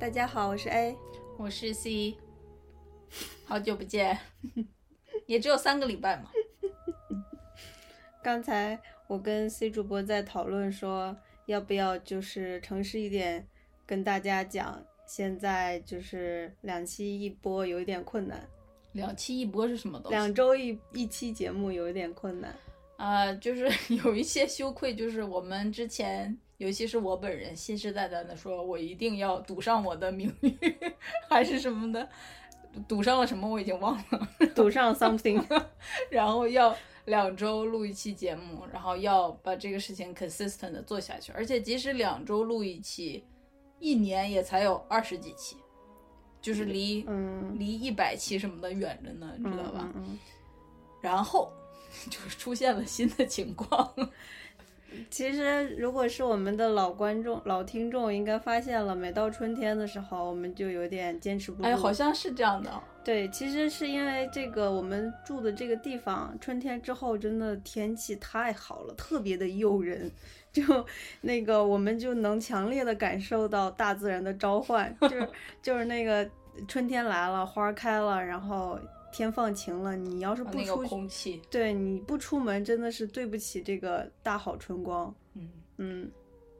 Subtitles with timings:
[0.00, 0.96] 大家好，我是 A，
[1.36, 2.16] 我是 C，
[3.44, 4.18] 好久不见，
[5.28, 6.30] 也只有三个礼拜嘛。
[8.22, 11.14] 刚才我跟 C 主播在讨论说，
[11.44, 13.46] 要不要就是诚实一点
[13.84, 18.48] 跟大家讲，现在就是两期一播有一点困难，
[18.92, 20.16] 两期一播是什么东西？
[20.16, 22.58] 两周一一期节目有一点困难。
[23.00, 23.66] 啊、就是
[24.04, 30.52] 有一些羞愧，就是我们之前，尤其是我本人，信誓旦旦的说，我一定要赌上我的名誉，
[31.30, 32.06] 还是什么的，
[32.86, 34.28] 赌上了什么我已经忘了。
[34.54, 35.42] 赌上 something，
[36.10, 43.24] 然后要两周录一期节目，然后要把这个事情 consistent 的做下去，而且即使两周录一期，
[43.78, 45.56] 一年也才有二十几期，
[46.42, 49.90] 就是离、嗯，离一百期什么的远着呢，你知道吧？
[49.94, 50.18] 嗯嗯
[51.00, 51.50] 然后
[52.08, 54.08] 就是出现了新的情况，嗯
[55.08, 61.68] 其实如果是我们的老观众、老听众，应该发现了，每到春天的时候，我们就有点坚持不住。
[61.68, 62.70] 哎，好像是这样的。
[63.04, 70.10] 对，其实是因为这个我们住的这个地方，春天之后真的天气太好了，特别的诱人，
[70.52, 70.62] 就
[71.20, 75.28] 那个我们就能强烈的感受到大自然的召唤，就是
[75.62, 76.28] 就是那个
[76.66, 78.78] 春天来了，花儿开了，然后
[79.12, 85.14] 天放晴了，你要是不那个出去，空气，对你不出门，真的是对不起这个大好春光。
[85.34, 86.10] 嗯，嗯，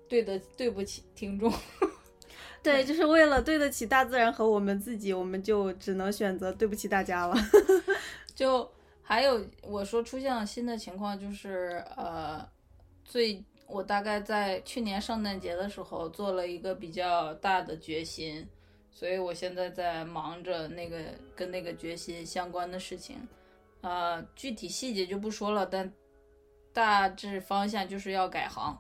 [0.09, 1.53] 对的，对不起听众。
[2.63, 7.35] 对，就是为了对得起大自然和我们自己，我们就只能选择对不起大家了。
[8.35, 8.71] 就
[9.03, 12.47] 还有我说出现了新的情况，就是呃，
[13.05, 18.47] 最我大概在去年圣诞节的时候做了一个比较大的决心，
[18.91, 20.99] 所以我现在在忙着那个
[21.35, 23.17] 跟那个决心相关的事情，
[23.81, 25.91] 呃，具体细节就不说了，但
[26.73, 28.79] 大致方向就是要改行。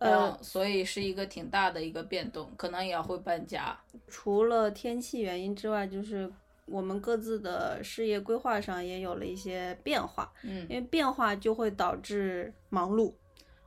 [0.00, 3.76] 呃嗯，所以是一个挺大的一个变动，可能也会搬家。
[4.06, 6.32] 除了天气原因之外，就是
[6.66, 13.12] 我们各自的事业规划上也有了一些变化，嗯因，为变化就会导致忙碌。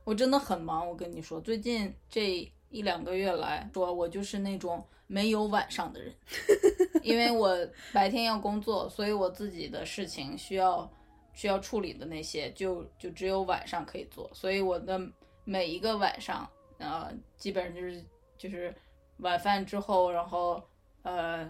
[0.04, 6.12] 我真的很忙，我跟你说，最近这一两个月来说，我就是那种没有晚上的人，
[7.02, 7.56] 因为我
[7.92, 10.90] 白天要工作，所以我自己的事情需要
[11.34, 15.00] 需要处理的那些，就就只有晚上可以做，所以我的
[15.44, 16.48] 每一个晚上，
[16.78, 18.04] 呃，基本上就是
[18.38, 18.74] 就是
[19.18, 20.62] 晚饭之后，然后
[21.02, 21.48] 呃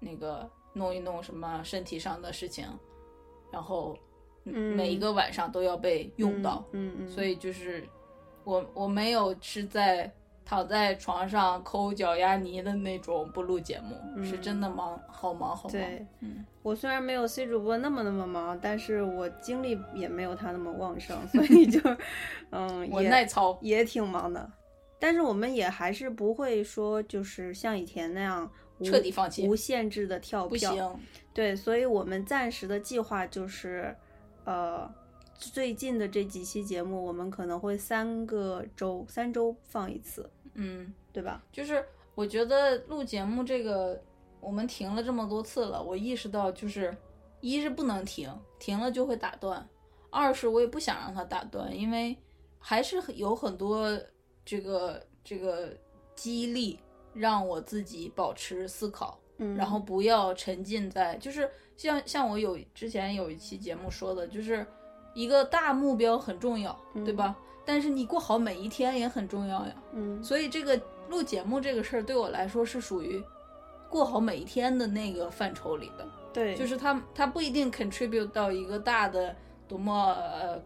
[0.00, 2.66] 那个弄一弄什么身体上的事情，
[3.52, 3.96] 然后
[4.44, 6.64] 嗯每一个晚上都要被用到。
[6.72, 7.88] 嗯嗯，所以就是
[8.44, 10.12] 我我没有是在
[10.46, 15.72] 躺在床上抠脚丫泥的那种不录节目，是真的忙，好忙好忙。
[15.72, 21.80] 对嗯，我虽然没有 C 主播那么那么忙，但是我精力也没有他那么旺盛，所以就
[22.50, 23.58] 嗯，我也耐操。
[23.60, 24.48] 也挺忙的。
[25.00, 28.48] 但是我们也还是不会说，就是像以前那样
[28.84, 30.72] 彻底放弃无限制的跳不票。
[30.72, 31.00] 行，
[31.34, 33.94] 对，所以我们暂时的计划就是，
[34.44, 34.88] 呃，
[35.34, 41.42] 最近的这几期节目，我们可能会三个周三周放一次，嗯，对吧？
[41.52, 44.02] 就是我觉得录节目这个，
[44.40, 46.96] 我们停了这么多次了，我意识到就是，
[47.40, 49.62] 一是不能停，停了就会打断；
[50.10, 52.16] 二是我也不想让它打断，因为
[52.58, 53.96] 还是有很多
[54.44, 55.76] 这个这个
[56.14, 56.78] 激励，
[57.12, 59.18] 让我自己保持思考。
[59.38, 64.66] 嗯，然后不要沉浸在，就是像像我有之前有一期节目说的，就是
[65.12, 66.74] 一个大目标很重要，
[67.04, 67.36] 对吧？
[67.66, 69.74] 但是你过好每一天也很重要呀。
[69.92, 70.80] 嗯，所以这个
[71.10, 73.22] 录节目这个事儿对我来说是属于
[73.90, 79.34] 过好每一天的那个范畴里的，对，就是它它不一定 contribute 到一个大的
[79.68, 80.62] 多么呃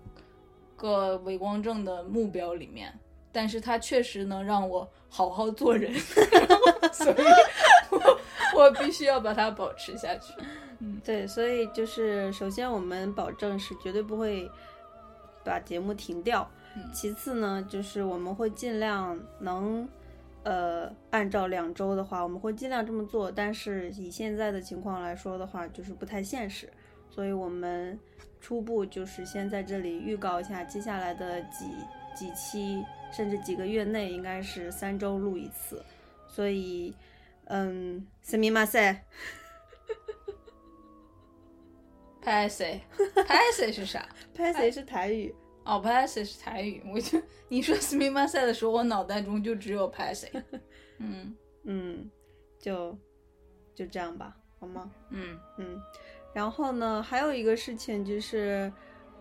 [0.76, 2.92] 个伟光正的目标里面，
[3.32, 5.92] 但是它确实能让我好好做人，
[6.92, 7.24] 所以
[7.90, 8.20] 我
[8.56, 10.32] 我必须要把它保持下去。
[10.78, 11.00] 嗯。
[11.04, 14.50] 对，所以就是首先我们保证是绝对不会
[15.44, 16.59] 把节目停掉，嗯
[16.93, 19.87] 其次呢，就是我们会尽量能。
[20.43, 26.71] 呃，按照两周的话，我们会尽量这么做，但是以现在的情况来说的话，就是不太现实，
[27.09, 27.99] 所以我们
[28.39, 31.65] 初步就是先在这里预告一下，接下来的几
[32.15, 35.83] 几期甚至几个月内应该是三周录一次，
[36.27, 36.93] 所以，
[37.45, 38.97] 嗯，すみません。
[42.21, 42.81] 拍谁？
[43.27, 44.07] 拍谁是啥？
[44.35, 45.33] 拍谁是台语？
[45.70, 46.82] 哦，拍谁是台语。
[46.92, 50.28] 我就你说斯密马赛的时候，我脑袋中就只有拍谁。
[50.98, 52.10] 嗯嗯，
[52.58, 52.98] 就
[53.74, 54.90] 就这样吧，好吗？
[55.10, 55.80] 嗯嗯，
[56.34, 58.72] 然后呢，还有一个事情就是，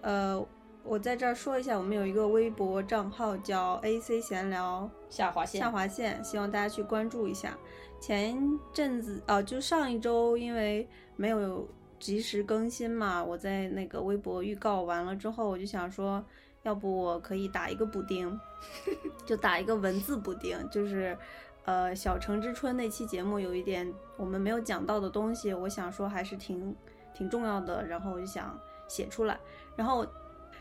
[0.01, 0.43] 呃，
[0.83, 7.55] 我在这儿说一下，我们有一个微博账号叫 AC 闲聊下划线下划线，希望大家去关注一下。
[8.01, 8.37] 前
[8.73, 11.67] 阵子哦、就上一周因为没有
[11.99, 16.23] 及时更新嘛，我在那个微博预告完了之后，我就想说，
[16.63, 18.39] 要不我可以打一个补丁，
[19.25, 21.17] 就打一个文字补丁，就是。
[21.65, 26.75] 呃，小城之春那期节目有一点我们没有讲到的东西，我想说还是挺
[27.13, 29.39] 挺重要的，然后我就想写出来，
[29.75, 30.03] 然后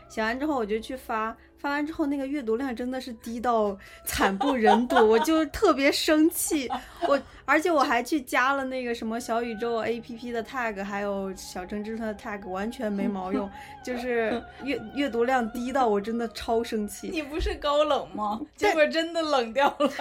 [0.09, 6.69] 写完之后我就去发，发完之后那个阅读量真的是低到惨不忍睹，我就特别生气，
[7.07, 13.49] 我而且我还去加了那个什么小宇宙 APP 的 tag，还有小城之春的 tag，完全没毛用，
[13.83, 17.09] 就是 阅阅读量低到我真的超生气。
[17.09, 18.41] 你不是高冷吗？
[18.55, 19.91] 结果真的冷掉了。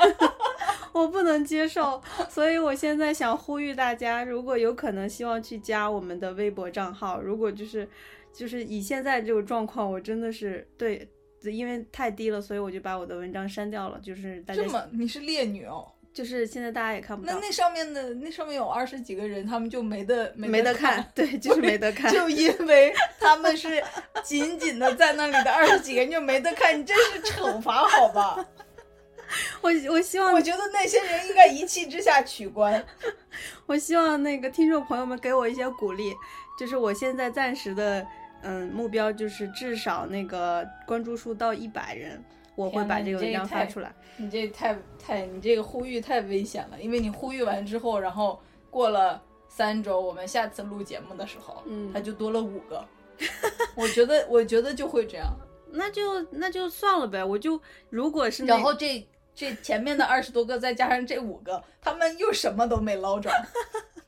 [0.93, 7.21] 我不能接受，所以我现在想呼吁大家，如果有可能，希望去加我们的微博账号。
[7.21, 7.89] 如果就是
[8.33, 11.09] 就是以现在这个状况，我真的是对，
[11.43, 14.01] 因为太低了，所以我就把我的文章删掉了。
[14.01, 15.87] 就是大家这么你是烈女哦？
[16.13, 22.11] 就是现在大家也看不到，那那上面的那上面有二十几个人，他们就没得没得得看，对，就是没得看。
[22.15, 23.83] 就因为他们是
[24.25, 28.45] 紧紧的在那里的二十几个人就没得看，你这是惩罚好吧？
[29.61, 32.85] 我我希望我觉得那些人应该一气之下取关。
[33.67, 36.17] 我希望那个听众朋友们给我一些鼓励，
[36.59, 38.05] 就是我现在暂时的
[38.49, 42.23] 嗯目标就是至少那个关注数到一百人，
[42.57, 43.95] 我会把这个文章发出来。
[44.17, 48.41] 你这太太，你这个呼吁太危险了，因为你呼吁完之后，然后
[48.71, 52.85] 过了三周，我们下次录节目的时候，嗯它就多了五个。
[53.77, 55.27] 我觉得，我觉得就会这样。
[55.71, 63.31] 那就那就算了呗，我就如果是然后这这前面的二十多个，再加上这五个，他们又什么都没捞着。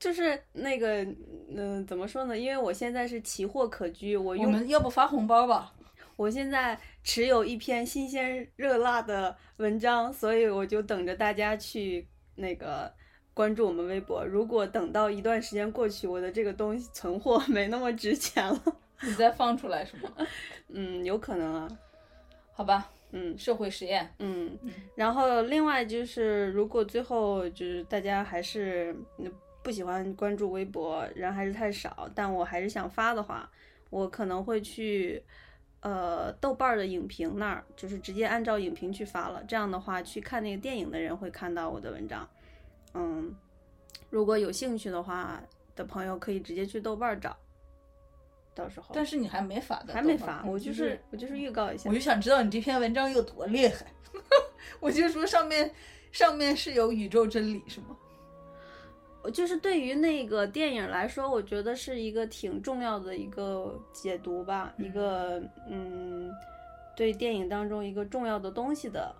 [0.00, 1.06] 就是那个
[1.54, 2.36] 嗯、怎么说呢？
[2.36, 5.72] 因为我现在是奇货可居，我我用们要不发红包吧？
[6.16, 12.92] 我现在持有一篇新鲜热辣的文章，所以我就等着大家去那个
[13.34, 14.24] 关注我们微博。
[14.24, 18.62] 如果等到一段时间过去，我的这个东西存货 没那么值钱了，
[19.02, 20.10] 你再放出来是吗？
[20.68, 21.68] 嗯，有可能啊，
[22.52, 24.14] 好吧，嗯社会实验。
[24.18, 24.58] 嗯。
[24.94, 29.30] 然后另外就是，如果最后就是大家还是嗯
[29.62, 33.50] 不喜欢关注微博，人还是太少，但我还是想发的话，
[33.90, 35.22] 我可能会去。
[35.82, 39.42] 呃，豆瓣儿的影评那儿就是直接按照影评去发了。
[39.44, 42.28] 这样的话，去看那个电影的人会看到我的文章。
[42.92, 43.34] 嗯，
[44.10, 45.42] 如果有兴趣的话
[45.74, 47.34] 的朋友，可以直接去豆瓣儿找。
[48.54, 51.94] 到时候但是你还没发的，还没发，你我就是我就是预告一下我。
[51.94, 53.86] 就想知道你这篇文章有多厉害。
[54.80, 55.72] 我就说上面
[56.12, 57.96] 上面是有宇宙真理是吗？
[59.32, 66.30] 就是对于那个电影来说，我觉得是一个挺重要的一个解读吧，一个嗯，
[66.96, 69.14] 对电影当中一个重要的东西的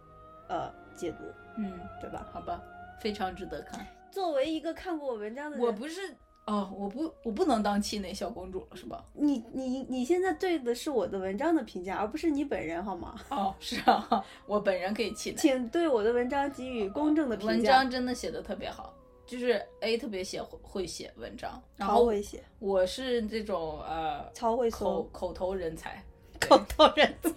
[0.48, 1.24] 呃解读，
[1.58, 2.26] 嗯，对吧？
[2.32, 2.62] 好吧，
[3.00, 3.84] 非常值得看。
[4.10, 6.00] 作为一个看过我文章的人，我不是
[6.46, 9.04] 哦，我不我不能当气馁小公主了是吧？
[9.12, 13.14] 你你你现在对的是我的文章的评价，而不是你本人，好吗？
[13.30, 15.36] 哦，是啊，我本人可以气馁。
[15.36, 17.52] 请对我的文章给予公正的评价。
[17.52, 18.92] 文章真的写的特别好，
[19.30, 26.04] 就是 A 特别写会写文章，然后超会写，我是这种呃超会口，口头人才。
[26.40, 27.30] 口头人才。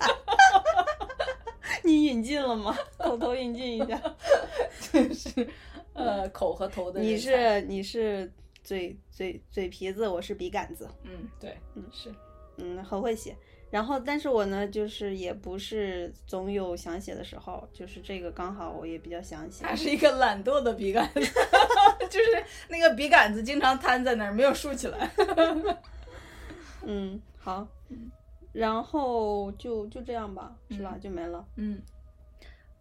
[1.86, 2.76] 你引进了吗？
[2.98, 4.02] 口头引进一下。
[4.92, 5.48] 就是
[5.94, 7.00] 呃口和头的。
[7.00, 8.32] 你是你是
[8.64, 10.90] 嘴嘴嘴皮子，我是笔杆子。
[11.04, 12.12] 嗯对嗯是
[12.58, 13.38] 嗯，很会写。
[13.74, 19.66] 然后，但是我呢，就是也不是总有想写的时候，就是这个刚好我也比较想写。
[19.66, 21.20] 他是一个懒惰的笔杆子，
[22.08, 25.10] 就是那个笔杆子经常摊在那儿，没有竖起来。
[26.86, 27.68] 嗯，好，
[28.52, 30.96] 然后就就这样吧，是吧？
[31.02, 31.44] 就没了。
[31.56, 31.82] 嗯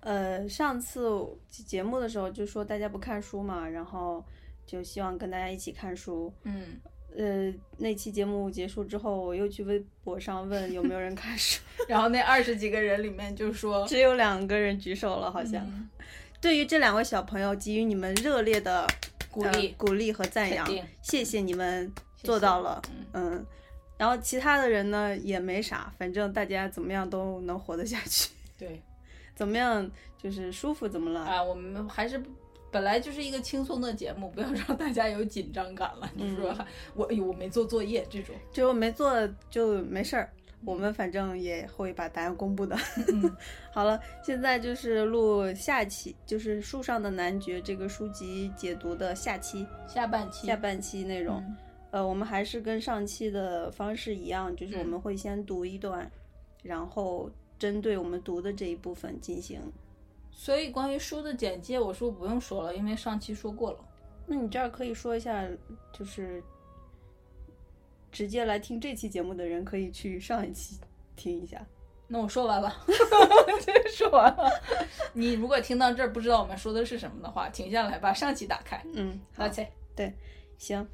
[0.01, 4.23] 呃，上次节目的时候就说大家不看书嘛，然后
[4.67, 6.31] 就希望跟大家一起看书。
[6.43, 6.79] 嗯，
[7.17, 15.65] 呃，那期节目结束之后，我又去微博上问有没有人看书， 然后那二十几个人里面就说，只有两个人举手了，好像。
[15.67, 15.89] 嗯
[16.43, 18.89] 对于这两位小朋友，给予你们热烈的呃
[19.31, 20.67] 鼓励鼓励和赞扬，
[21.01, 22.83] 谢谢你们做到了。
[23.13, 23.47] 嗯嗯，
[23.97, 28.83] 然后其他的人呢也没啥，反正大家怎么样都能活得下去，对
[29.37, 29.89] 怎么样
[30.21, 31.21] 就是舒服怎么了。
[31.21, 32.21] 啊，我们还是。
[32.73, 36.11] 本来就是一个轻松的节目， 不要让大家有紧张感了。
[36.17, 40.33] 你说还我我没做作业这种， 就没做就没事儿，
[40.65, 42.75] 我们反正也会把答案公布的。
[43.09, 43.31] 嗯
[43.71, 51.37] 好了，现在就是录下期，就是《树上的男爵》这个书籍解读的下期下半期下半期内容。
[51.47, 51.57] 嗯
[51.93, 56.11] 呃，我们还是跟上期的方式一样，就是我们会先读一段，
[56.63, 59.61] 然后针对我们读的这一部分进行。
[60.33, 63.79] 所以关于书的简介，我说不用说了，因为上期说过了。
[64.27, 65.47] 那你这儿可以说一下，
[65.93, 66.43] 就是
[68.11, 70.79] 直接来听这期节目的人可以去上一期
[71.15, 71.65] 听一下。
[72.09, 72.75] 那我说完了，
[73.65, 74.51] 这说完了。
[75.15, 78.83] 你如果听到这儿不知道我们说的是什么的话，停下来把上期打开。
[78.95, 79.71] 嗯，好而，且
[80.59, 80.87] 行，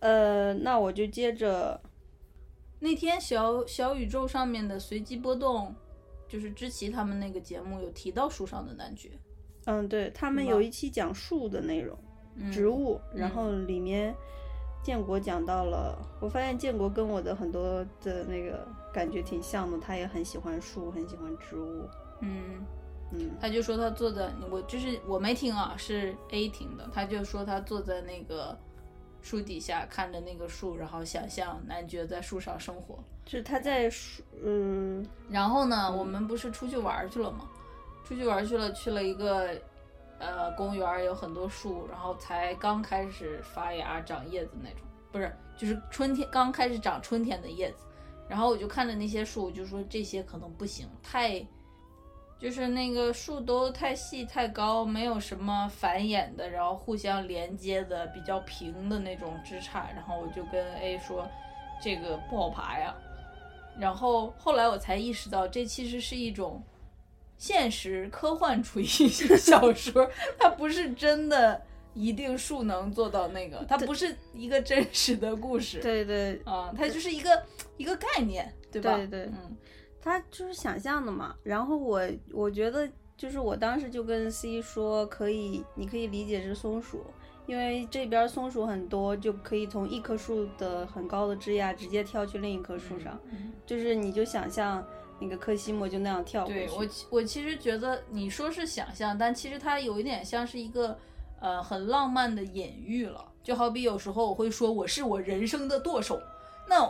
[0.00, 1.80] 呃，那我就接着，
[2.80, 5.74] 那天小小宇宙上面的随机波动，
[6.28, 9.10] 就是知奇他们那个节目有提到树上的男爵，
[9.64, 11.98] 嗯，对他们有一期讲树的内容，
[12.36, 14.14] 嗯植物，然后里面
[14.82, 21.88] 建国讲到了，我发现建国跟我的很多的那个感觉挺像的，他也很喜欢树，很喜欢植物，
[22.20, 22.64] 嗯，
[23.12, 23.30] 嗯。
[23.40, 28.56] 他就说他坐在我就是我没听啊，是 A 听的，他就说他坐在那个
[29.20, 32.98] 树底下看着那个树，然后想象男爵在树上生活。
[33.24, 37.48] 就是他在树，嗯然后呢，我们不是出去玩儿去了吗？
[38.06, 39.50] 出去玩儿去了，去了一个
[40.18, 44.80] 呃公园儿，有很多树，然后才刚开始发芽长叶子那种，
[45.12, 47.84] 不是，就是春天刚开始长春天的叶子。
[48.26, 51.46] 然后我就看着那些树，我就说这些可能不行，太，
[52.40, 59.86] 就是那个树都太细太高，没有什么繁衍的，然后互相连接的比较平的那种枝杈。
[59.94, 61.28] 然后我就跟 A 说，
[61.82, 62.94] 这个不好爬呀。
[63.78, 66.62] 然后后来我才意识到，这其实是一种
[67.36, 71.60] 现实科幻主义 小说，它不是真的
[71.94, 75.80] 一定树能做到那个，它不是一个真实的故事。
[75.80, 77.42] 对对啊，它就是一个
[77.76, 78.96] 一个概念，对吧？
[78.96, 79.56] 对对嗯
[80.08, 81.34] 他就是想象的嘛。
[81.42, 82.00] 然后我
[82.32, 87.04] 我觉得就是我当时就跟 C 说，可以，你可以理解是松鼠，
[87.46, 94.84] 因为这边松鼠很多，就可以从一棵树的很高的枝桠直接跳去另一棵树上，嗯就是你就想象
[95.20, 96.66] 那个科西莫就那样跳过去。
[96.66, 100.96] 对我其我其实觉得你说是想象，但其实它有一点像是一个
[101.40, 103.24] 呃很浪漫的隐喻了。
[103.42, 106.20] 就好比有时候我会说我是我人生的舵手，
[106.68, 106.88] 那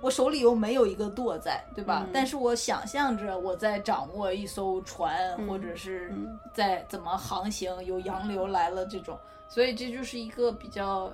[0.00, 2.04] 我手里又没有一个舵在，对吧？
[2.06, 2.10] 嗯。
[2.12, 6.38] 但是我想象着我在掌握一艘船，嗯或者是嗯。
[6.54, 11.12] 在怎么航行，有洋流来了这种，所以这就是一个比较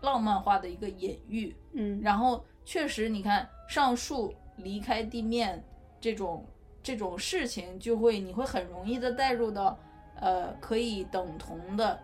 [0.00, 1.54] 浪漫化的一个隐喻。
[1.72, 5.62] 嗯，然后确实，你看上树离开地面
[6.00, 6.44] 这种
[6.82, 9.78] 这种事情，就会你会很容易的带入到
[10.20, 11.98] 呃可以等同的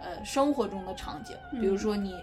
[0.00, 1.78] 呃生活中的场景，比如嗯。
[1.78, 2.14] 说你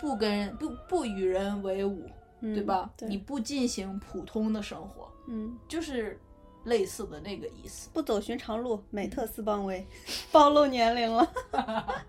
[0.00, 2.02] 不跟不不与人为伍，
[2.46, 2.92] 嗯对吧？
[2.96, 5.58] 对你不进行普通的生活，嗯。
[5.66, 6.20] 就是
[6.64, 7.88] 类似的那个意思。
[7.94, 9.86] 不走寻常路，美特斯邦威，
[10.30, 11.32] 暴露年龄了。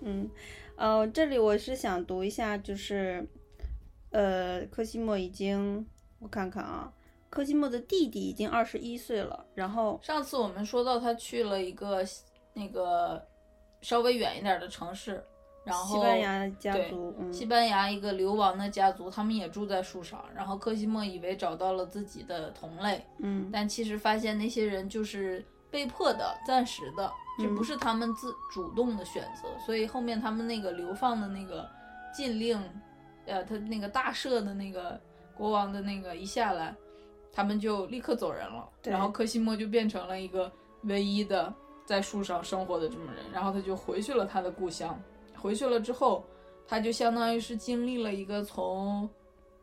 [0.00, 0.28] 嗯，
[0.76, 3.26] 呃，这里我是想读一下，就是，
[4.10, 5.86] 呃，科西莫已经，
[6.18, 6.92] 我看看啊，
[7.30, 12.04] 科西莫的弟弟已经二十一岁了，然后，上次我们说到他去了一个
[12.52, 13.26] 那个
[13.80, 15.24] 稍微远一点的城市，
[15.64, 20.24] 然后西班牙家对族，嗯，西班牙一个流亡的家族，他们也住在树上。
[20.34, 29.48] 然后科西莫以为找到了自己的同类，嗯但其实发现那些人就是被迫的、暂时的，这嗯不是他们自主动的选择。
[29.64, 31.68] 所以后面他们那个流放的那个
[32.12, 32.60] 禁令，
[33.26, 35.00] 呃，他那个大赦的那个
[35.32, 36.74] 国王的那个一下来，
[37.32, 38.68] 他们就立刻走人了。
[38.82, 40.50] 然后科西莫就变成了一个
[40.82, 41.54] 唯一的
[41.86, 45.00] 在树上生活的这么人，然后他就回去了他的故乡。
[45.42, 46.24] 回去了之后，
[46.64, 49.10] 他就相当于是经历了一个从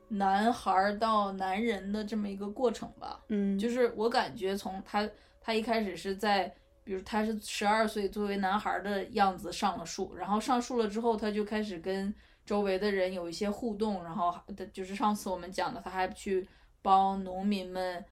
[0.09, 3.23] 男孩儿到男人的这么一个过程吧。
[3.29, 5.09] 嗯，就是我感觉从他
[5.39, 12.13] 他一开始是在，比如他是十二岁作为男孩儿的样子上了树，然后上树了之后，他就开始跟
[12.45, 16.45] 周围的人有一些互动，然后的就是上次我们讲的，他还去
[16.81, 18.03] 帮农民们。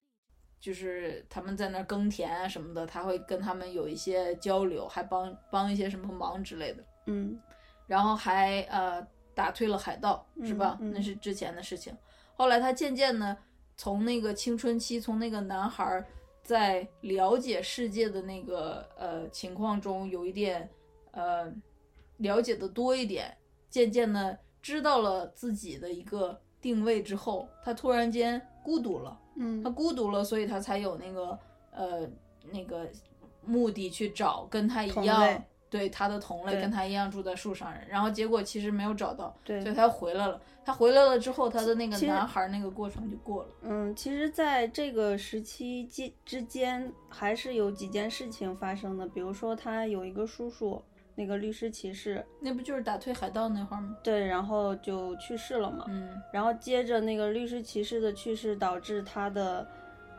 [0.60, 6.82] 就是他们在那儿耕田啊什么的，他会跟他们有一些交流，还帮帮一些什么忙之类的。
[7.06, 7.40] 嗯
[7.88, 9.04] 然后还呃
[9.34, 10.78] 打退了海盗，是吧？
[10.80, 11.92] 嗯嗯那是之前的事情。
[12.36, 13.36] 后来他渐渐的
[13.76, 16.06] 从那个青春期，从那个男孩儿
[16.44, 20.70] 在了解世界的那个呃情况中，有一点
[21.10, 21.52] 呃
[22.18, 23.36] 了解的多一点，
[23.68, 29.18] 渐渐的知道了自己的一个定位之后，他突然间孤独了。
[29.36, 31.38] 嗯他孤独了，所以他才有那个
[31.70, 32.08] 呃
[32.52, 32.88] 那个
[33.44, 40.40] 目的去找跟他一样，对他的同类跟他一样住在树上人，然后结果其实没有找到，对所以他又回来了。
[40.64, 43.48] 他回来了之后，他的那个男孩儿那个过程就过了。
[43.62, 49.06] 嗯，其实，在这个时期之之间，还是有几件事情发生的。
[49.08, 50.82] 比如说，他有一个叔叔，
[51.14, 53.96] 那个律师骑士，那不就是打退海盗那会儿吗？
[54.02, 55.86] 对，然后就去世了嘛。
[55.88, 59.66] 嗯然后接着那个律师骑士的去世，导致他的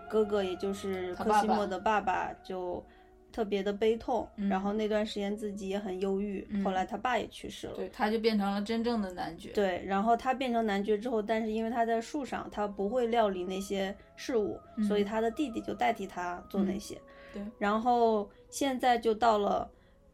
[0.09, 2.83] 哥哥，也就是科西莫的爸爸，就
[3.31, 4.27] 特别的悲痛。
[4.35, 6.45] 嗯然后那段时间自己也很忧郁。
[6.49, 7.73] 嗯后来他爸也去世了。
[7.73, 9.49] 对，他就变成了真正的男爵。
[9.51, 16.99] 对，然后他变成男爵之后，但是因为他在树上，他不会料理那些事务，所以嗯他的弟弟就代替他做那些。
[17.31, 19.69] 对然后现在就到了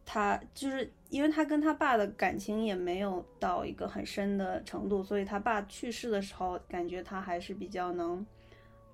[0.05, 8.25] 他，就是因为他跟他爸的感情也没有到一个很深的程度，所以他爸去世的时候，感觉他还是比较能，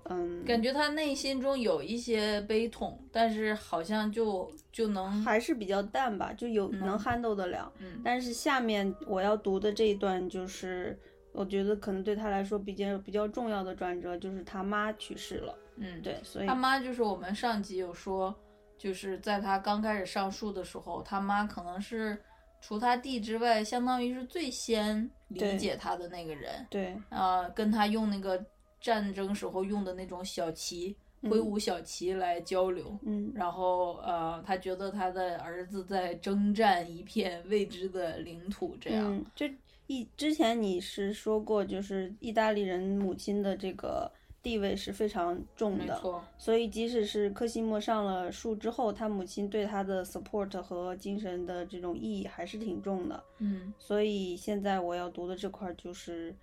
[0.04, 7.72] 嗯，感觉他内心中有一些悲痛，但是好像就就能还是比较淡吧，就有能嗯 handle 得了。
[7.78, 10.98] 嗯但是下面我要读的这一段，就是
[11.32, 15.56] 我觉得可能对他来说比较比较重要的转折，就是他妈去世了。
[15.76, 18.34] 嗯，对，所以他妈就是我们上集有说，
[18.76, 22.18] 就是在他刚开始上树的时候，他妈可能是
[22.60, 26.66] 除他弟之外，相当于是最先理解他的那个人。
[26.68, 28.44] 对呃、跟他用那个
[28.82, 32.98] 战争时候用的那种小旗，挥舞小旗来交流。
[33.02, 39.16] 嗯然后呃，他觉得他的儿子在征战一片未知的领土，这样。
[39.16, 39.46] 嗯，就
[39.86, 44.10] 一之前你是说过，就是意大利人母亲的这个
[44.42, 53.22] 地位是非常重的，没错，所以即使是科西莫上了树之后，他母亲对他的 support 和精神的这种意义还是挺重的。
[53.38, 56.34] 嗯所以现在我要读的这块儿就是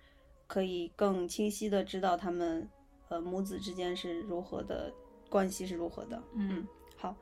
[0.50, 2.68] 可以更清晰的知道他们
[3.08, 4.92] 呃母子之间是如何的
[5.28, 6.20] 关系是如何的。
[6.34, 7.14] 嗯好，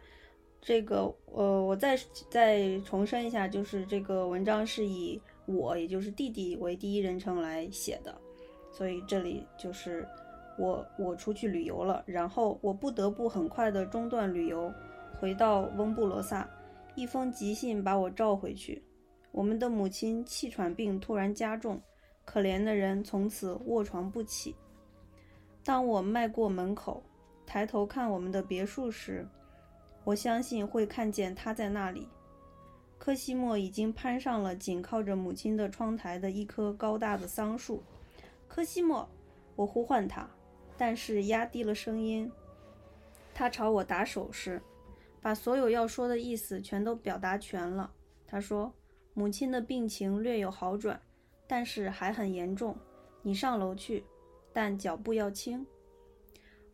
[0.63, 1.95] 这个呃，我再
[2.31, 8.19] 再重申一下，就是这个文章是以我，也就是弟弟为第一人称来写的，
[8.73, 10.09] 所以这里就是
[10.59, 14.73] 我我出去旅游了，然后我不得不很快的中断旅游，
[15.21, 16.49] 回到翁布罗萨，
[16.95, 18.83] 一封急信把我召回去。
[19.33, 21.79] 我们的母亲气喘病突然加重，
[22.29, 24.55] 可怜的人从此卧床不起。
[25.65, 27.03] 当我迈过门口，
[27.47, 29.27] 抬头看我们的别墅时，
[30.05, 32.07] 我相信会看见他在那里。
[32.99, 37.83] 科西莫已经攀上了紧靠着母亲的窗台的一棵高大的桑树。
[38.47, 39.09] 科西莫，
[39.57, 40.29] 我呼唤他，
[40.77, 42.31] 但是压低了声音。
[43.33, 44.61] 他朝我打手势，
[45.23, 47.91] 把所有要说的意思全都表达全了。
[48.27, 48.71] 他说
[49.15, 51.01] ：“母亲的病情略有好转，
[51.49, 52.77] 但是还很严重。
[53.23, 54.05] 你上楼去，
[54.53, 55.67] 但脚步要轻。”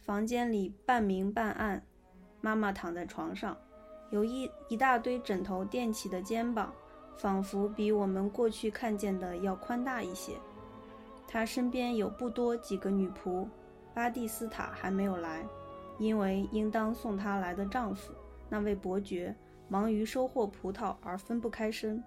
[0.04, 1.82] 房间里半明半暗，
[2.42, 3.56] 妈妈躺在床上，
[4.10, 6.70] 有一一大堆枕头垫起的肩膀，
[7.16, 10.34] 仿佛比我们过去看见的要宽大一些。
[11.26, 13.48] 她身边有不多几个女仆，
[13.94, 15.42] 巴蒂斯塔还没有来，
[15.98, 18.12] 因为应当送她来的丈夫
[18.50, 19.34] 那位伯爵
[19.68, 22.04] 忙于收获葡萄而分不开身。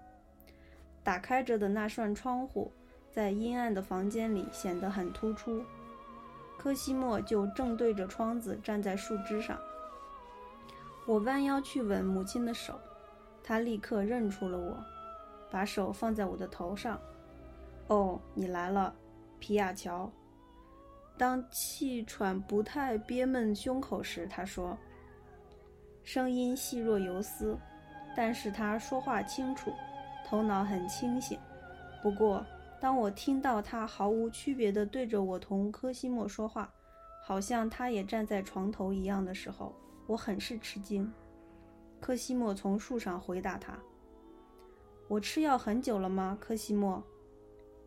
[1.08, 2.70] 打开着的那扇窗户，
[3.10, 5.64] 在阴暗的房间里显得很突出。
[6.58, 9.58] 科西莫就正对着窗子站在树枝上。
[11.06, 12.78] 我弯腰去吻母亲的手，
[13.42, 14.76] 他立刻认出了我，
[15.50, 17.00] 把手放在我的头上。
[17.86, 18.94] 哦，你来了，
[19.38, 20.12] 皮亚乔。
[21.16, 24.76] 当气喘不太憋闷胸口时，他说，
[26.04, 27.58] 声音细若游丝，
[28.14, 29.72] 但是他说话清楚，
[30.28, 31.38] 头脑很清醒。
[32.02, 32.44] 不过，
[32.78, 36.70] 当我听到他毫无区别地对着我同科西莫说话，
[37.24, 39.74] 好像他也站在床头一样的时候，
[40.06, 41.10] 我很是吃惊。
[41.98, 43.78] 科西莫从树上回答他
[45.08, 47.02] ：“我吃药很久了吗，科西莫？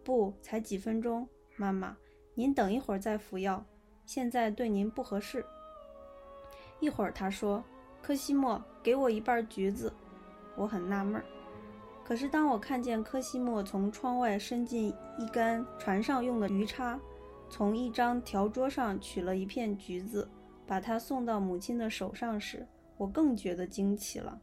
[0.03, 1.27] 不，才几分钟。
[1.57, 1.95] 妈妈，
[2.33, 3.63] 您等一会儿再服药，
[4.07, 5.45] 现在对您不合适。”
[6.81, 7.63] 一会儿他说
[8.01, 9.93] ：“科西莫，给我一半橘子。”
[10.57, 11.23] 我很纳闷儿。
[12.03, 16.99] 可是当我看见科西莫从窗外伸进一杆船上用的鱼叉，
[17.49, 20.27] 从一张条桌上取了一片橘子，
[20.67, 24.37] 把它送到母亲的手上时，我更觉得惊奇了。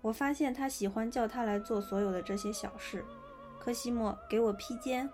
[0.00, 3.04] 我发现他喜欢叫他来做所有的这些小事。
[3.58, 5.08] 科西莫，给我披肩。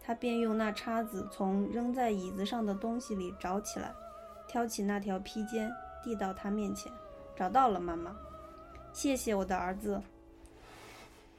[0.00, 3.92] 他便用那叉子从扔在椅子上的东西里找起来，
[4.46, 5.70] 挑起那条披肩，
[6.02, 6.90] 递到他面前。
[7.36, 8.16] 找到了，妈妈。
[8.92, 10.00] 谢谢我的儿子。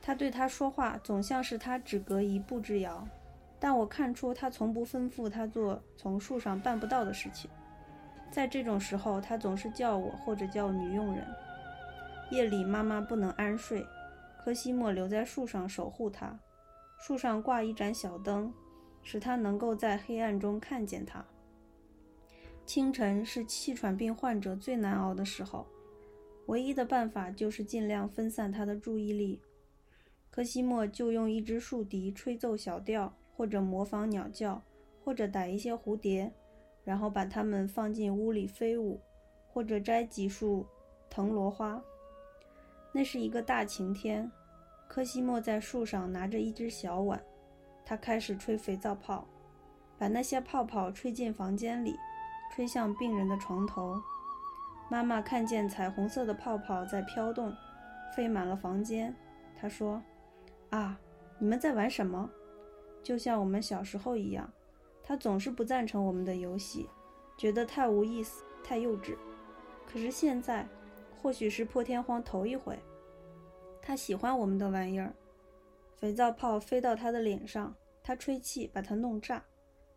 [0.01, 3.07] 他对他说话，总像是他只隔一步之遥，
[3.59, 7.49] 但我看出他从不吩咐他做从树上办不到的事情。
[8.31, 11.25] 在这种时候，他总是叫我或者叫女佣人。
[12.31, 13.85] 夜里，妈妈不能安睡，
[14.37, 16.37] 科西莫留在树上守护她。
[16.99, 18.53] 树上挂一盏小灯，
[19.01, 21.25] 使他能够在黑暗中看见她。
[22.65, 25.65] 清晨是气喘病患者最难熬的时候，
[26.45, 29.41] 唯一的办法就是尽量分散他的注意力。
[30.31, 34.61] 科西莫就用一支竖笛吹奏小调，或者模仿鸟叫，
[35.03, 36.31] 或者逮一些蝴蝶，
[36.83, 39.01] 然后把它们放进屋里飞舞，
[39.47, 40.65] 或者摘几束
[41.09, 41.81] 藤萝花。
[42.93, 44.31] 那是一个大晴天，
[44.87, 47.21] 科西莫在树上拿着一只小碗，
[47.83, 49.27] 他开始吹肥皂泡，
[49.97, 51.97] 把那些泡泡吹进房间里，
[52.53, 53.99] 吹向病人的床头。
[54.89, 57.53] 妈妈看见彩虹色的泡泡在飘动，
[58.15, 59.13] 飞满了房间。
[59.59, 60.01] 她说。
[60.69, 60.99] 啊，
[61.39, 62.29] 你们在玩什么？
[63.01, 64.51] 就像我们小时候一样，
[65.01, 66.87] 他总是不赞成我们的游戏，
[67.37, 69.17] 觉得太无意思、太幼稚。
[69.87, 70.67] 可是现在，
[71.19, 72.77] 或许是破天荒头一回，
[73.81, 75.13] 他喜欢我们的玩意儿。
[75.95, 79.43] 肥皂泡飞到他的脸上，他吹气把它弄炸，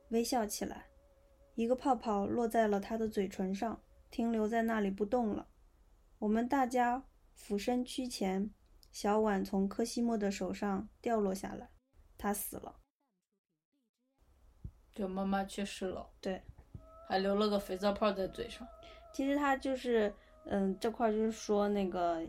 [0.08, 0.86] 微笑起来。
[1.54, 3.80] 一个泡泡落在了他的嘴唇上，
[4.10, 5.48] 停留在那里不动了。
[6.18, 7.04] 我们大家
[7.34, 8.50] 俯身趋前。
[8.92, 11.70] 小碗从科西莫的手上掉落下来，
[12.16, 12.76] 他死了。
[14.94, 16.42] 就妈妈去世了，对，
[17.08, 18.68] 还留了个肥皂泡在嘴上。
[19.14, 20.12] 其实他就是，
[20.44, 22.22] 嗯，这块就是说那个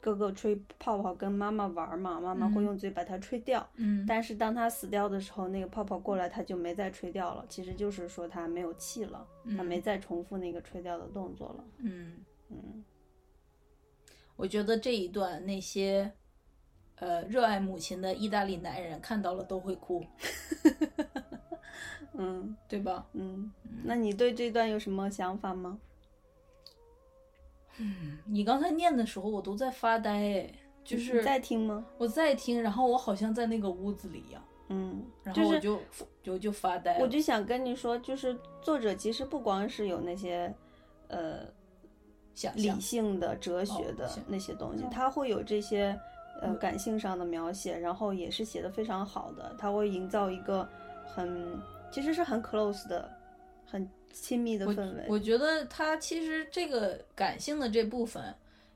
[0.00, 3.68] 哥哥吹泡泡跟妈妈玩嘛，妈妈会用嘴把它吹掉。
[3.74, 4.06] 嗯。
[4.08, 7.44] 但是当他死掉的时候，那个泡泡过来，他就没再吹掉了。
[7.46, 11.64] 其实就是说他没有气了，他没再重复那个吹掉的动作了。
[11.80, 12.82] 嗯嗯。
[14.36, 16.12] 我觉得这一段那些，
[16.96, 20.04] 呃，热爱母亲的意大利男人看到了都会哭，
[22.12, 23.06] 嗯，对吧？
[23.14, 23.50] 嗯，
[23.84, 25.78] 那你对这段有什么想法吗？
[27.78, 30.50] 嗯，你刚才念的时候我都在发呆，
[30.84, 31.86] 就是在听吗？
[31.96, 35.80] 我在听，然后我好像在那个屋子里一样，嗯，然后我就
[36.22, 36.98] 就就发呆。
[36.98, 40.54] 我就想跟你说，就是作者其实不光是有那些，
[41.08, 41.55] 呃。
[42.54, 45.98] 理性的、哲学的那些东西，他会有这些
[46.42, 49.54] 呃感性上的描写，然后也是写的非常好的。
[49.58, 50.68] 他会营造一个
[51.06, 51.58] 很
[51.90, 53.10] 其实是很 close 的、
[53.64, 55.04] 很亲密的氛围。
[55.08, 58.34] 我觉得他其实这个感性的这部分，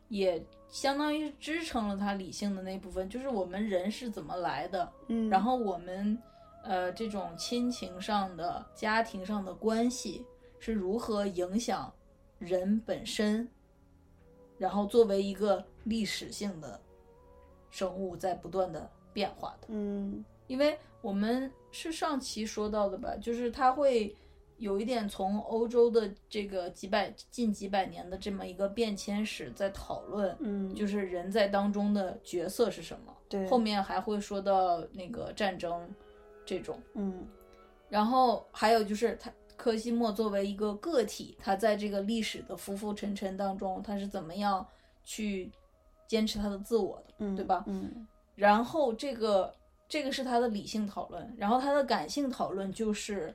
[0.08, 6.16] 也相当于支撑了他理性的那部分，就是我们人是怎么来的，嗯，然后我们
[6.64, 10.24] 呃这种亲情上的、家庭上的关系
[10.58, 11.92] 是如何影响。
[12.40, 13.46] 人本身，
[14.56, 16.80] 然后作为一个历史性的
[17.70, 19.68] 生物，在不断的变化的。
[19.68, 24.16] 嗯，因为我们是上期说到的吧，就是它会
[24.56, 33.14] 有一点从欧洲的这个几百近几百年的这么一个变迁史在讨论，嗯，就是人在当中的角色是什么。
[33.28, 35.86] 对，后面还会说到那个战争
[36.46, 37.26] 这种，嗯，
[37.90, 39.30] 然后还有就是它。
[39.60, 44.66] 科西莫作为一个个体，他在这个历史的浮浮沉沉当中，他是怎么样
[45.04, 45.52] 去
[46.06, 47.62] 坚持他的自我的，嗯对吧？
[47.66, 48.06] 嗯。
[48.36, 49.54] 然后这个
[49.86, 53.34] 这个是他的理性讨论，然后他的感性讨论就是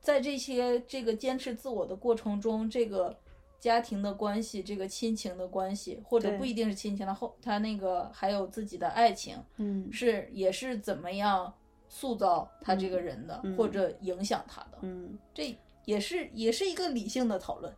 [0.00, 3.16] 在这些这个坚持自我的过程中，这个
[3.60, 11.54] 家庭的关系，这个亲情的关系，或者不一定是亲情的后，他那个还有自己的爱情，嗯是也是怎么样
[11.94, 17.70] 塑造他这个人的，嗯或者影响他的，嗯这也是也是一个理性的讨论。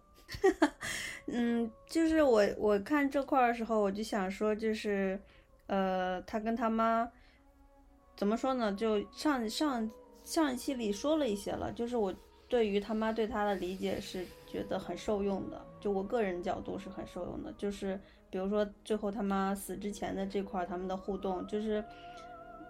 [1.27, 5.21] 嗯，就是我我看这块儿的时候，我就想说，就是
[5.67, 7.11] 呃，他跟他妈
[8.17, 8.73] 怎么说呢？
[8.73, 9.91] 就上上
[10.23, 12.15] 上一期里说了一些了，就是我
[12.49, 17.53] 对于他妈对他的理解是觉得很受用的，就我个人角度是很受用的。
[17.59, 18.01] 就是
[18.31, 21.85] 比如说最后他妈死之前的这块儿，他们的互动，就是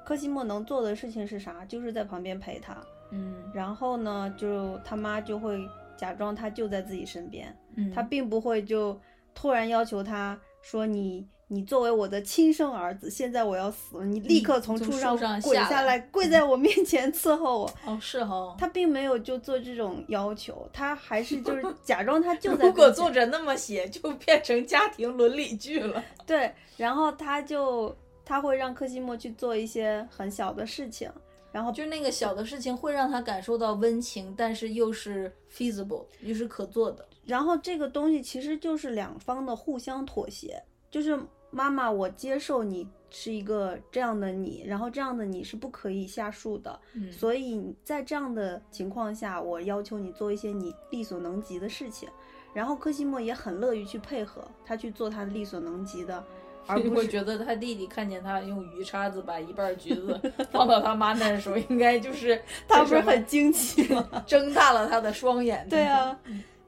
[0.04, 1.64] 柯西莫能做的事情是啥？
[1.64, 2.76] 就是在旁边陪他，
[3.10, 5.58] 嗯然后呢，就他妈就会
[5.96, 7.56] 假装他就在自己身边。
[7.76, 8.98] 嗯，他并不会就
[9.34, 17.70] 突然要求他说你你作为我的亲生儿子，现在我要死了，你立刻从从树树上滚下来，跪在我面前伺候我。
[17.86, 18.54] 哦是哈。
[18.58, 26.02] 他并没有就做这种要求，他还是就是 假装他就在如果作者那么写，就变成家庭伦理剧了。
[26.26, 31.10] 对，然后他就他会让柯西莫去做一些很小的事情，
[31.52, 37.06] 然后就那个小的事情会让他感受到温情，但是又是 feasible，又是可做的。
[37.24, 41.18] 然后这个东西其实就是两方的互相妥协，就是
[41.50, 52.08] 妈妈，我接受你是一个这样的你，然后这样的你是不可以下树的，嗯所以在这样的情况下，我要求你做一些你力所能及的事情。
[52.52, 56.24] 然后柯西莫也很乐于去配合他去做他力所能及的，
[56.66, 60.18] 而不是我觉得他弟弟看见他用鱼叉子把一半橘子
[60.50, 64.06] 放到他妈那儿的时候，应该就是 他不是很惊奇 吗？
[64.26, 65.66] 睁大了他的双眼。
[65.68, 66.18] 对啊，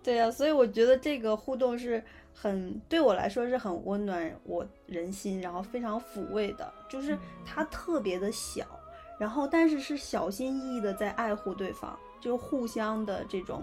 [0.03, 2.03] 对啊，所以我觉得这个互动是
[2.35, 6.73] 很对我来说是很温暖我人心，然后非常抚慰的。
[6.89, 8.65] 就是他特别的小，
[9.19, 13.63] 然后但是是小心翼翼的在爱护对方，就是互相的这种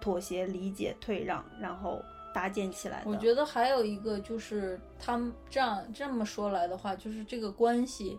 [0.00, 2.02] 妥协、理解、退让，然后
[2.36, 3.10] 搭建起来的。
[3.10, 8.18] 我觉得还有一个就是他们这样这么说来的话，就是这个关系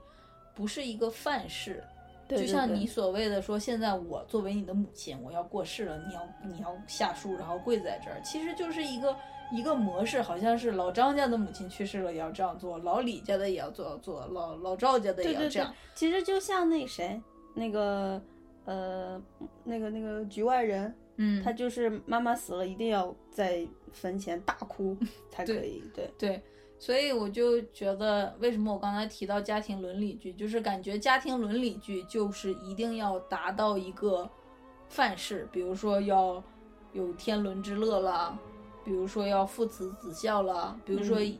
[0.55, 1.83] 不是一个范式。
[2.27, 9.15] 对对对就像你所谓的说，现在我作为你的母亲，我要过世了，你要你要下树，然后跪在这儿，其实就是一个
[9.51, 17.21] 一个模式，好像是老张家的母亲去世了也要这样做，老李家的也要做做，老老赵家的也要这样。，其实就像那谁，
[17.53, 18.21] 那个
[18.65, 19.21] 呃，
[19.63, 24.97] 那个那个局外人，嗯，他就是妈妈死了，一定要在坟前大哭
[25.29, 25.83] 才可以。
[25.93, 26.41] 对，对，
[26.79, 34.29] 所以我就觉得，为什么我刚才提到家庭伦理剧，就是感觉家庭伦理剧就是一定要达到一个
[34.89, 36.41] 范式，比如说要
[36.93, 38.37] 有天伦之乐啦，
[38.85, 41.39] 比如说要父慈子孝啦，比如说嗯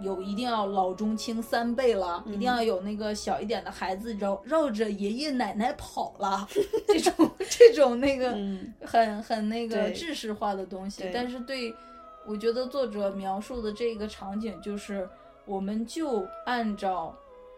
[0.00, 6.46] 有一定要老中青三辈了，一定嗯要有那个小一点的孩子绕绕着爷爷奶奶跑了，
[6.86, 8.32] 这种这种那个。
[8.32, 11.74] 嗯，很很那个对制式化的东西，但是对，
[12.26, 15.08] 我觉得作者描述的这个场景就是，
[15.46, 17.16] 我们就按照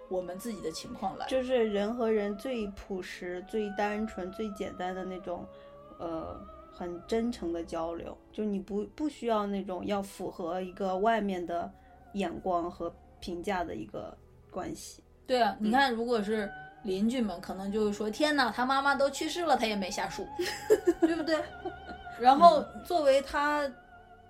[0.09, 5.45] 我们自己的情况来，就是人和人最朴实、最单纯、最简单的那种，
[5.99, 6.41] 呃，
[6.73, 8.17] 很真诚的交流。
[8.33, 11.71] 就你不不需要那种要符合一个外面的
[12.15, 14.17] 眼光和评价的一个
[14.51, 15.03] 关系。
[15.27, 16.51] 对啊，嗯你看，如果是
[16.85, 20.27] 邻居们，可能就会说：“天哪，他妈妈都去世了，他也没下树，
[21.01, 21.37] 对不对？”
[22.21, 23.71] 然后嗯作为他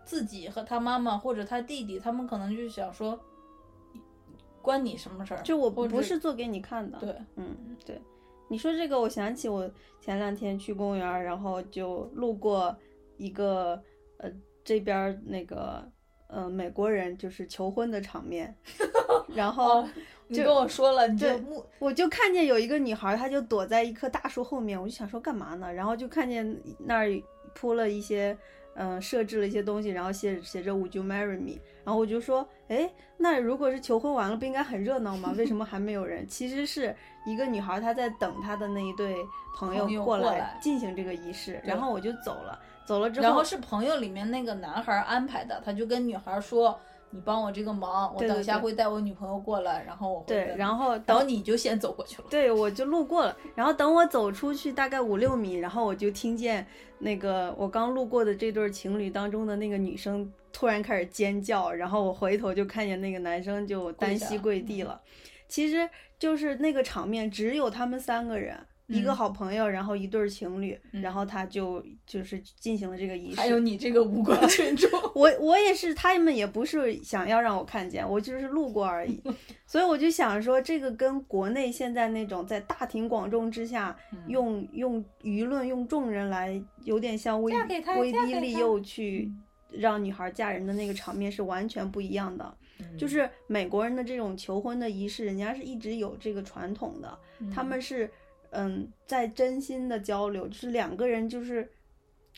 [0.05, 3.19] 自己和他妈妈或者他弟弟，他们可能就想说
[4.61, 6.99] ：“关你什么事儿？”就我不是做给你看的。
[6.99, 8.01] 对，嗯，对，
[8.49, 12.77] 你说这个，我想起我前两天去公园，然后就路过
[13.19, 13.81] 一个
[14.19, 14.31] 呃
[14.65, 15.87] 这边儿那个
[16.29, 18.55] 呃美国人就是求婚的场面，
[19.35, 19.89] 然后哦，
[20.29, 21.43] 你就跟我说了，你就对
[21.79, 25.73] 我就看见有一个女孩儿，她就躲在一棵大树后面，我就想说干嘛呢？
[25.73, 27.09] 然后就看见那儿
[27.55, 28.37] 铺了一些。
[28.81, 35.35] 嗯，设置了一些东西，然后写写着 “Would you marry me”，然后我就说，哎，那如果是求婚完了，不应该很热闹吗？
[35.37, 36.25] 为什么还没有人？
[36.29, 36.95] 其实是
[37.27, 39.17] 一个女孩，她在等她的那一对
[39.57, 42.57] 朋友过来进行这个仪式，然后我就走了。
[42.89, 46.75] 走了之后，然后是朋友里面那个男孩安排的，他就跟女孩说
[47.13, 52.29] ：“你帮我这个忙，我等一下会带我女朋友过来，然后我会对，然后然等后你就先走过去了。
[52.31, 56.67] 对，我就路过了，然后等我走出去大概五六米，然后我就听见
[57.01, 64.99] 那个我刚路过的这对情侣当中的那个女生突然开始尖叫，然后我回头就看见那个男生就单膝跪地了。
[65.47, 65.87] 其实
[66.19, 69.17] 就是那个场面，只有他们三个人，一个嗯。
[69.17, 71.01] 好朋友，然后一对儿情侣，嗯。
[71.01, 73.41] 然后他就就是进行了这个仪式。
[73.41, 79.23] 还有你这个无关群众， 我我也是，他们也不是想要让我看见，我就是路过而已，
[79.67, 84.19] 所以我就想说，这个跟国内现在那种在大庭广众之下嗯。
[84.29, 87.53] 用用舆论、用众人来，有点像威
[87.99, 89.33] 威逼利诱去
[89.71, 92.55] 让女孩嫁人的那个场面是完全不一样的。
[92.97, 97.19] 就是美国人的这种求婚的仪式，人家是一直有这个传统的，
[97.53, 98.09] 他们是
[98.51, 101.71] 嗯在真心的交流，就是两个人就是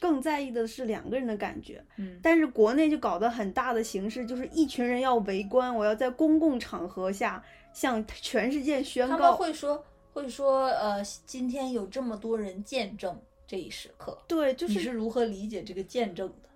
[0.01, 1.85] 更在意的是两个人的感觉。
[1.99, 7.43] 嗯但是国内就搞得很大的形式，就是一群人要围观，我要在公共场合下
[7.73, 9.37] 向全世界宣他们告。
[9.37, 16.49] 会说会说呃，今天有这么多人见证这一时刻，对，就是你是如何理解这个见证的？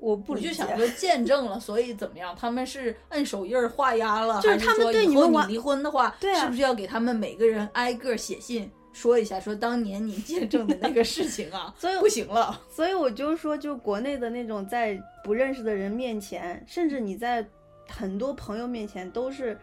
[0.00, 2.34] 我不我理解就想说 见证了，所以怎么样？
[2.36, 11.74] 他们是摁手印儿画押了，就是他们对你们完离婚的话，对啊是不是要给他们每个人挨个写信说一下，说当年你见证的那个事情啊？
[11.78, 17.46] 所以不行了，所以我就说，就国内的那种在不认识的人面前，甚至你在
[17.88, 19.58] 很多朋友面前都是，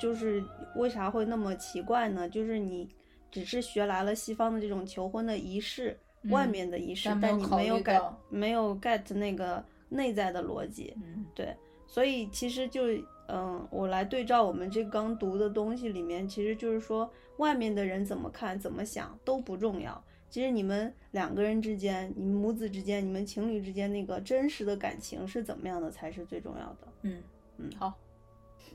[0.00, 0.42] 就是
[0.74, 2.28] 为啥会那么奇怪呢？
[2.28, 2.88] 就是你
[3.30, 5.98] 只是学来了西方的这种求婚的仪式，
[6.30, 10.92] 外嗯面的仪式，但但你没有 get 没有 get 那个内在的逻辑。
[10.96, 11.54] 嗯对，
[11.86, 12.82] 所以其实就
[13.28, 20.02] 嗯，我来对照我们这刚读的东西里面，其实就是说，外面的人怎么看、怎么想都不重要。
[20.28, 26.88] 其实你们两个人之间、你们母子之间、你们情侣之间那个真实的感情是怎么样的，才是最重要的。
[27.02, 27.22] 嗯
[27.58, 27.94] 嗯好，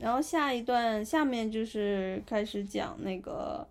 [0.00, 3.68] 然后下一段，下面就是开始讲那个，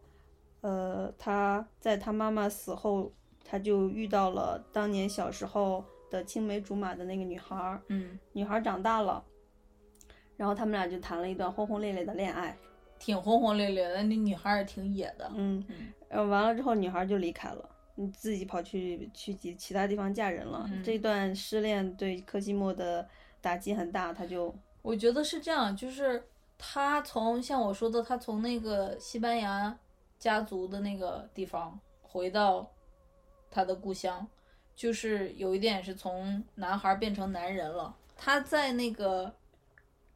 [0.62, 3.12] 呃，他在他妈妈死后，
[3.44, 7.82] 他就遇到了当年小时候的青梅竹马的那个女孩儿。
[7.88, 9.22] 嗯，女孩长大了，
[10.38, 12.56] 然后他们俩就谈了一段轰轰烈烈的恋爱。
[13.02, 15.28] 挺轰轰烈烈的，那女孩儿也挺野的。
[15.36, 15.66] 嗯，
[16.08, 20.70] 呃完了之后，女孩就离开了，你，自己跑去去其其他地方嫁人了。
[20.72, 23.08] 嗯这段失恋对柯基莫的
[23.42, 26.24] 打击很大，他就我觉得是这样，就是
[26.60, 29.76] 他从像我说的，他从那个西班牙
[30.20, 32.72] 家族的那个地方回到
[33.50, 34.28] 他的故乡，
[34.76, 37.96] 就是有一点是从男孩变成男人了。
[38.16, 39.34] 他在那个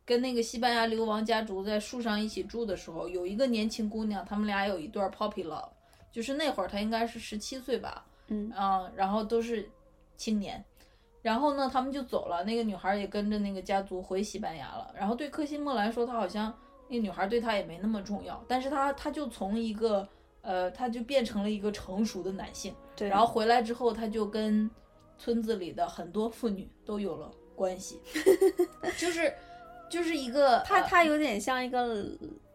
[0.06, 5.70] 跟那个西班牙流亡家族在树上一起住的时候，有一个年轻姑娘，他们俩有一段 poppy love，
[6.12, 9.68] 就是那会儿她应该是十七岁吧，嗯啊，然后都是
[10.16, 10.64] 青年，
[11.22, 14.94] 然后呢，他们就走了，那个女孩也跟着那个家族回西班牙了。
[14.96, 16.56] 然后对科西莫来说，他好像
[16.88, 20.08] 那个女孩对他也没那么重要，但是他他就从一个
[20.42, 22.72] 呃，他就变成了一个成熟的男性。
[22.96, 24.70] 对，然后回来之后，他就跟
[25.18, 28.00] 村子里的很多妇女都有了关系，
[29.00, 29.34] 就是
[29.90, 32.06] 就是一个呃他他有点像一个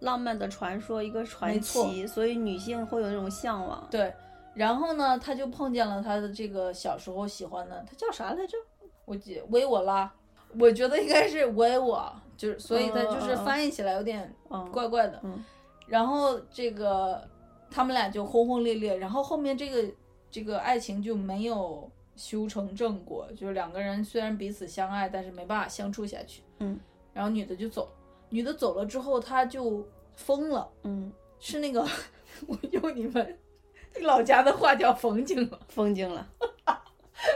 [0.01, 3.87] 浪漫的传说，一个传奇，所以女性会有那种向往。
[3.91, 4.13] 对，
[4.55, 8.57] 然后呢，他就碰见了他的这个小时候喜欢的，他叫啥来着？
[9.05, 10.13] 我记维我拉，
[10.59, 15.21] 我觉得应该是维我，就是所以他就是翻译起来有点嗯，怪怪的。
[15.23, 15.45] 嗯
[15.87, 17.21] 然后这个
[17.69, 19.93] 他们俩就轰轰烈烈，然后后面这个
[20.31, 26.43] 这个爱情就没有修成正果，就是两个人虽然彼此相爱，但是没办法相处下去。
[26.61, 26.79] 嗯，
[27.13, 27.91] 然后女的就走，
[28.29, 30.69] 女的走了之后，他就疯了。
[30.85, 31.87] 嗯，是那个，
[32.47, 33.39] 我用你们
[34.03, 36.27] 老家的话叫冯景了，风景了。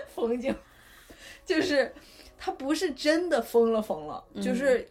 [0.08, 0.54] 冯景，
[1.44, 1.92] 就是
[2.38, 4.88] 他不是真的疯了疯了，就是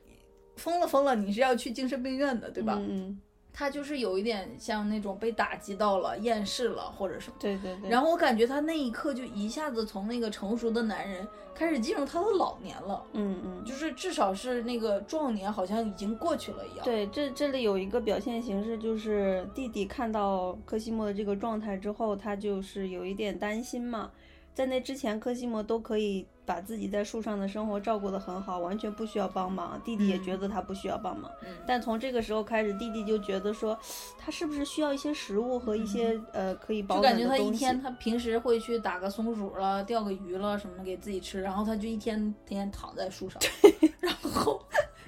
[0.58, 2.78] 疯了疯了，你是要去精神病院的，对吧？
[2.80, 3.20] 嗯，
[3.54, 7.36] 他就是有一点像那种被打击到了、厌世了或者什么。
[7.40, 7.90] 对对对。
[7.90, 16.84] 然后我感觉他那一刻就一下子从那个成熟的男人开始进入他的老年了，嗯嗯，就是至少是那个壮年好像已经过去了一样。
[16.84, 24.10] 对，这这里有一个表现形式，就是弟弟看到科西莫的这个状态之后，他就是有一点担心嘛。
[24.54, 29.82] 在那之前，科西莫都可以把自己在树上的生活照顾得很好，完全不需要帮忙。
[29.84, 31.32] 弟弟也觉得他不需要帮忙。
[31.42, 33.78] 嗯但从这个时候开始，弟弟就觉得说，
[34.18, 37.50] 他是不是需要一些食物和一些、呃可以保就感觉他一？
[37.52, 43.42] 天，他平时会去打个松鼠了、钓个鱼了什么给自己吃，然后他就一天天天躺在树上，
[44.00, 44.62] 然后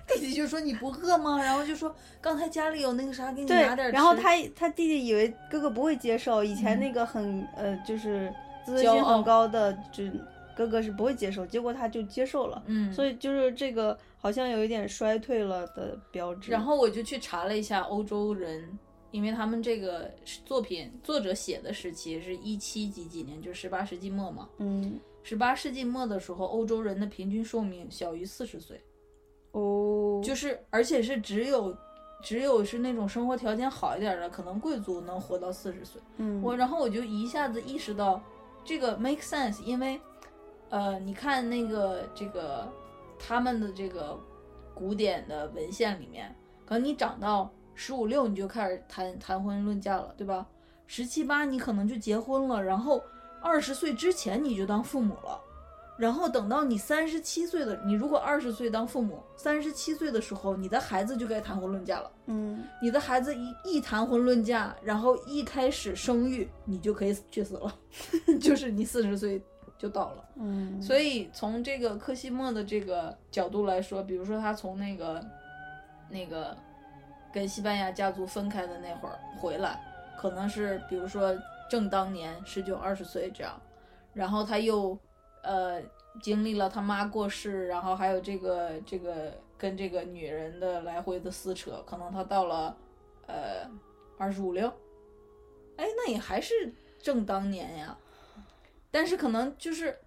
[0.07, 1.37] 弟弟就说你不饿吗？
[1.37, 3.91] 然后就说刚才家里有那个啥，给你对拿点。
[3.91, 8.33] 然后他他弟弟以为哥哥不会接受，以前嗯那个很、呃就是
[8.65, 10.03] 自尊心很高的，就
[10.55, 12.63] 哥哥是不会接受，结果他就接受了。
[12.65, 16.51] 嗯，所以就是这个好像有一点衰退了的标志。
[16.51, 18.77] 然后我就去查了一下欧洲人，
[19.11, 20.09] 因为他们这个
[20.45, 24.49] 作品作者写的时期是一七几几年，就是十八世纪末嘛。
[24.59, 28.79] 嗯十八世纪末的时候，欧洲人的平均寿命小于四十岁，
[29.53, 31.75] 哦，就是而且是只有
[32.21, 35.99] 只有是那种生活条件好一点的，可能贵族能活到四十岁。
[36.17, 38.23] 嗯我然后我就一下子意识到
[38.65, 40.01] 这个 make sense，因为
[40.69, 42.67] 呃，你看那个这个
[43.19, 44.19] 他们的这个
[44.73, 46.35] 古典的文献里面，
[46.65, 50.47] 可能你长到十五六你就开始谈谈婚论嫁了，对吧？
[50.87, 53.01] 十七八你可能就结婚了，然后
[53.41, 55.39] 二十岁之前你就当父母了，
[55.97, 62.11] 然后等到你三十七岁的，你如果二十岁当父母，三十七岁的时候，你的孩子就该谈婚论嫁了。
[62.25, 67.73] 嗯，你的孩子一一谈婚论嫁，然后一开始生育，你就可以去死了，
[68.41, 69.41] 就是你四十岁
[69.77, 70.25] 就到了。
[70.35, 75.25] 嗯，所以从这个科西莫的这个角度来说，比如说他从那个
[76.09, 76.57] 那个
[77.33, 79.79] 跟西班牙家族分开的那会儿回来，
[80.17, 81.33] 可能是比如说
[81.69, 83.57] 正当年十九二十岁这样，
[84.13, 84.97] 然后他又
[85.45, 85.81] 呃
[86.21, 92.75] 经历了他妈过世，然后还有这个这个跟这个女人的来回的撕扯，可能他到了
[93.27, 93.69] 呃
[94.17, 94.67] 二十五六，
[95.77, 97.97] 哎，那也还是正当年呀，
[98.91, 99.97] 但是可能就是。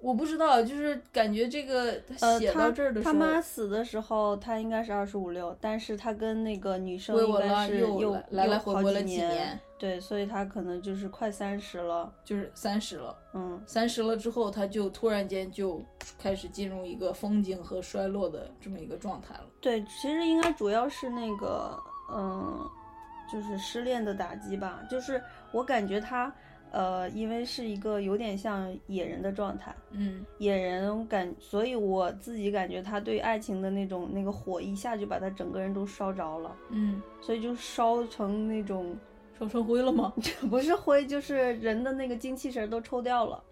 [0.00, 15.82] 我不知道，就是感觉这个呃，写到他这儿的时候，他妈死的时候，他应该是二十五六，但是他跟那个女生回应该是又来来回回了几几年对，所以他可能就是快三十了，就是三十了，嗯三十了之后，他就突然间就
[16.18, 19.44] 开始进入一个风景和衰落的这么一个状态了。
[19.60, 21.78] 对，其实应该主要是那个，
[22.12, 22.68] 嗯，
[23.32, 24.82] 就是失恋的打击吧。
[24.90, 26.30] 就是我感觉他，
[26.72, 38.96] 呃，因为是一个有点像野人的状态，嗯野人感，所以我自己感觉他对爱情的那种那个火一下就把他整个人都烧着了，嗯，所以就烧成那种
[39.38, 40.12] 烧成灰了吗？
[40.48, 43.42] 不是灰，就是人的那个精气神都抽掉了，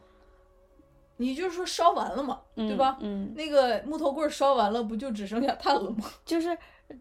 [1.16, 2.98] 你就是说烧完了嘛，对吧？
[3.00, 6.04] 嗯，那个木头棍烧完了，不就只剩下炭了吗？
[6.24, 6.56] 就是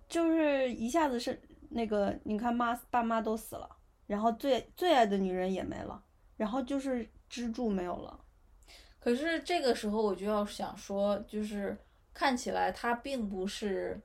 [0.10, 1.40] 就是一下子是
[1.70, 3.70] 那个，你看妈爸妈都死了，
[4.08, 6.02] 然后最最爱的女人也没了，
[6.38, 8.18] 然后就是支柱没有了。
[9.00, 11.78] 可是这个时候我就要想说，就是
[12.14, 14.00] 看起来他并不是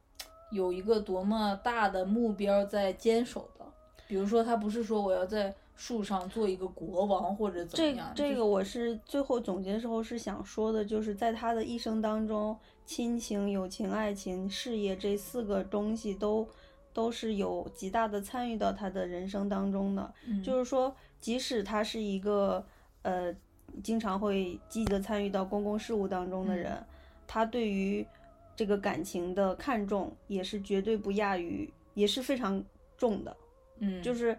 [0.51, 3.65] 有一个多么大的目标在坚守的，
[4.07, 16.47] 比如说他不是说我要在树上做一个国王或者怎么样，这这个我是最后总结的时候是想说的，就是在他的一生当中，亲情、友情、爱情、事业这四个东西都
[16.93, 20.15] 都是有极大的参与到他的人生当中的。
[20.27, 22.65] 嗯就是说，即使他是一个
[23.03, 23.35] 呃
[23.83, 26.85] 经常会积极的参与到公共事务当中的人，
[27.27, 28.07] 他对于
[28.55, 32.63] 这个感情的看重也是绝对不亚于，也是非常
[32.97, 33.37] 重的。
[33.79, 34.37] 嗯，就是，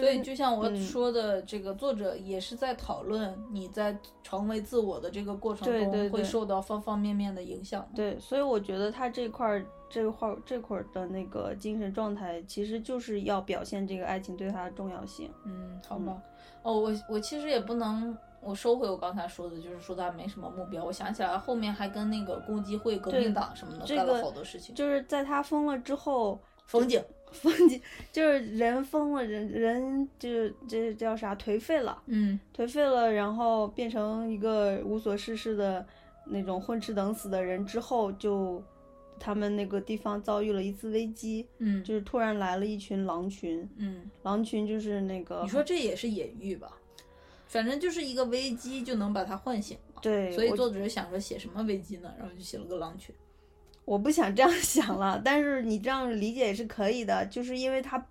[0.00, 7.86] 所以就像我嗯说的，这个作者也是在讨论你在成为自我的这个过程中会受到方方面面的影响。
[7.94, 15.30] 对，所以我觉得他这块儿这块儿这块儿的那个精神状态，其实就是要表现这个爱情对他的重要性。
[15.44, 16.16] 嗯，好吧。
[16.62, 20.84] 哦，我我其实也不能，我收回我刚才说的，就是说他没什么目标。
[20.84, 24.74] 我想起来后面还跟那个共济会、革命党什么的这干了好多事情。
[24.74, 27.02] 就是在他疯了之后，风景，
[27.32, 27.80] 疯景
[28.12, 35.84] 就是人疯了，人人就这叫啥颓废了，嗯颓废了，然后变成一个无所事事的
[36.26, 38.62] 那种混吃等死的人之后，就
[39.18, 46.76] 他们那个地方遭遇了一次危机，嗯就是突然来了一群狼群，嗯，狼群就是那个你说这也是隐喻吧？
[47.48, 50.00] 反正就是一个危机就能把它唤醒嘛。
[50.00, 52.12] 对，我所以作者想着写什么危机呢？
[52.18, 53.14] 然后就写了个狼群。
[53.84, 58.04] 我不想这样 想了，但是你这样理解也是可以的，就是因为他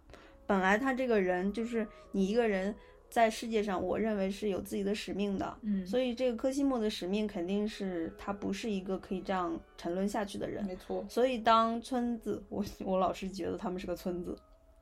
[0.45, 2.75] 本来他这个人就是你一个人
[3.09, 14.37] 在世界上，我认为是有自己的使命的，嗯，所以这个科西莫的使命肯定是他不是一个可以这样沉沦下去的人，没错，所以当村子，我我老是觉得他们是个村子，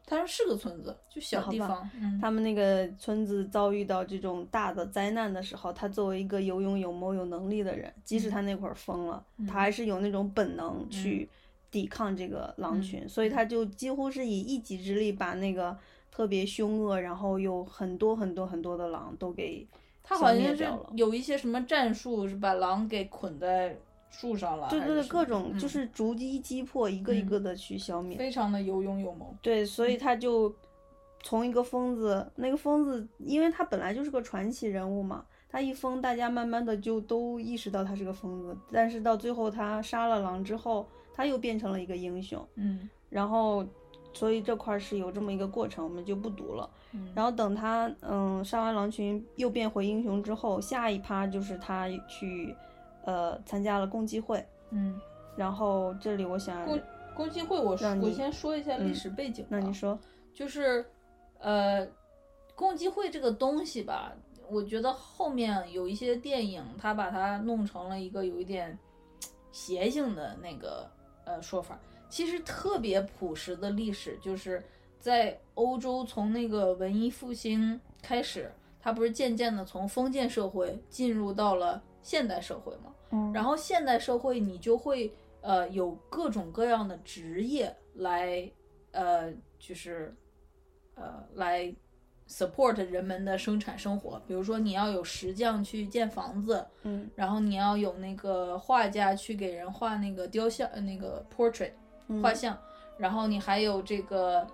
[0.10, 1.88] 他说是个村子，就小地方。
[1.95, 11.30] 嗯，他们那个村子遭遇到这种大的灾难的时候，他作为一个有勇有谋有能力的人，即使他那会儿疯了，嗯他还是有那种本能去
[11.70, 15.78] 抵抗这个狼群，嗯所以他就几乎是以一己之力把那个
[16.12, 19.68] 特别凶恶，然后有很多很多很多的狼都给
[20.01, 20.68] 他好像是。
[20.95, 23.78] 有一些什么战术，是把狼给捆在
[24.10, 28.18] 树上了，对对对，各种就嗯是逐一击破，一个一嗯个的去消灭。
[28.18, 29.36] 非常的有勇有谋。
[29.41, 30.53] 对，所以他就
[31.24, 38.57] 从一个疯子，那个疯子，因为他本来就是个传奇人物嘛，他一疯，大家慢慢的就都意识到他是个疯子。
[38.72, 42.45] 但是到最后，他杀了狼之后，他又变成了一个英雄。
[42.55, 43.66] 嗯然后，
[44.14, 46.70] 所以这块儿是有这么一个过程，我们就不读了。
[46.91, 52.55] 嗯，然后等他嗯杀完狼群又变回英雄之后，下一趴就是他去
[53.06, 54.45] 呃参加了共济会。
[54.72, 55.00] 嗯，
[55.36, 56.80] 然后这里我想，共
[57.16, 59.50] 共济会我说，让你我先说一下历嗯史背景吧。
[59.52, 59.97] 那你说，
[60.34, 60.86] 就是，
[61.39, 61.88] 呃，
[62.56, 64.14] 共济会这个东西吧，
[64.50, 68.78] 我觉得后面有一些电影，它把它弄成了一个有一点
[69.52, 70.89] 邪性的那个
[71.26, 71.80] 呃说法。
[72.10, 74.64] 其实特别朴实的历史，就是
[75.00, 82.93] 在欧洲从那个文艺复兴开始，它不是渐渐的从封建社会进入到了现代社会嘛。
[83.12, 88.52] 嗯，然后现代社会你就会呃有各种各样的职业来
[88.91, 90.16] 呃就是
[90.95, 91.74] 呃来
[92.28, 101.72] support 人们的生产生活，比如说你要有石匠去建房子，嗯然后你要有那个画家去给人画那个雕像，呃那个 portrait
[102.08, 102.56] 嗯画像，
[102.97, 104.45] 然后你还有这个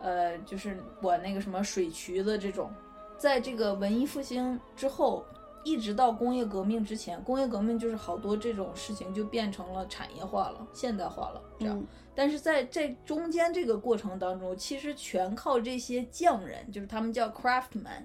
[0.00, 2.70] 呃就是管那个什么水渠的这种，
[3.18, 5.24] 在这个文艺复兴之后。
[5.66, 11.76] 一直到工业革命之前，工业革命就是好多这种事情就变成了产业化了、现代化了，这样。
[11.76, 11.86] 嗯
[12.18, 18.04] 但是在这中间这个过程当中，其实全靠这些匠人，就是他们叫 craftsman，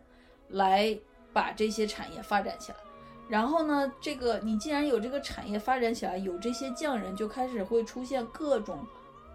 [0.49, 0.99] 来
[1.31, 2.77] 把这些产业发展起来。
[3.29, 8.85] 然后呢，这个你既然有这个产业发展起来，有这些匠人，就开始会出现各种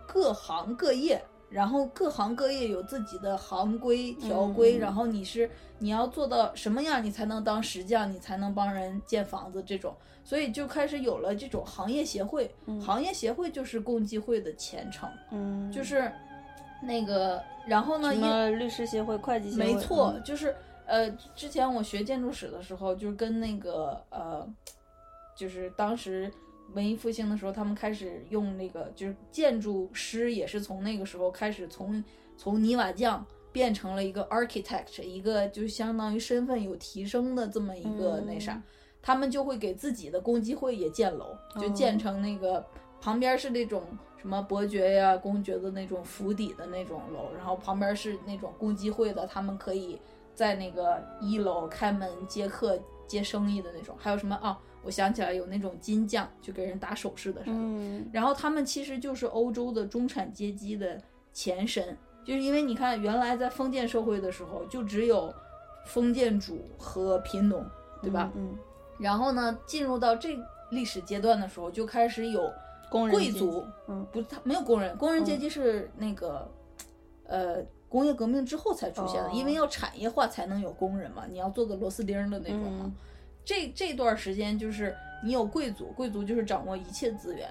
[0.07, 4.81] 各行各业，然后各行各业有自己的行规条规，嗯。
[4.81, 9.95] 然后你是你要做到什么样，你才能当石匠，你才能帮人建房子这种。
[10.25, 12.53] 所以就开始有了这种行业协会，
[12.85, 15.83] 行业协会就是共济会的前程，嗯，就。
[15.85, 16.13] 是
[16.83, 19.81] 那个，然后呢，因什么律师协会、会计协会，没？
[19.81, 24.47] 错，嗯就是呃，之前我学建筑史的时候，就是跟那个呃，
[25.35, 26.31] 就是当时
[26.75, 32.03] 文艺复兴的时候，他们开始用那个，就是建筑师也是从那个时候开始从
[32.37, 38.62] 从泥瓦匠变成了一个 architect，一个就相当于身份有提升的这么一个那啥，嗯
[39.03, 42.67] 他们就会给自己的公击会也建楼，就建哦成那个
[43.01, 43.85] 旁边是那种
[44.17, 50.01] 什么伯爵呀、公爵的那种府邸的那种楼，然后旁边是那种公击会的，他们可以
[50.35, 53.95] 在那个一楼开门接客、接生意的那种。
[53.97, 54.59] 还有什么啊？
[54.87, 57.57] 我想起来有那种金匠，就给人打首饰的啥的。
[57.59, 65.34] 嗯然后他们其实就是欧洲的中产阶级的前身，就是因为你看，原来在封建社会的时候，就只有
[65.84, 67.66] 封建主和贫农，
[68.01, 68.30] 对吧？
[68.37, 68.57] 嗯，
[69.01, 70.39] 然后呢，进入到这
[70.70, 72.49] 历史阶段的时候，就开始有
[72.89, 76.49] 工人贵族，嗯不是他没有工人，工人阶级是那个，
[77.24, 82.82] 呃，工业革命之后才出现的，哦因为要产业化才能有工人嘛，你要做个螺丝钉的那种嘛。
[82.84, 82.95] 嗯
[83.47, 84.95] 这这段时间就是
[85.25, 87.49] 你有贵族，贵族就是掌握一切资源，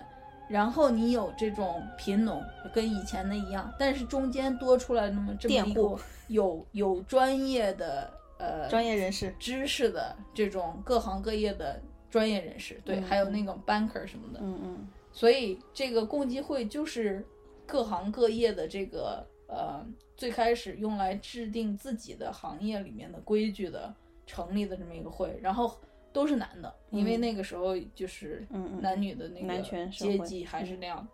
[0.50, 2.43] 然后你有这种贫农，
[2.74, 11.82] 跟以前的一样，但是中间多出来那么这么一佃户个 有有专业的呃专业人士，知识的这种各行各业的
[12.12, 14.88] 专业人士，对，嗯还有那种 banker 什么的，嗯嗯。
[15.14, 17.26] 所以这个共济会就是
[17.66, 19.82] 各行各业的这个呃
[20.18, 25.76] 最开始用来制定自己的行业里面的规矩的成立的这么一个会，然后
[26.11, 28.47] 都是男的，因为嗯那个时候就是
[28.80, 31.07] 男女的那男个权阶级还是那样。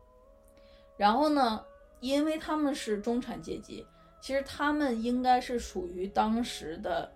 [0.98, 1.64] 然后呢，
[2.00, 3.86] 因为他们是中产阶级，
[4.22, 7.12] 其实他们应该是属于当时的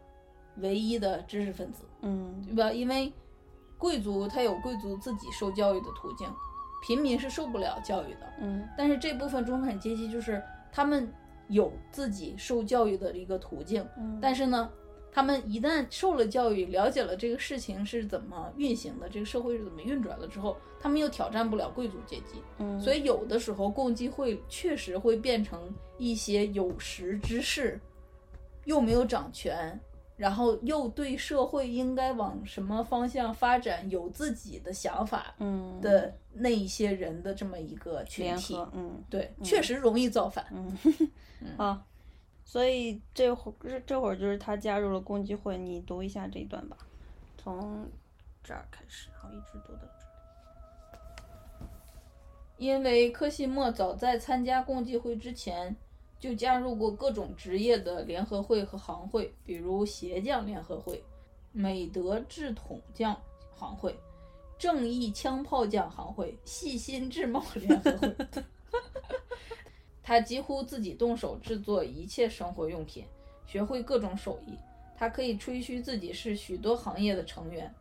[0.57, 2.71] 唯一的知识分子，嗯对吧？
[2.71, 3.13] 因为
[3.77, 6.27] 贵族他有贵族自己受教育的途径，
[6.87, 8.33] 平民是受不了教育的。
[8.39, 10.41] 嗯但是这部分中产阶级就是
[10.71, 11.13] 他们
[11.49, 14.67] 有自己受教育的一个途径，嗯，但是呢，
[15.15, 22.77] 他们一旦受了教育，了解了这个事情是怎么运行的，这个社会是怎么运转的之后，他们又挑战不了贵族阶级，嗯。
[22.81, 27.79] 所以有的时候共济会确实会变成一些有识之士，
[28.65, 29.79] 又没有掌权，
[30.17, 35.79] 然后又对社会应该往什么方向发展有自己的想法嗯。
[35.79, 39.01] 的那一些人的这么一个群体，，嗯。
[39.09, 40.45] 对，确实容易造反。
[40.51, 40.77] 嗯，
[41.55, 41.81] 好，
[42.47, 46.77] 所以这会儿这会儿就是他加入了共济会，你读一下这一段吧，
[47.37, 47.89] 从
[48.43, 51.67] 这儿开始，然后一直读到这儿。
[52.57, 55.75] 因为科西莫早在参加共济会之前，
[56.19, 61.03] 就加入过各种职业的联合会和行会，比如鞋匠联合会、
[61.51, 63.19] 美德制桶匠
[63.55, 63.99] 行会、
[64.57, 68.15] 正义枪炮匠行会、细心制帽联合会。
[70.07, 73.03] 他几乎自己动手制作一切生活用品，
[73.47, 74.53] 学会各种手艺。
[74.95, 77.73] 他可以吹嘘自己是许多行业的成员。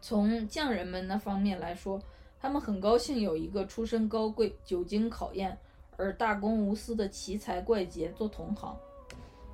[0.00, 2.02] 从匠人们那方面来说，
[2.40, 5.56] 他们很高兴有一个出身高贵、久经考验
[5.96, 8.76] 而大公无私的奇才怪杰做同行。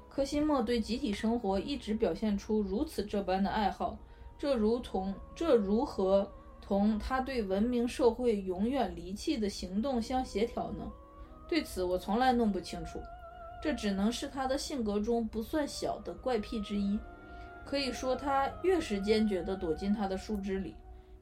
[0.09, 3.95] 科西莫对集体生活一直表现出如此这般的爱好，
[4.39, 6.27] 这如同这如何
[6.63, 10.91] 同他对文明社会永远离弃的行动相协调呢？
[11.49, 13.01] 对此我从来弄不清楚。
[13.61, 16.99] 这只能是他的性格中不算小的怪癖之一。
[17.65, 20.75] 可以说，他越是坚决地躲进他的树枝里，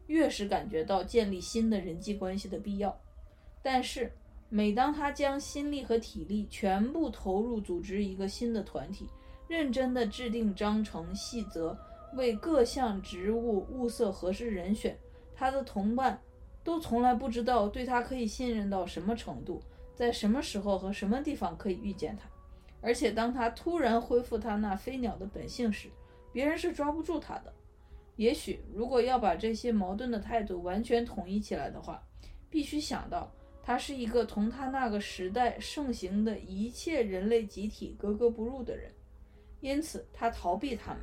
[0.06, 2.96] 越是感觉到建立新的人际关系的必要。
[3.62, 4.12] 但是，
[4.48, 9.08] 每当他将心力和体力全部投入组织一个新的团体，
[9.48, 11.76] 认真地制定章程细则，
[12.14, 14.96] 为各项职务物色合适人选，
[15.34, 16.20] 他的同伴
[16.62, 19.60] 都从来不知道对他可以信任到什么程度，
[19.96, 22.28] 在什么时候和什么地方可以遇见他。
[22.80, 25.88] 而且当他突然恢复他那飞鸟的本性时，
[26.32, 27.52] 别人是抓不住他的。
[28.14, 32.00] 也许，如果要把这些矛盾的态度完全统一起来的话，
[32.48, 33.30] 必须想到
[33.62, 38.90] 他是一个同他那个时代盛行的一切人类集体格格不入的人，
[39.60, 41.00] 因此他逃避他们，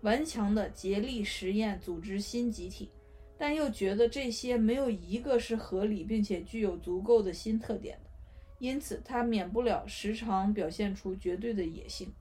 [0.00, 2.90] 顽强地竭力实验组织新集体，
[3.36, 8.09] 但又觉得这些没有一个是合理并且具有足够的新特点的，
[8.60, 12.12] 因此他免不了时常表现出绝对的野性。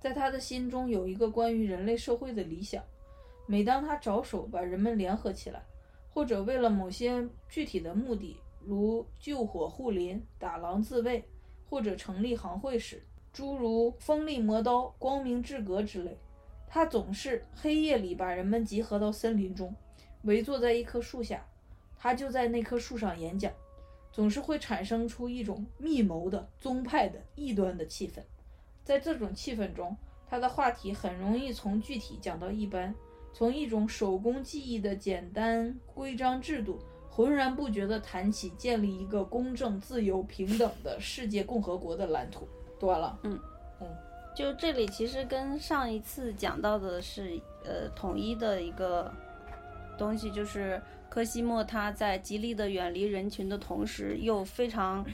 [0.00, 2.82] 在他的心中有一个关于人类社会的理想。
[3.50, 5.62] 每当他着手把人们联合起来，
[6.12, 11.24] 或者为了某些具体的目的，如救火护林、打狼自卫，
[11.70, 13.02] 或者成立行会时，
[13.32, 16.18] 诸如锋利磨刀、光明之格之类，
[16.66, 19.74] 他总是黑夜里把人们集合到森林中，
[20.24, 21.46] 围坐在一棵树下，
[21.96, 23.50] 他就在那棵树上演讲，
[24.18, 28.14] 总是会产生出一种密谋的、宗派的、异端的气氛。
[28.82, 29.96] 在这种气氛中，
[30.28, 32.92] 他的话题很容易从具体讲到一般。
[33.32, 42.48] 从一种手工技艺的简单规章制度，浑然不觉地谈起建立一个公正、自由、平等的世界共和国的蓝图。
[42.80, 43.38] 读完了，嗯
[43.80, 43.86] 嗯，
[44.34, 49.14] 就这里其实跟上一次讲到的是呃统一的一个
[49.96, 50.82] 东西，就是
[51.18, 55.04] 科西莫他在极力的远离人群的同时，又非常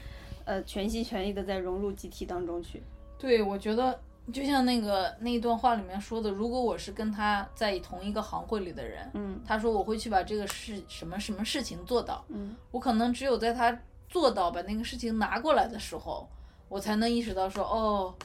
[0.43, 2.83] 呃全心全意的在融入集体当中去。
[3.17, 3.99] 对，我觉得。
[4.33, 13.79] 就像那个那一段话里面说的，如果我是跟他在同一个行会里的人，嗯，他说我会去把这个事什么什么事情做到，嗯，我可能只有在他
[14.09, 16.27] 做到把那个事情拿过来的时候，
[16.69, 18.15] 我才能意识到说，哦，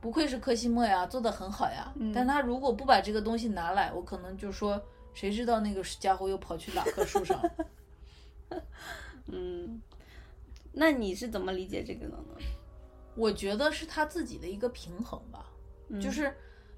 [0.00, 1.92] 不愧是柯西莫呀，做的很好呀。
[2.12, 4.82] 但他如果不把这个东西拿来，我可能就说，
[5.16, 7.40] 谁知道那个家伙又跑去哪棵树上？
[9.32, 9.80] 嗯，
[10.72, 12.36] 那你是怎么理解这个的呢？
[13.16, 15.46] 我觉得是他自己的一个平衡吧，
[15.88, 16.36] 嗯就是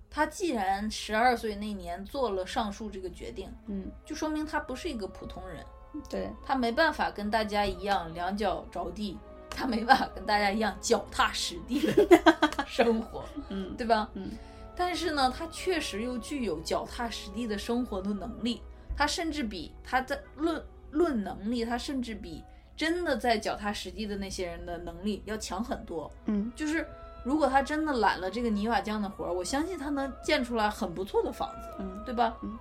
[0.08, 5.66] 他既然十二岁那年做了上述这个决定，嗯，就说明他不是一个普通人，
[6.08, 9.18] 对，他没办法跟大家一样两脚着地，
[9.50, 14.08] 他没办法跟大家一样脚踏实地的生活， 嗯，对吧？
[14.14, 14.30] 嗯，
[14.78, 18.62] 但是呢，他确实又具有脚踏实地的生活的能力，
[18.96, 22.42] 他甚至比他在论论能力，他甚至比。
[22.76, 26.86] 真的在脚踏实地的那些人的能力要强很多，嗯，就是
[27.24, 32.38] 如果他真的揽了这个泥瓦匠的活儿，我相信他能建出来很不错的房子，嗯，对吧？
[32.40, 32.56] 嗯。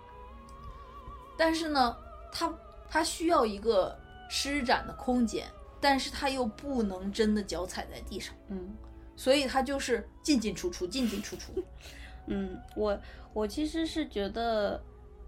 [1.37, 1.95] 但是呢，
[2.31, 2.51] 他
[2.89, 3.95] 他需要一个
[4.27, 5.45] 施展的空间，
[5.79, 8.75] 但是他又不能真的脚踩在地上，嗯，
[9.15, 11.53] 所以他就是进进出出，进进出出。
[12.27, 12.99] 嗯，我
[13.33, 14.81] 我其实是觉得，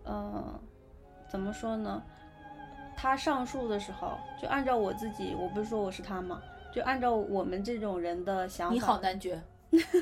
[0.04, 0.60] 呃，
[1.30, 2.02] 怎么说呢？
[2.96, 6.42] 他上诉的时候，就按照我自己，我不是说我是他吗？
[6.74, 8.74] 就按照我们这种人的想法。
[8.74, 9.42] 你好，男爵。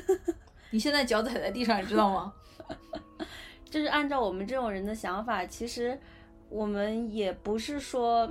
[0.70, 2.34] 你现在脚踩在地上，你知道吗？
[3.70, 5.98] 就是按照我们这种人的想法，其实
[6.48, 8.30] 我们也不是说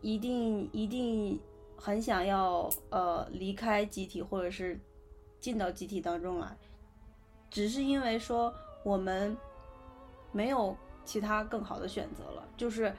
[0.00, 1.38] 一定一定
[1.76, 4.78] 很想要呃离开集体，或者是
[5.40, 6.56] 进到集体当中来，
[7.54, 8.52] 只是因为说
[8.82, 9.36] 我们
[10.32, 12.92] 没有其他更好的选择了，就是。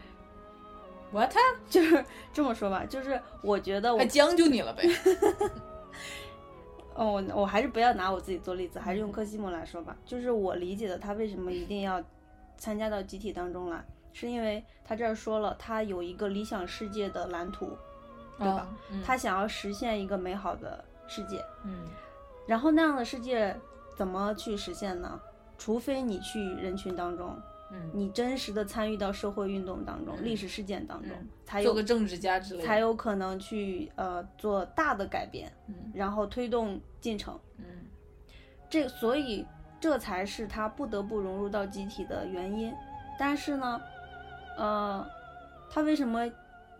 [1.11, 1.33] What？
[1.69, 2.03] 就是
[2.33, 4.83] 这么说吧，就是我觉得我还将就你了呗。
[6.95, 9.95] 哦，我我还是不要拿我自己做例子，还是用柯西莫来说吧。
[10.05, 12.01] 就是我理解的，他为什么一定要
[12.57, 17.69] 参加到集体当中来，是因为他这儿说了，他有一个理想世界的蓝图，
[18.37, 18.67] 对吧？
[18.89, 21.43] 嗯、他想要实现一个美好的世界。
[21.63, 21.87] 嗯。
[22.47, 23.55] 然后那样的世界
[23.95, 25.19] 怎么去实现呢？
[25.57, 27.35] 除非你去人群当中。
[27.71, 27.89] 嗯。
[27.93, 31.11] 你真实的参与到社会运动当中、历史事件当中，
[31.45, 37.65] 才有做个政治家之类的，才有可能去呃做大的改变，嗯，然后推动进程，嗯，
[38.69, 39.45] 这所以
[39.79, 42.71] 这才是他不得不融入到集体的原因。
[43.17, 43.81] 但是呢，
[44.57, 45.05] 呃，
[45.69, 46.29] 他为什么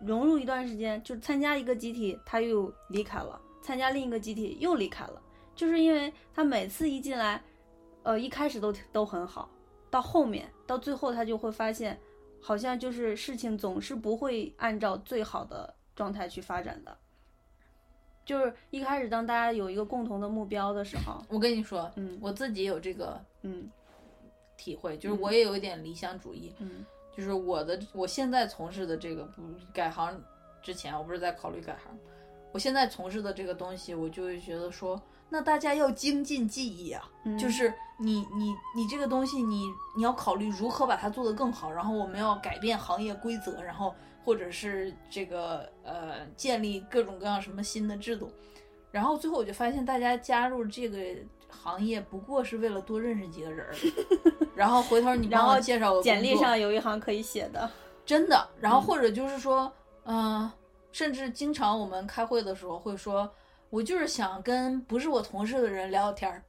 [0.00, 1.02] 融入一段时间？
[1.02, 5.20] 就参加一个集体，他又离开了；参加另一个集体又离开了，
[5.56, 7.42] 就是因为他每次一进来，
[8.04, 9.50] 呃，一开始都都很好。
[9.90, 11.98] 到后面，到最后，他就会发现，
[12.40, 16.96] 好像就是事情总是不会按照最好的状态去发展的。
[18.24, 23.70] 就是一开始，当大家有一个共同的目标的时候，我跟你说，嗯，我自己有这个嗯
[24.56, 26.84] 体会，就是我也有一点理想主义，嗯，
[27.16, 29.42] 就是我的我现在从事的这个不
[29.72, 30.20] 改行
[30.60, 31.96] 之前，我不是在考虑改行，
[32.52, 37.36] 我现在从事的这个东西，我就会觉得说，那大家要精进技艺啊，嗯。
[37.38, 39.66] 就是你你你这个东西你
[39.96, 48.30] 你要考虑如何把它做得更好，然后我们要改变行业规则，然后或者是这个呃建立各种各样什么新的制度，
[48.90, 50.98] 然后最后我就发现大家加入这个
[51.48, 53.74] 行业不过是为了多认识几个人儿，
[54.54, 57.68] 然后回头你帮我介绍我简历上有一行可以写的。
[58.04, 59.72] 真的，然后嗯或者就是说，
[60.04, 60.48] 嗯、
[60.92, 63.28] 甚至经常我们开会的时候会说，
[63.70, 66.42] 我就是想跟不是我同事的人聊聊天儿，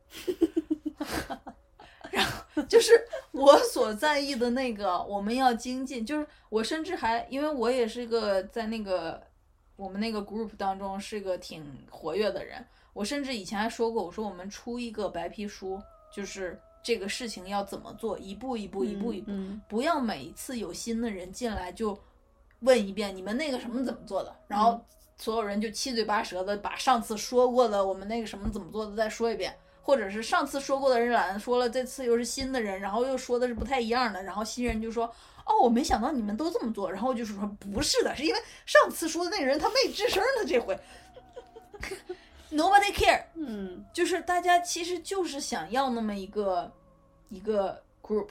[2.11, 2.93] 然后就是
[3.32, 9.22] 我所在意的那个，我们要精进，就是我甚至还因为我也是一个在那个
[9.76, 19.32] 我们那个 group 当中是个挺活跃的人，我甚至以前还说过，我说我们出一个白皮书，就是这个事情要怎么做，一步一步，一步一步。
[19.32, 21.97] 嗯，不要每一次有新的人进来就
[22.61, 24.80] 问一遍你们那个什么怎么做的，然后
[25.18, 35.13] 所有人就七嘴八舌的把上次说过的我们那个什么怎么做的再说一遍，或者是上次说过的人懒得说了，这次又是新的人，然后又说的是不太一样的，然后新人就说。
[35.49, 40.78] 哦，我没想到你们都这么做，然后就是说不是的，是因为上次说的那个人他 没吱声呢，这回
[42.51, 46.70] nobody care，嗯就是大家其实就是想要那么一个
[47.30, 48.28] 一个 group，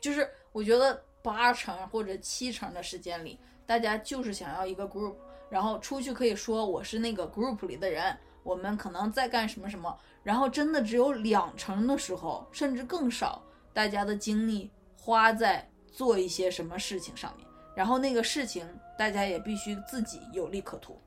[0.00, 5.14] 就是我觉得八成或者七成的时间里，大家就是想要一个 group，
[5.48, 13.42] 然后出去可以说我是那个 group 里的人，我们可能在干什么什么，然后真的只有两成的时候，甚至更少，
[13.72, 18.66] 大家的精力花在做一些什么事情上面，然后那个事情
[18.98, 20.98] 大家也必须自己有利可图。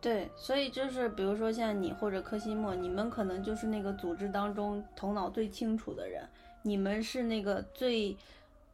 [0.00, 6.26] 对，所以就是比如说像你或者柯西莫，你们可能就是那个组织当中头脑最清楚的人，
[6.62, 8.16] 你们是那个最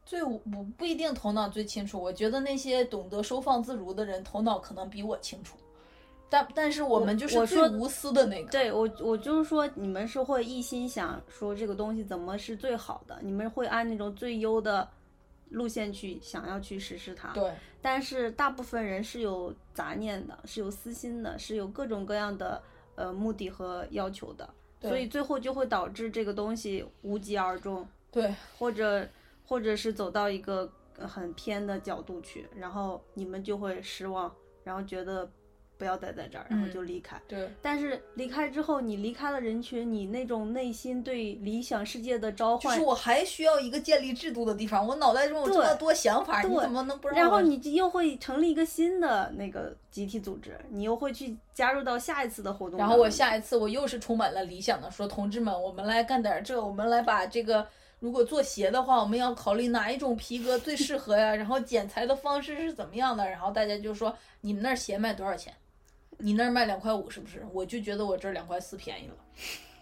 [0.07, 5.57] 最不不一定头脑最清楚，我觉得那些懂得收放自如的人头脑可能比我清楚，
[6.29, 8.49] 但但是我们就是说最无私的那个。
[8.49, 14.87] 对我，我就是说，你们是会一心想说这个东西怎么是最好的，你们会按那种最优的
[15.49, 17.33] 路线去想要去实施它。
[17.33, 17.51] 对
[17.81, 22.63] 但是大部分人是有杂念的，是有私心的，是有各种各样的
[22.95, 24.49] 呃目的和要求的，
[24.79, 29.05] 对所以最后就会导致这个东西无疾而终，对或者
[29.47, 34.29] 或者是走到一个呃很偏的角度去，然后你们就会失望，
[34.63, 35.29] 然后觉得
[35.77, 37.21] 不要待在这儿，然后嗯就离开。
[37.27, 47.21] 对但是离开之后，你离开了人群，你那种内心对理想世界的召唤就是，我还需要一个建立制度的地方，我脑袋中有这么多想法，你怎么能不让我？
[47.21, 52.77] 然后你就又会成立一个新的那个集体组织，你又会去加入到下一次的活动。
[52.77, 57.65] 然后我下一次我又是充满了理想的说，同志们，我们来干点这，我们来把这个。
[57.99, 61.35] 如果做鞋的话，我们要考虑哪一种皮革最适合呀？
[61.35, 63.27] 然后剪裁的方式是怎么样的？
[63.29, 65.53] 然后大家就说你们那儿鞋卖多少钱？
[66.19, 67.45] 你那儿卖两块五是不是？
[67.53, 69.15] 我就觉得我这儿两块四便宜了，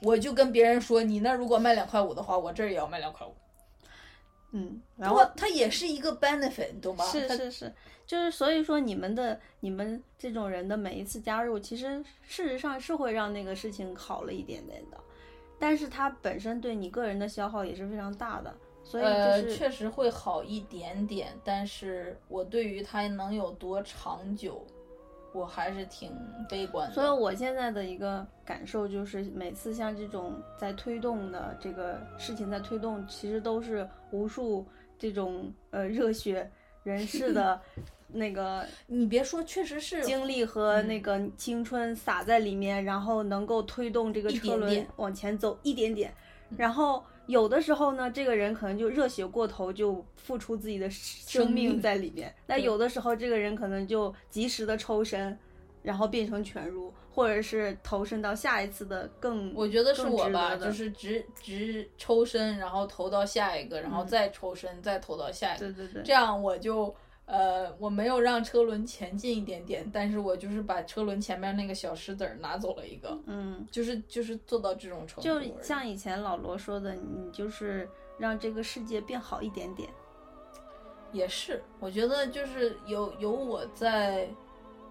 [0.01, 3.33] 我就跟别人说，你那儿如果卖两块五的话，我这儿也要卖两块五。
[4.51, 7.05] 嗯，然然后后它也是一个 benefit，你懂吗？
[7.05, 7.73] 是是是，
[8.05, 14.97] 就是所以说你们的你们这种人的每一次加入，其实事实上是会让那个事情好了一点点的，
[15.59, 18.53] 但是它本身对你个人的消耗也是非常大的，
[18.83, 24.65] 所以呃，就是、确实会好一点点，但是我对于它能有多长久，
[25.33, 26.11] 我还是挺
[26.49, 26.93] 悲观的。
[26.93, 34.65] 所以我现在的一个感受就是，每次像这种在推动的这个事情在推动，其实都是无数
[34.97, 36.49] 这种呃热血
[36.83, 37.59] 人士的
[38.07, 46.13] 那个你别说，确实是精力和嗯那个青春洒在里面，然后能够推动这个车轮一点点往前走一点点。
[46.55, 52.33] 然后有的时候呢，这个人可能就热血过头，就付出自己的生生命命在里面。
[52.45, 55.37] 那有的时候，这个人可能就及时的抽身，
[55.81, 66.95] 然后变成犬儒，或者是投身到下一次的更我觉得是我吧，就是直直抽身，然后投到下一个，然后嗯再抽身，再投到下一个，对对对，这样我就。
[67.25, 75.61] 呃，我没有让车轮前进一点点，但是我就是把车轮前面那个小石子儿拿走了一个，嗯，就是就是做到这种程度就。
[75.61, 79.89] 像以前老罗说的，你就是让这个世界变好一点点。
[81.11, 84.29] 也是，我觉得就是有有我在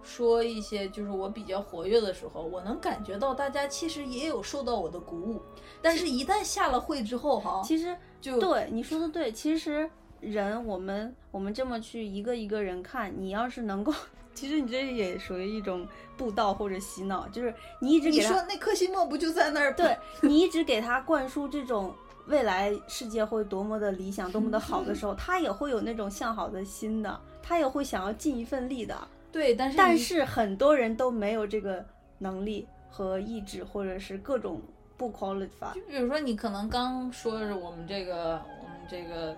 [0.02, 5.42] 说一些就是我比较活跃的时候，我能感觉到大家其实也有受到我的鼓舞，
[5.82, 9.90] 但是一旦下了会之后哈，其实就对你说的对，其实
[10.32, 13.92] 人我们我们这么去一个一个人看，你要是能够，
[14.34, 19.74] 其实你这也属于一种布道或者洗脑，就是你一直你给他说那克西莫不就在那儿？
[19.74, 21.94] 对你一直给他灌输这种
[22.26, 28.96] 未来世界会多么的理想、多么的好的时候， 他也会有那种向好的心的，他也会想要尽一份力的。
[29.30, 31.84] 对，但是但是很多人都没有这个
[32.18, 34.62] 能力和意志，或者是各种
[34.96, 35.74] 不 qualify。
[35.74, 39.36] 就比如说，你可能刚说是我们这个我们这个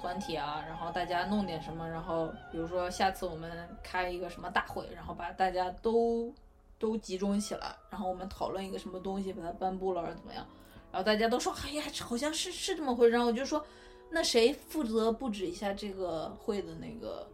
[0.00, 3.50] 团体啊，然后大家弄点什么，然后比如说下次我们
[3.82, 6.32] 开一个什么大会，然后把大家都
[6.78, 10.46] 都集中起来，然后我们讨论一个什么东西，把它颁布了，或者怎么样，
[10.92, 13.64] 然后大家都说，哎呀，好像是是这么回事，然后我就说，
[14.10, 17.28] 那谁负责布置一下这个会的那个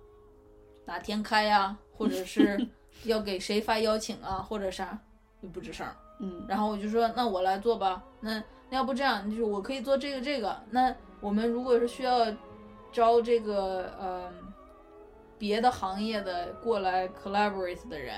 [0.86, 2.66] 哪天开呀，或者是
[3.04, 4.98] 要给谁发邀请啊， 或者啥，
[5.42, 5.94] 就不吱声儿。
[6.20, 8.02] 嗯然后我就说，那我来做吧。
[8.20, 10.56] 那那要不这样，就是我可以做这个这个。
[10.70, 12.24] 那我们如果是需要
[12.94, 14.32] 招这个呃
[15.36, 18.14] 别的行业的过来 collaborate 的人，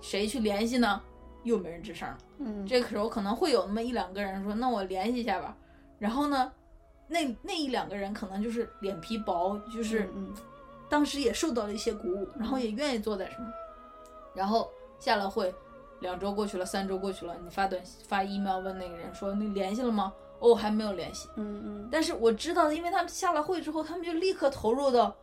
[0.00, 1.00] 谁去联系呢？
[1.44, 2.18] 又没人吱声了。
[2.40, 5.56] 嗯，这个时候可能会有那么一两个人说，那我联系一下吧。
[5.98, 6.52] 然后呢，
[7.06, 10.34] 那那一两个人可能就是脸皮薄，就是嗯
[10.88, 13.46] 当时也受到了一些鼓舞，然后也愿意做点什么。
[14.34, 15.54] 然后下了会，
[16.00, 20.12] 两周过去了，三周过去了，你发短发 email 问那个人说你联系了吗？
[20.40, 21.28] 哦，还没有联系。
[21.36, 25.14] 嗯嗯但是我知道，因为他们下了会之后，他们就立刻投入到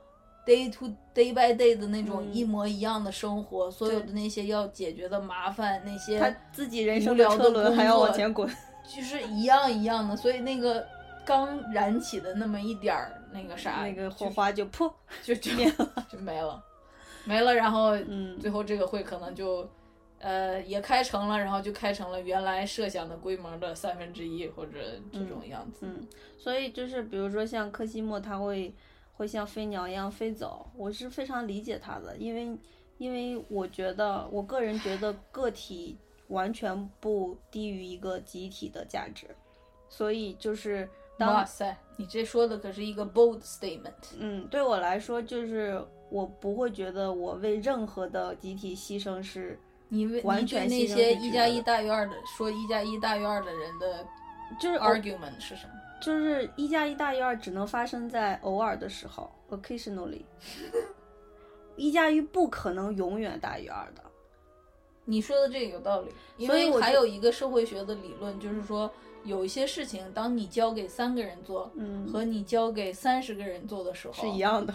[0.46, 8.50] day to day by day 的那种嗯一模一样的生活，所有的那些要解决的麻烦，那些他自己人生的车轮还要往前滚。
[8.88, 10.88] 就是一样一样的，所以那个
[11.26, 14.90] 刚燃起的那么一点儿那个啥，那个火花就噗
[15.22, 16.06] 就就灭了。
[16.10, 16.64] 就没了，
[17.26, 19.70] 没了，然后嗯最后这个会可能就，
[20.20, 24.80] 呃，也开成了，然后就开成了原来设想的规模的三分之一或者
[25.12, 25.86] 这种样子。
[25.86, 26.08] 嗯，
[26.38, 28.74] 所以就是比如说像科西莫，他会
[29.14, 32.58] 会像飞鸟一样飞走，我是非常理解他的，因为
[32.98, 35.98] 因为我觉得我个人觉得个体
[36.30, 39.28] 完全不低于一个集体的价值，
[39.88, 44.16] 所以就是当哇塞，你这说的可是一个 bold statement。
[44.18, 49.60] 嗯，对我来说，就是我不会觉得我为任何的集体牺牲是，
[49.90, 54.06] 你为完全那些一加一大于二的说一加一大于二的人的
[54.60, 55.74] 就是 argument 是什么？
[56.02, 60.22] 就是一加一大于二只能发生在偶尔的时候，occasionally，
[61.76, 64.04] 一加一不可能永远大于二的。
[65.06, 68.92] 你说的这个有道理，因为所以还有一个社会学的理论，就是说
[69.24, 74.74] 有一些事情，当你交给三个人做，嗯和你交给三十个人做的时候是一样的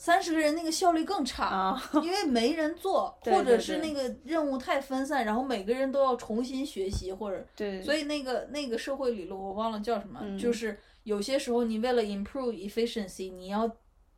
[0.00, 13.70] 三十个人那个效率更差，啊， 因为没人做，或者是那个任务太分散，然后每个人都要重新学习，或者对，所以那个那个社会理论我忘了叫什么，嗯就是有些时候你为了 improve efficiency，你要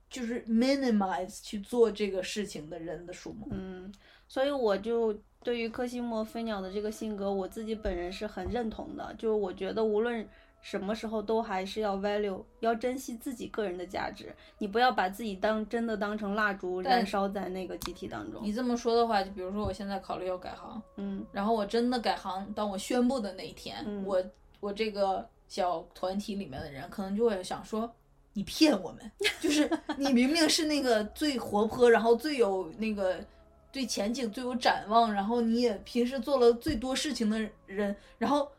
[0.09, 3.49] 就是 minimize 去做这个事情的人的数目。
[3.51, 3.93] 嗯，
[4.29, 5.13] 所以我就
[5.43, 9.13] 对于科西莫飞鸟的这个性格，我自己本人是很认同的。
[9.19, 10.25] 就是我觉得无论
[10.63, 14.35] 什么时候都还是要 value，要珍惜自己个人的价值。
[14.59, 18.53] 你不要把自己当真的当成蜡烛燃烧在那个集体当中你。
[18.53, 24.25] 这么说的话，就比如说我现在考虑要改行，嗯然后我真的改行，当我宣布的那一天，嗯我
[24.61, 27.93] 我这个小团体里面的人可能就会想说。
[28.35, 33.23] 你骗我们，就是你明明是那个最活泼，然后最有那个
[33.71, 38.51] 对前景最有展望，然后你也平时做了最多事情的人，然后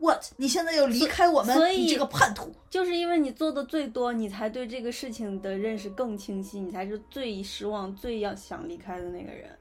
[0.00, 0.24] what？
[0.36, 2.52] 你现在要离开我们，所以你这个叛徒！
[2.68, 9.56] 就是因为你做的最多，你才对这个事情的认识更清晰，你才是最失望、最要想离开的那个人。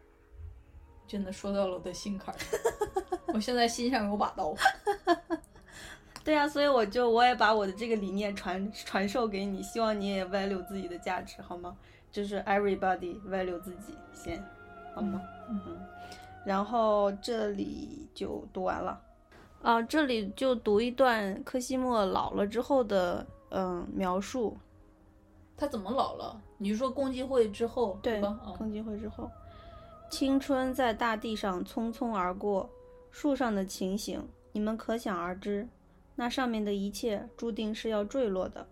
[1.07, 2.59] 真的说到了我的心坎儿上，
[3.33, 4.55] 我现在心上有把刀。
[6.23, 11.75] 对呀、所以我就我也把我的这个理念传传授给你，希望你也 value 自己的价值，好吗？
[12.11, 14.43] 就是 everybody value 自己先，
[14.93, 15.19] 好吗？
[15.49, 15.77] 嗯嗯。
[16.45, 19.01] 然后这里就读完了，
[19.61, 24.57] 啊，这里就读一段柯西莫老了之后的嗯描述，
[25.57, 26.41] 他怎么老了？
[26.57, 28.39] 你是说共济会之后对吧？
[28.43, 29.29] 啊，共济会之后，
[30.09, 32.69] 青春在大地上匆匆而过，
[33.11, 35.67] 树上的情形你们可想而知。
[36.15, 38.67] 那上面的一切注定是要坠落的，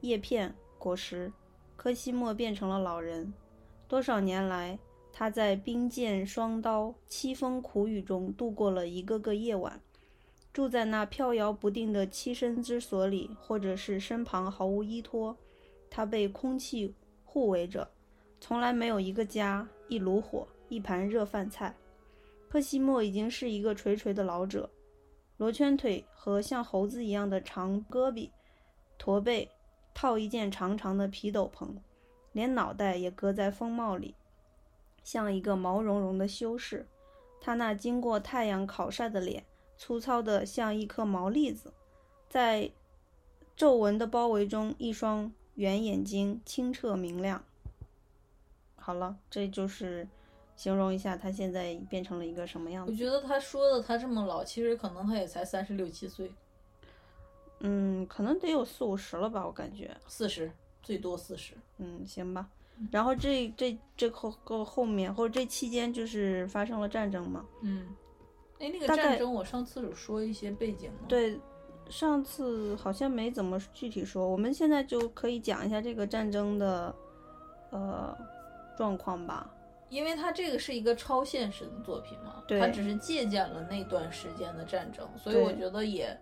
[0.00, 1.32] 叶片、果实。
[1.76, 3.32] 柯西莫变成了老人。
[3.86, 4.78] 多少年来，
[5.12, 9.78] 他在冰剑双刀、凄风苦雨中度过了一个个夜晚，
[10.56, 15.36] 住在那飘摇不定的栖身之所里，或者是身旁毫无依托。
[15.90, 16.94] 他被空气
[17.26, 17.86] 护卫着，
[18.40, 21.76] 从来没有一个家、一炉火、一盘热饭菜。
[22.48, 24.70] 科西莫已经是一个垂垂的老者，
[25.36, 28.30] 罗圈腿和像猴子一样的长胳膊，
[28.96, 29.50] 驼背，
[29.92, 31.68] 套一件长长的皮斗篷，
[32.32, 34.14] 连脑袋也搁在风帽里，
[35.04, 36.88] 像一个毛茸茸的修士。
[37.42, 39.44] 他那经过太阳烤晒的脸，
[39.76, 41.72] 粗糙的像一颗毛栗子，
[42.28, 42.70] 在
[43.56, 47.44] 皱纹的包围中，一双圆眼睛清澈明亮。
[48.76, 50.06] 好了，这就是
[50.54, 52.92] 形容一下他现在变成了一个什么样子？
[52.92, 56.30] 我觉得他说的他这么老，其实可能他也才三十六七岁，
[57.60, 59.96] 嗯，可能得有四五十了吧，我感觉。
[60.06, 60.50] 四十
[60.82, 61.54] 最多四十。
[61.78, 62.48] 嗯，行吧。
[62.90, 67.44] 然后这这这后后后面或者这期间就是发生了战争嘛？
[67.62, 67.88] 嗯，
[68.58, 71.38] 哎，那个战争我上次有说一些背景吗？，对，
[71.88, 76.94] 上次好像没怎么具体说，我们现在就可以讲一下这个战争的
[77.70, 78.16] 呃
[78.76, 79.52] 状况吧。
[79.88, 86.18] 因为它这个是一个超现实的作品嘛，它只是借鉴了那段时间的战争，所以我觉得也，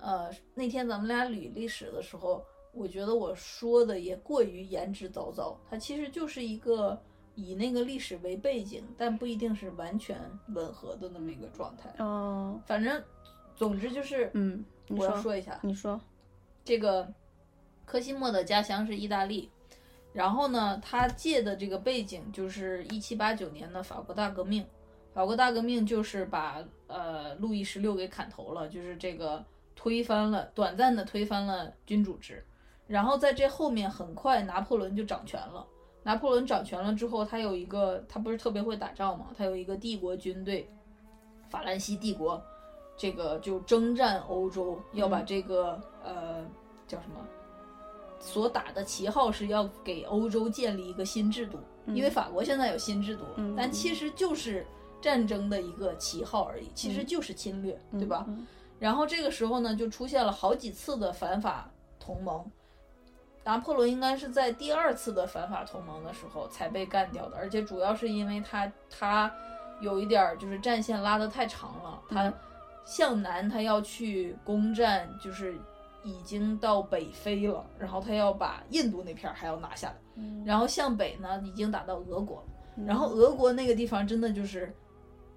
[0.00, 7.00] 呃，那天咱们俩捋历史的时候，我觉得我说的也过于言之凿凿，它其实就是一个
[7.36, 10.18] 以那个历史为背景，但不一定是完全
[10.48, 11.94] 吻合的那么一个状态。
[12.02, 13.00] 哦，反正，
[13.54, 16.00] 总之就是，嗯，我要说说一下，你说，
[16.64, 17.06] 这个
[17.84, 19.48] 科西莫的家乡是意大利，
[20.12, 24.66] 然后呢，他借的这个背景就是一七八九年的法国大革命。
[25.12, 29.42] 法国大革命就是把呃路易十六给砍头了，就是这个
[29.74, 32.44] 推翻了，短暂的推翻了君主制。
[32.86, 35.66] 然后在这后面，很快拿破仑就掌权了。
[36.06, 40.70] 拿破仑掌权了之后，他有一个，他不是特别会打仗嘛，他有一个帝国军队，
[41.50, 42.40] 法兰西帝国，
[42.96, 46.46] 这个就征战欧洲，要把这个、呃
[46.86, 47.16] 叫什么，
[48.20, 54.64] 所打的旗号是要给欧洲建立一个新制度，因为法国现在有新制度，嗯但其实就是
[55.00, 58.24] 战争的一个旗号而已，其实就是侵略，对吧？
[58.28, 58.46] 嗯
[58.78, 62.44] 然后这个时候呢，就出现了好几次的反法同盟。
[63.46, 69.32] 拿破仑应该是在第二次的反法同盟的时候才被干掉的，而且主要是因为他他
[69.80, 72.32] 有一点儿就是战线拉得太长了，他
[72.84, 75.56] 向南他要去攻占，就是
[76.02, 82.46] 已经到北非了，然后他要把印度那片儿还要拿下来，嗯然后向北呢已经打到俄国了。
[82.78, 84.74] 嗯然后俄国那个地方真的就是，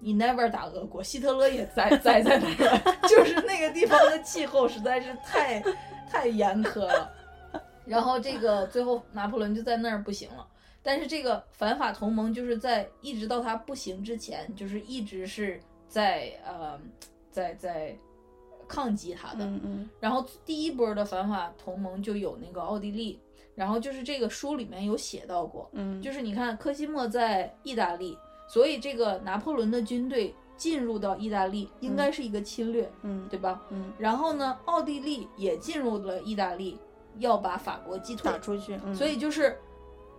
[0.00, 5.62] 你 never 打俄国，希特勒也栽栽在那儿， 就是那个地方的气候实在是太
[6.10, 7.10] 太严苛了。
[7.86, 10.46] 然后这个最后拿破仑就在那儿不行了，
[10.82, 16.78] 但是这个反法同盟就是在一直到他不行之前，就是一直是在呃
[17.30, 17.96] 在在
[18.68, 19.44] 抗击他的。
[19.44, 23.20] 嗯嗯然后第一波的反法同盟就有那个奥地利，
[23.54, 28.16] 然后就是这个书里面有写到过，嗯，就是你看科西莫在意大利，
[28.48, 33.60] 所以这个拿破仑的军队进入到意大利应该是一个侵略，嗯对吧？
[33.70, 36.78] 嗯然后呢，奥地利也进入了意大利，
[37.20, 38.94] 要把法国击退打，出去，嗯。
[38.94, 39.56] 所以就是，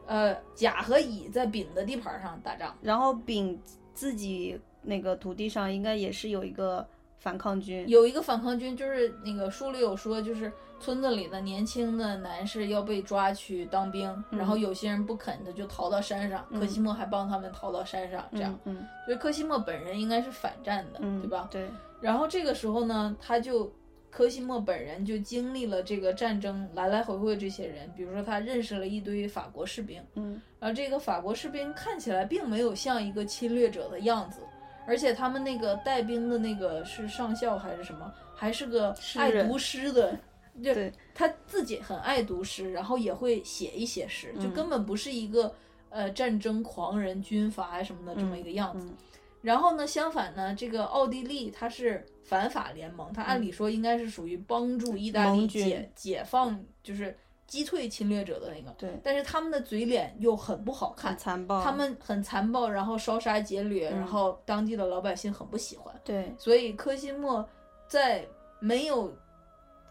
[0.08, 3.60] 呃，甲和乙在丙的地盘上打仗，然后丙
[3.94, 6.88] 自己那个土地上应该也是有一个
[7.20, 16.60] 反抗军，有一个反抗军，就是那个书里有说，就是村子里的年轻的男士要被抓去当兵，然后有些人不肯的就逃到山上，嗯。
[16.60, 18.58] 科西莫还帮他们逃到山上，这样。
[18.66, 18.88] 嗯嗯。
[19.06, 21.48] 所以柯西莫本人应该是反战的，嗯，对吧？
[21.52, 23.72] 对，然后这个时候呢，他就
[24.12, 34.42] 科西莫本人就经历了这个战争来来回回这些人，比如说他认识了一堆法国士兵，嗯然后这个法国士兵看起来并没有像一个侵略者的样子，
[34.86, 40.16] 而且他们那个带兵的那个是上校还是什么，还是个爱读诗的。
[40.62, 45.56] 就对他自己很爱读诗，然后也会写一写诗，就嗯根本不是一个
[45.90, 48.86] 呃战争狂人、军阀什么的这么一个样子。
[48.88, 48.98] 嗯
[49.42, 57.18] 然后呢，相反呢，这个奥地利它是反法联盟，它按理说应该是属于帮助意大利解解放，就是
[57.48, 58.72] 击退侵略者的那个。
[58.78, 65.94] 对，但是他们的嘴脸又很不好看，残暴，他们很残暴，然后烧杀劫掠，嗯然后当地的老百姓很不喜欢。
[66.04, 67.48] 对，所以科西莫
[67.88, 68.26] 在
[68.60, 69.12] 没有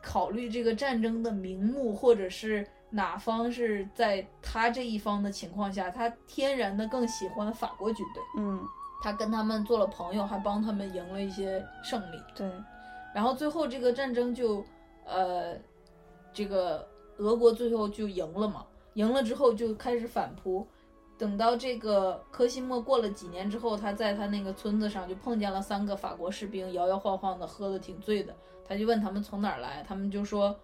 [0.00, 8.22] 考虑这个战争的名目，或者是哪方是在他这一方的情况下，他天然的更喜欢法国军队。
[8.38, 8.64] 嗯
[9.02, 12.20] 他跟他们做了朋友，还帮他们赢了一些胜利。
[12.34, 12.50] 对，
[13.14, 14.64] 然后最后这个战争就，
[15.04, 15.56] 呃，
[16.32, 16.86] 这个
[17.18, 20.66] 俄国最后就赢了嘛，赢了之后就开始反扑。
[21.18, 28.34] 等到这个科西莫过了几年之后，他在他那个村子上就碰见了三个法国士兵，摇摇晃晃的，喝的挺醉的。
[28.66, 30.58] 他就问他们从哪儿来，他们就说，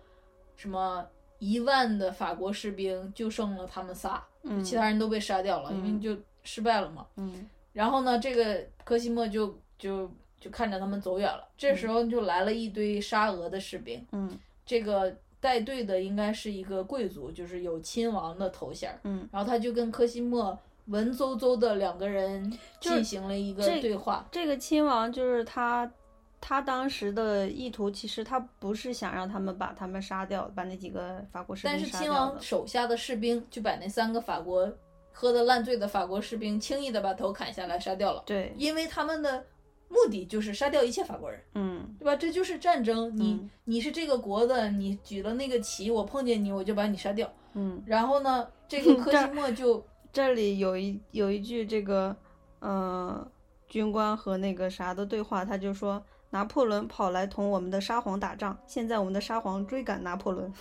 [0.57, 1.05] 什么
[1.41, 7.07] 一万的法国士兵就剩了他们仨，嗯其他人都被杀掉了，因为嗯就失败了嘛。
[7.17, 7.47] 嗯
[7.77, 10.11] 然后呢，这个科西莫就就
[10.41, 11.47] 就看着他们走远了。
[11.59, 18.99] 这时候就来了一堆沙俄的士兵，嗯这个带队的应该是一个贵族，就是有亲王的头衔儿。
[19.05, 22.51] 嗯，然后他就跟科西莫文绉绉的两个人
[22.81, 24.27] 进行了一个对话。
[24.33, 25.91] 这个亲王就是他。
[26.39, 32.13] 他当时的意图其实他不是想让他们把他们杀掉，把那几个法国士兵杀掉但是亲。
[32.13, 34.71] 王手下的士兵就把那三个法国
[35.19, 39.43] 喝得烂醉的法国士兵轻易的把头砍下来杀掉了，对，因为他们的
[39.89, 42.15] 目的就是杀掉一切法国人，嗯对吧？
[42.15, 47.33] 这就是战争，你、嗯你是这个国的，你举了那个旗，我碰见你我就把你杀掉。
[47.55, 52.15] 嗯，然后呢，这个科西 莫就这里有一有一句这个，
[52.59, 53.27] 呃，
[53.67, 60.53] 军官和那个啥的对话，他就说拿破仑跑来同我们的沙皇打仗，现在我们的沙皇追赶拿破仑。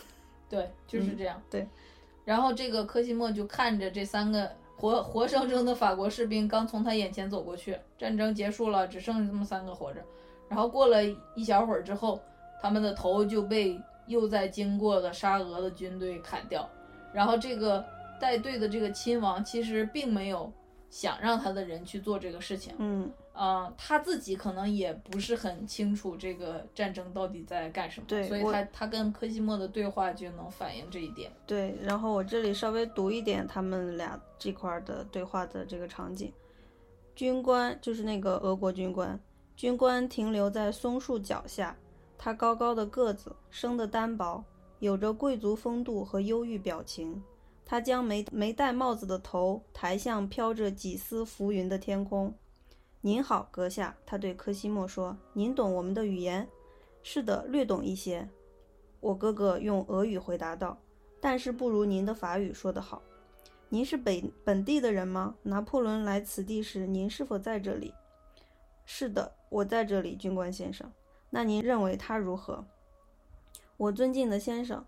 [0.47, 1.41] 对，就是嗯这样。
[1.49, 1.67] 对，
[2.25, 10.03] 然后这个科西莫就看着这三个活活生生的法国士兵刚从他眼前走过去，战争结束了，只剩下这么三个活着。
[10.49, 11.01] 然后过了
[11.35, 12.19] 一小会儿之后，
[12.61, 16.67] 他们的头就被又在经过的沙俄的军队砍掉。
[17.13, 17.85] 然后这个
[18.19, 20.51] 带队的这个亲王其实并没有
[20.89, 31.29] 想让他的人去做这个事情，嗯呃，他自己可能也不是很清楚这个战争到底在干什么，所以他他跟科西莫的对话就能反映这一点。
[31.45, 36.31] 对，然后我这里稍微读一点他们俩这块儿的对话的这个场景。
[37.13, 39.19] 军官就是那个俄国军官，
[39.55, 41.77] 军官停留在松树脚下，
[42.17, 44.41] 他高高的个子，生得单薄，
[44.79, 47.21] 有着贵族风度和忧郁表情。
[47.65, 52.33] 他将没没戴帽子的头抬向飘着几丝浮云的天空。
[53.05, 56.49] 您好，阁下，他对科西莫说：“您懂我们的语言
[57.03, 58.27] ？”“是的，略懂一些。”
[58.99, 60.75] 我哥哥用俄语回答道。
[61.21, 63.03] 但是不如您的法语说得好。
[63.69, 65.35] 您是本本地的人吗？
[65.43, 67.93] 拿破仑来此地时，您是否在这里？
[68.87, 70.91] 是的，我在这里，军官先生。
[71.29, 72.65] 那您认为他如何？
[73.77, 74.83] 我尊敬的先生，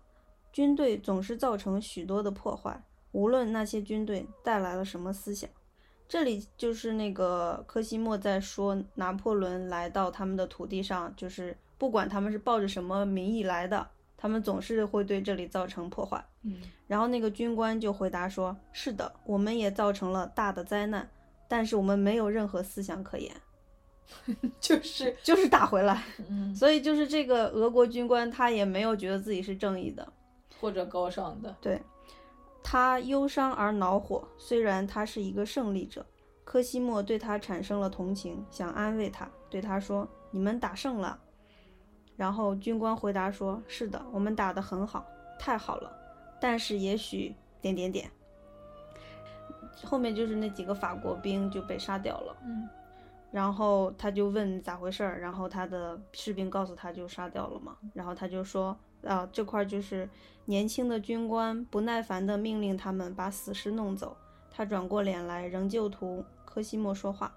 [0.50, 5.48] 军队总是造成许多的破坏，无论那些军队带来了什么思想。
[6.08, 13.86] 这里就是那个科西莫在说，拿破仑来到他们的土地上，就是不管他们是抱着什么名义来的，
[14.16, 16.24] 他们总是会对这里造成破坏。
[16.44, 21.06] 嗯，然后那个军官就回答说：“是的，我们也造成了大的灾难，
[21.46, 23.34] 但是我们没有任何思想可言，
[24.58, 26.02] 就是就是打回来。
[26.30, 30.10] 嗯，所以就是这个俄国军官，他也没有觉得自己是正义的，
[30.58, 31.54] 或者高尚的。
[31.60, 31.78] 对
[32.70, 34.28] 他忧伤而恼火。
[34.36, 36.04] 虽然他是一个胜利者，
[36.44, 41.18] 科西莫对他产生了同情，想安慰他，对他说：‘你们打胜了。’
[42.14, 45.06] 然后军官回答说：‘是的，我们打得很好，
[45.38, 45.90] 太好了。’
[46.38, 48.10] 但是也许点点点。
[49.82, 52.36] 后面就是那几个法国兵就被杀掉了。
[52.44, 52.68] 嗯
[53.30, 60.08] 然后他就问咋回事儿，然后他的士兵告诉他就杀掉了嘛，然后他就说啊这块就是
[60.46, 64.16] 年轻的军官不耐烦地命令他们把死尸弄走。
[64.50, 67.32] 他转过脸来，仍旧图科西莫说话。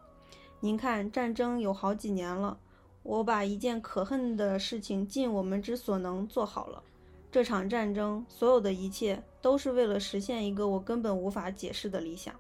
[0.60, 2.58] 您看，战争有好几年了，
[3.04, 6.84] 我把一件可恨的事情尽我们之所能做好了。
[7.32, 12.34] 这场战争，所有的一切都是为了实现一个我根本无法解释的理想。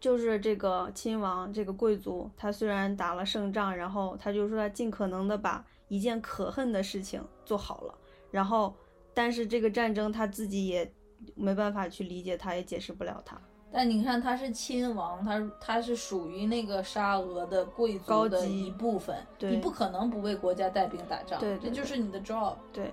[0.00, 7.94] 就是这个亲王，这个贵族，他虽然打了胜仗，然后他就说他尽可能的把一件可恨的事情做好了，
[8.30, 8.74] 然后，
[9.12, 10.90] 但是这个战争他自己也
[11.34, 13.38] 没办法去理解，他也解释不了他。
[13.72, 22.54] 但你看，他是亲王，他他是属于那个沙俄的贵族的高级一部分，对你不可能不为国家带兵打仗，对对这就是你的 job。
[22.72, 22.92] 对，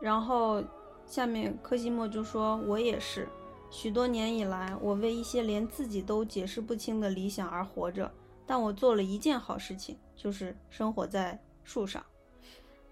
[0.00, 0.62] 然后
[1.06, 3.26] 下面科西莫就说：“我也是，
[3.70, 8.10] 许多年以来，我为一些连自己都解释不清的理想而活着，
[8.46, 12.04] 但我做了一件好事情，就是生活在树上。”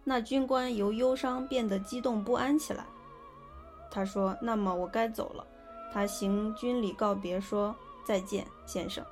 [0.09, 2.87] 那军官由忧伤变得激动不安起来。
[3.91, 5.45] 他说：“那么我该走了。”
[5.93, 7.75] 他行军礼告别，说
[8.07, 9.05] ：“再见，先生。”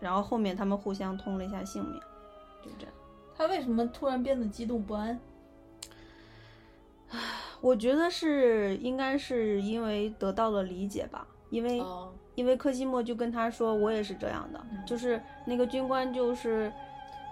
[0.00, 2.00] 然后后面他们互相通了一下姓名，
[2.60, 2.94] 就这样。
[3.36, 5.20] 他为什么突然变得激动不安？
[7.60, 16.72] 我觉得是应该是因为得到了理解吧，因为、哦，因为柯西莫就跟他说我也是这样的，嗯就是那个军官就是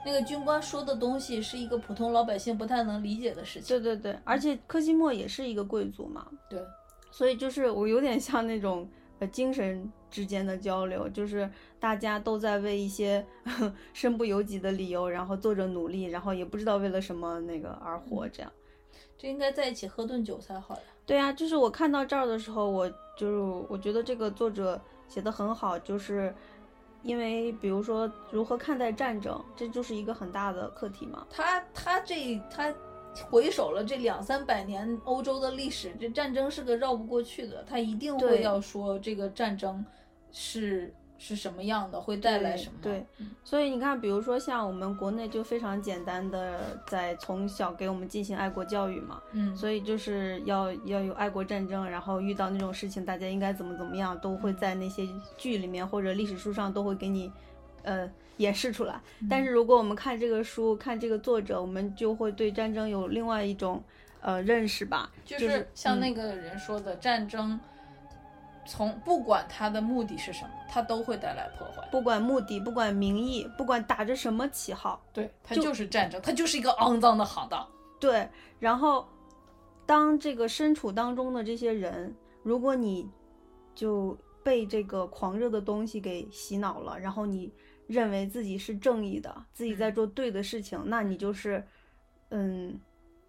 [0.06, 3.76] 那个军官说的东西是一个普通老百姓不太能理解的事情。
[3.76, 6.62] 对对对，而且柯西莫也是一个贵族嘛，对，
[7.10, 8.88] 所以就是我有点像那种
[9.18, 11.50] 呃精神之间的交流，就是
[11.80, 13.26] 大家都在为一些
[13.92, 18.52] 身不由己的理由，然后做着努力，然后也不知道为了什么那个而活这样。
[19.18, 20.82] 这应该在一起喝顿酒才好呀。
[21.04, 22.88] 对啊，就是我看到这儿的时候，我
[23.18, 26.32] 就是我觉得这个作者写的很好，就是
[27.06, 31.26] 因为比如说如何看待战争，这就是一个很大的课题嘛。
[31.30, 32.74] 他他这他
[33.30, 39.82] 回首了这两三百年欧洲的历史，这战争是个绕不过去的，他一定会要说这个战争
[40.32, 42.78] 是是什么样的，会带来什么。
[42.82, 43.04] 对。
[43.18, 43.30] 嗯。
[43.44, 57.30] 所以你看，比如说像我们国内就非常简单的，在从小给我们进行爱国教育嘛，嗯，所以就是要要有爱国战争，然后遇到那种事情，大家应该怎么怎么样，都会在那些剧里面或者历史书上都会给你，
[57.82, 59.00] 呃，演示出来。
[59.30, 63.82] 但是如果我们看这个书，看这个作者，我们就会对战争有另外一种
[64.20, 67.58] 呃认识吧，就就是像那个人说的，战争
[68.66, 71.86] 从不管他的目的是什么，他都会带来破坏。
[71.90, 77.66] 不管目的，不管名义，不管打着什么旗号，对，他就就是战争，他就是一个肮脏的行当。
[77.98, 78.28] 对，
[78.58, 79.08] 然后
[79.86, 83.08] 当这个身处当中的这些人，如果你
[83.74, 87.52] 就被这个狂热的东西给洗脑了，然后你
[87.86, 91.64] 认为自己是正义的，自己在嗯做对的事情，那你就是，
[92.30, 92.78] 嗯，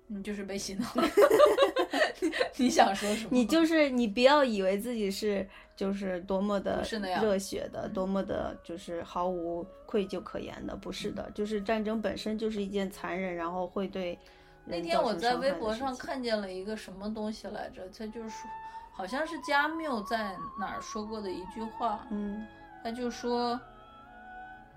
[0.08, 1.04] 你就是被洗脑了。
[2.58, 3.30] 你想说什么？
[3.32, 6.84] 你就是你不要以为自己是就是多么的
[7.22, 14.18] 热血的，多么的就是毫无愧疚可言的，不是的，就是战争本身就是一件残忍，然后会对
[14.66, 17.88] 那天我在微博上看见了一个什么东西来着？
[17.90, 18.50] 他就是说，
[18.92, 22.46] 好像是加缪在哪儿说过的一句话，嗯
[22.84, 23.60] 他就说，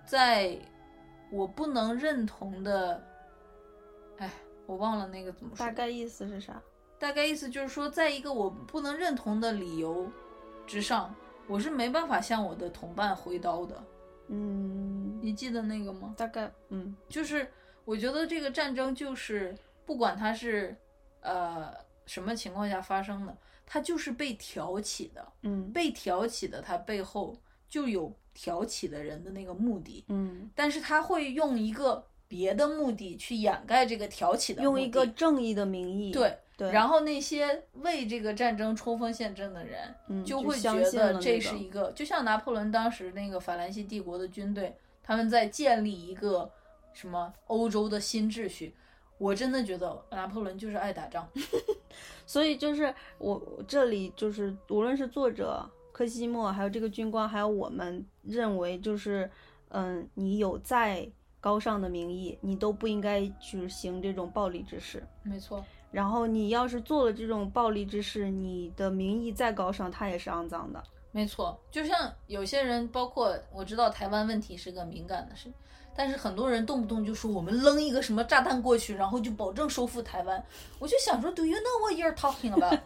[0.04, 0.56] 在
[1.30, 3.02] 我不能认同的，
[4.18, 4.30] 哎，
[4.66, 6.60] 我忘了那个怎么说，大概意思是啥？
[7.00, 10.06] 大概意思就是说，在一个我不能认同的理由
[10.66, 11.12] 之上，
[11.46, 13.82] 我是没办法向我的同伴挥刀的。
[14.28, 16.14] 嗯，你记得那个吗？
[16.16, 17.50] 大概嗯就是
[17.86, 19.56] 我觉得这个战争就是
[19.86, 20.76] 不管它是
[21.22, 21.72] 呃
[22.04, 27.34] 什么情况下发生的，它就是被挑起的，嗯被挑起的，它背后
[27.66, 36.38] 就有挑起的人的那个目的，嗯，但是他会用一个别的目的去掩盖这个挑起的的，用一个正义的名义，对。
[36.60, 46.50] 对，然后那些为这个战争冲锋陷阵的人，嗯就会相觉得这是一个，就像拿破仑当时那个法兰西帝国的军队，他们在建立一个
[46.92, 48.74] 什么欧洲的新秩序。
[49.16, 51.26] 我真的觉得拿破仑就是爱打仗，
[52.26, 59.30] 所以就是我我这里就是无论是作者柯西莫，还有这个军官，还有我们认为就是
[59.68, 61.06] 嗯，你有再
[61.38, 65.02] 高尚的名义，你都不应该去行这种暴力之事。
[65.22, 70.82] 没错，然后你要是做了这种暴力之事，你的名义再高尚，它也是肮脏的。
[71.12, 71.60] 没错。
[71.70, 75.52] 就像有些人，包括我知道台湾问题是个敏感的事，
[75.96, 80.40] 但是很多人动不动就说我们扔一个什么炸弹过去，然后就保证收复台湾。
[80.78, 82.78] 我就想说，Do you know what you're talking about？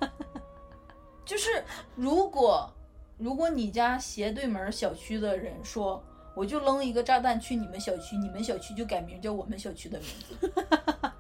[1.27, 1.63] 就是
[1.95, 2.71] 如果
[3.19, 6.03] 如果你家斜对门小区的人说，
[6.35, 10.09] 我就扔一个炸弹去你们小区，你们小区就改名叫我们小区的名
[10.41, 10.53] 字，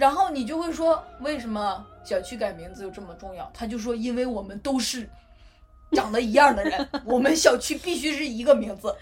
[0.00, 3.50] 然后你就会说，为什么小区改名字又这么重要？
[3.52, 5.06] 他就说，因为我们都是
[5.92, 8.96] 长得一样的人， 我们小区必须是一个名字。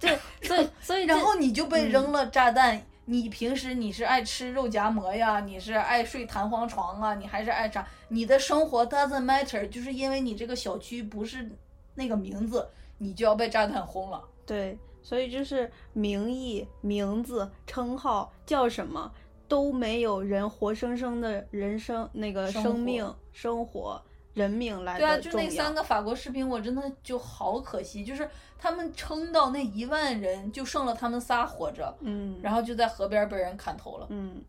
[0.00, 2.80] 对，所以 所以然后你就被嗯扔了炸弹。
[3.04, 7.86] 你平时你是爱吃肉夹馍呀，你是爱睡弹簧床啊，你还是爱啥？
[8.08, 11.50] 你的生活 doesn't matter，就是因为你这个小区不是
[11.94, 12.66] 那个名字，
[12.98, 14.22] 你就要被炸弹轰了。
[14.46, 19.10] 对，所以就是名义、名字、称号叫什么
[19.50, 24.00] 都没有人活生生的人生那个生生命、活生活、
[24.32, 25.38] 人命来对啊，的重要。
[25.38, 34.06] 就那三个法国士兵，我真的就好可惜，就是他们撑到那一万人，就剩了他们仨活着，嗯，然后就在河边被人砍头了。
[34.10, 34.40] 嗯，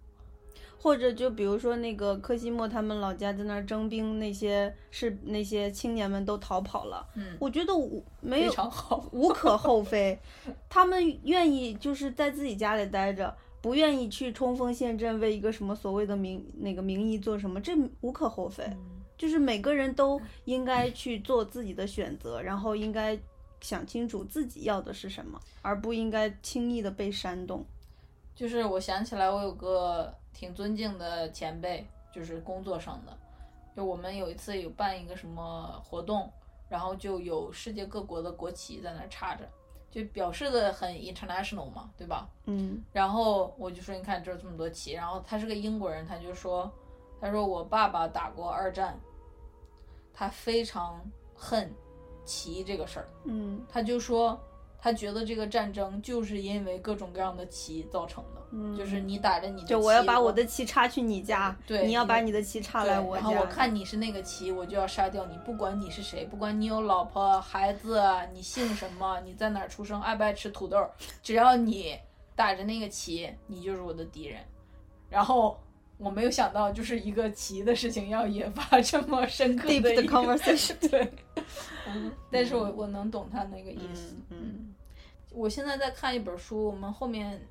[0.79, 7.07] 或者就比如说那个柯西莫他们老家在那儿征兵，那些是那些青年们都逃跑了。
[7.15, 9.09] 嗯，我觉得无没非有常好。
[9.11, 10.19] 无可厚非，
[10.69, 18.65] 他们愿意就是在自己家里待着，不愿意去冲锋陷阵，为一个什么所谓的名那个名义做什么，这无可厚非。
[19.17, 23.15] 就是每个人都应该去做自己的选择，然后应该
[23.59, 27.63] 想清楚自己要的是什么，而不应该轻易的被煽动。
[28.33, 33.15] 就是我想起来，我有个挺尊敬的前辈，就是工作上的，
[33.75, 36.27] 就我们有一次有办一个什么活动，
[36.67, 39.47] 然后就有世界各国的国旗在那儿插着，
[39.91, 42.29] 就表示的很 international 嘛，对吧？
[42.45, 46.71] 嗯然后我就说，你看这儿这么多旗，然后他是个英国人，他就说，
[47.19, 48.97] 他说我爸爸打过二战，
[50.13, 50.99] 他非常
[51.35, 51.71] 恨
[52.23, 54.39] 旗这个事儿，嗯他就说
[54.79, 68.01] 他觉得这个战争就是因为各种各样的旗造成的，嗯，就是你打着你的旗，就我要把我的旗插去你家，对你要把你你的旗插来我家，然后我看你是那个旗，我就要杀掉你，不管你是谁，不管你有老婆孩子，
[68.33, 70.85] 你姓什么，你在哪儿出生，爱不爱吃土豆，
[71.23, 71.97] 只要你
[72.35, 74.39] 打着那个旗，你就是我的敌人。
[75.09, 75.59] 然后
[75.97, 81.11] 我没有想到，就是一个棋的事情要引发这么深刻的的一个 conversation 对，
[81.87, 84.15] 嗯，但是我我能懂他那个意思。
[84.29, 84.75] 嗯嗯
[85.33, 87.41] 我现在在看一本书，我们后面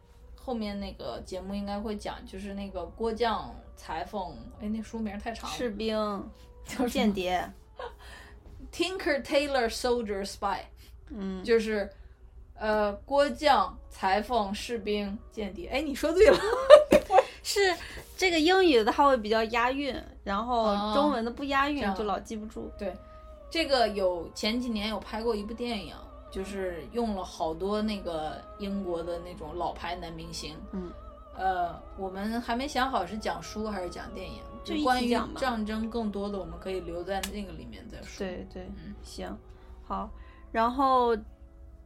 [0.42, 6.30] 后面那个节目应该会讲，就是那个郭将裁缝，哎，那书名太长了，士兵、
[6.64, 7.52] 就是间谍，
[8.72, 10.60] Tinker Tailor Soldier Spy，
[11.10, 11.88] 嗯，就是
[12.54, 15.68] 呃郭将裁缝士兵间谍。
[15.68, 16.38] 哎，你说对了，
[17.44, 17.60] 是
[18.16, 19.94] 这个英语的它会比较押韵，
[20.24, 22.70] 然后哦中文的不押韵就老记不住。
[22.78, 22.96] 对
[23.50, 25.94] 这个有前几年有拍过一部电影，
[26.30, 30.56] 就是用了好多那个英国的那种老牌男明星。
[30.72, 30.90] 嗯，
[31.36, 38.18] 呃，我们还没想好是讲书还是讲电影，就关于战争更多的，我们可以留在那个里面再说。
[38.18, 39.36] 对对，嗯行，
[39.84, 40.10] 好，
[40.52, 41.16] 然后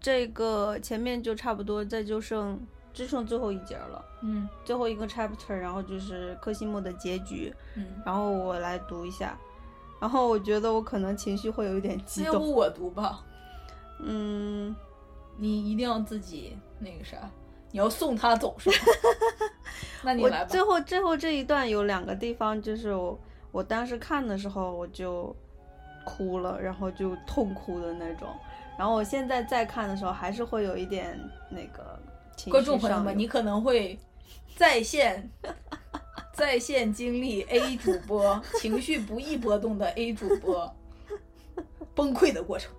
[0.01, 2.61] 这个前面就差不多，再就剩
[2.93, 9.39] 只剩最后一节了，嗯最后一个 chapter，然后就是柯西莫的结局，嗯，然后我来读一下，
[10.01, 13.25] 然后我觉得我可能情绪会有一点激动，要不我读吧？
[14.01, 14.75] 嗯，
[15.37, 17.31] 你一定要自己那个啥，
[17.71, 18.77] 你要送他走是吗？
[20.03, 20.63] 那你来吧最。
[20.63, 23.19] 后最后这一段有两个地方，就是我
[23.51, 25.35] 我当时看的时候我就
[26.05, 28.29] 哭了，然后就痛哭的那种。
[28.77, 31.19] 然后我现在再看的时候，还是会有一点
[31.49, 31.99] 那个
[32.37, 33.99] 情绪观众朋友们，你可能会
[34.57, 35.31] 在线
[36.35, 40.71] 在线经历 A 主播情绪不易波动的 A 主播
[41.95, 42.73] 崩溃的过程。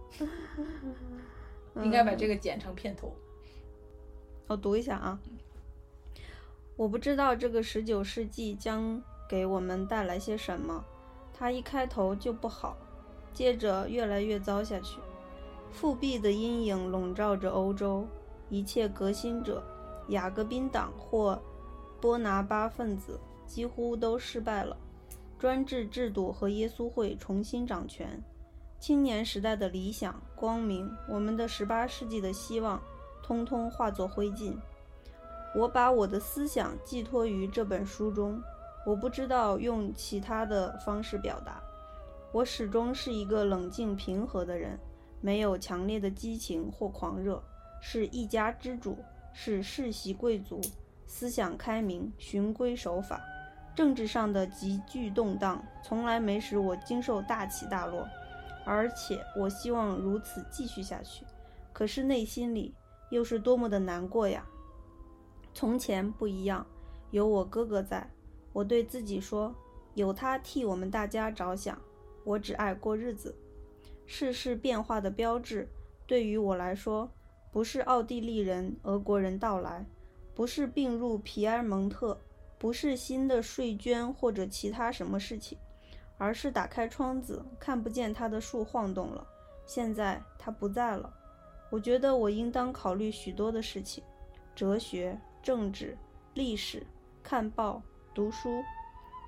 [1.84, 3.14] 应该把这个剪成片头。
[4.48, 5.20] 我读一下啊。
[6.78, 10.84] 我不知道这个十九世纪将给我们带来些什么，
[11.34, 12.78] 它一开头就不好，
[13.34, 15.00] 接着越来越糟下去。
[15.72, 18.08] 复辟的阴影笼罩着欧洲，
[18.50, 19.64] 一切革新者、
[20.10, 21.42] 雅各宾党或
[22.02, 24.78] 波拿巴分子几乎都失败了。
[25.38, 28.22] 专制制度和耶稣会重新掌权，
[28.86, 32.80] 青年时代的理想、光明，我们的十八世纪的希望，
[33.24, 34.56] 通通化作灰烬。
[35.56, 38.40] 我把我的思想寄托于这本书中，
[38.86, 41.60] 我不知道用其他的方式表达。
[42.32, 44.78] 我始终是一个冷静平和的人，
[45.20, 47.42] 没有强烈的激情或狂热，
[47.82, 49.00] 是一家之主，
[49.34, 50.62] 是世袭贵族，
[51.08, 53.20] 思想开明，循规守法。
[53.74, 58.08] 政治上的急剧动荡从来没使我经受大起大落，
[58.66, 61.26] 而且我希望如此继续下去。
[61.72, 62.74] 可是内心里
[63.12, 64.46] 又是多么的难过呀！
[65.54, 66.66] 从前不一样，
[67.12, 68.10] 有我哥哥在，
[68.52, 69.54] 我对自己说，
[69.94, 71.80] 有他替我们大家着想，
[72.24, 73.36] 我只爱过日子。
[74.06, 75.68] 世事变化的标志，
[76.06, 77.10] 对于我来说，
[77.52, 79.86] 不是奥地利人、俄国人到来，
[80.34, 82.20] 不是并入皮埃蒙特，
[82.58, 85.58] 不是新的税捐或者其他什么事情，
[86.18, 89.26] 而是打开窗子，看不见他的树晃动了。
[89.66, 91.12] 现在他不在了，
[91.70, 94.04] 我觉得我应当考虑许多的事情，
[94.56, 95.98] 哲学、政治、
[96.34, 96.86] 历史、
[97.24, 97.82] 看报、
[98.14, 98.64] 读书，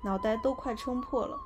[0.04, 1.36] 脑袋都快撑破了。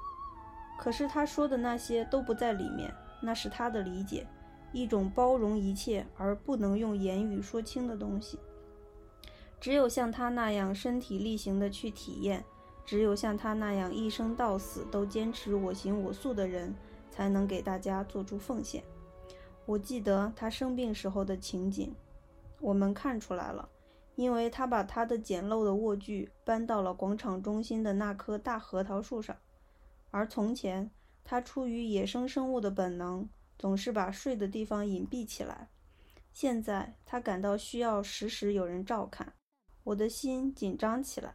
[0.79, 2.93] 可是他说的那些都不在里面，
[3.23, 4.27] 那是他的理解，
[4.73, 8.39] 一种包容一切而不能用言语说清的东西。
[9.61, 12.45] 只有像他那样身体力行的去体验，
[12.85, 16.75] 只有像他那样一生到死都坚持我行我素的人，
[17.11, 18.83] 才能给大家做出奉献。
[19.65, 21.95] 我记得他生病时候的情景，
[22.61, 23.69] 我们看出来了，
[24.17, 29.37] 因为他把他的简陋的卧具搬到了广场中心的那棵大核桃树上，
[30.11, 30.91] 而从前
[31.25, 33.29] 他出于野生生物的本能，
[33.59, 35.69] 总是把睡的地方隐蔽起来。
[36.33, 39.33] 现在他感到需要时时有人照看，
[39.85, 41.35] 我的心紧张起来。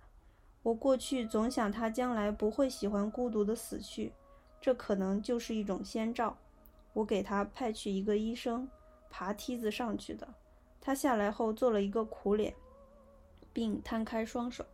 [0.68, 4.12] 我过去总想他将来不会喜欢孤独的死去，
[4.60, 6.36] 这可能就是一种先兆。
[6.92, 8.68] 我给他派去一个医生，
[9.10, 10.28] 爬梯子上去的。
[10.82, 12.54] 他下来后做了一个苦脸，
[13.54, 14.66] 并摊开双手。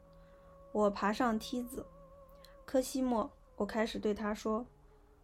[0.71, 1.85] 我爬上梯子，
[2.65, 4.65] 科西莫，我开始对他说：“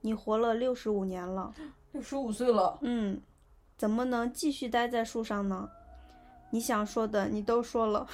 [0.02, 1.52] 你活了六十五年了，
[1.94, 3.20] 六十五岁了，嗯，
[3.76, 5.68] 怎么能继续待在树上呢？
[6.52, 8.08] 你想说的你都说了，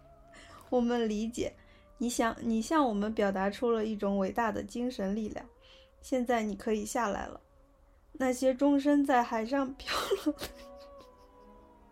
[0.68, 1.54] 我们理解。
[1.98, 5.44] 你想，你向我们表达出了一种伟大的精神力量。
[6.00, 7.40] 现在你可以下来了。
[8.12, 9.94] 那些终身在海上漂
[10.24, 10.34] 流，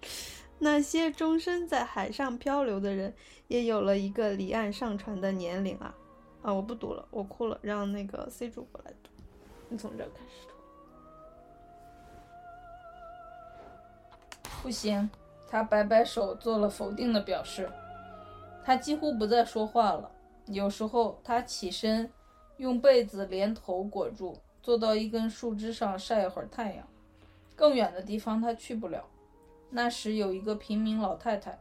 [0.59, 3.15] 那些终身在海上漂流的人，
[3.49, 5.95] 也有了一个离岸上船的年龄啊！
[6.43, 9.11] 啊，我不读了，我哭了，让那个 C 主播来读。
[9.69, 10.55] 你从这开始读。
[14.63, 15.09] 不行。
[15.49, 17.71] 他摆摆手，做了否定的表示。
[18.67, 20.11] 他几乎不再说话了。
[20.47, 22.11] 有时候他起身，
[22.57, 26.85] 用被子连头裹住，坐到一根树枝上晒一会儿太阳。
[27.55, 29.05] 更远的地方他去不了。
[29.71, 31.57] 那时有一个平民老太太，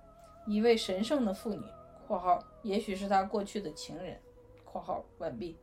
[0.48, 1.61] 一位神圣的妇女
[2.07, 4.18] （括号也许是他过去的情人
[4.65, 5.56] ）（括号完毕），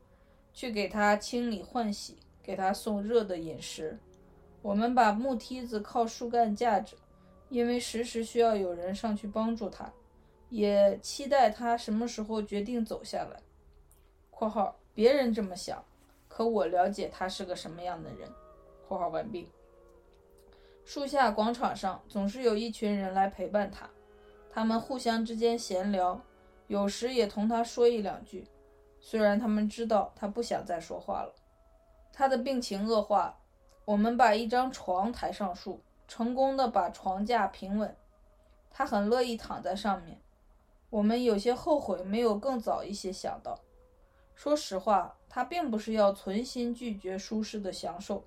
[0.55, 3.99] 去给他清理换洗，给他送热的饮食。
[4.63, 6.97] 我们把木梯子靠树干架着，
[7.49, 9.93] 因为时时需要有人上去帮助他，
[10.53, 13.41] 也期待他什么时候决定走下来。
[14.31, 15.83] （括号别人这么想，
[16.29, 18.29] 可我了解他是个什么样的人。
[18.87, 19.51] ）（括号完毕。）
[20.85, 23.89] 树下广场上总是有一群人来陪伴他，
[24.51, 26.21] 他们互相之间闲聊，
[26.67, 28.47] 有时也同他说一两句。
[29.01, 31.35] 虽然他们知道他不想再说话了，
[32.13, 33.41] 他的病情恶化，
[33.87, 37.97] 我们把一张床抬上树，成功的把床架平稳。
[38.71, 40.21] 他很乐意躺在上面。
[40.93, 43.59] 我们有些后悔没有更早一些想到。
[44.35, 48.27] 说实话，他并不是要存心拒绝舒适的享受。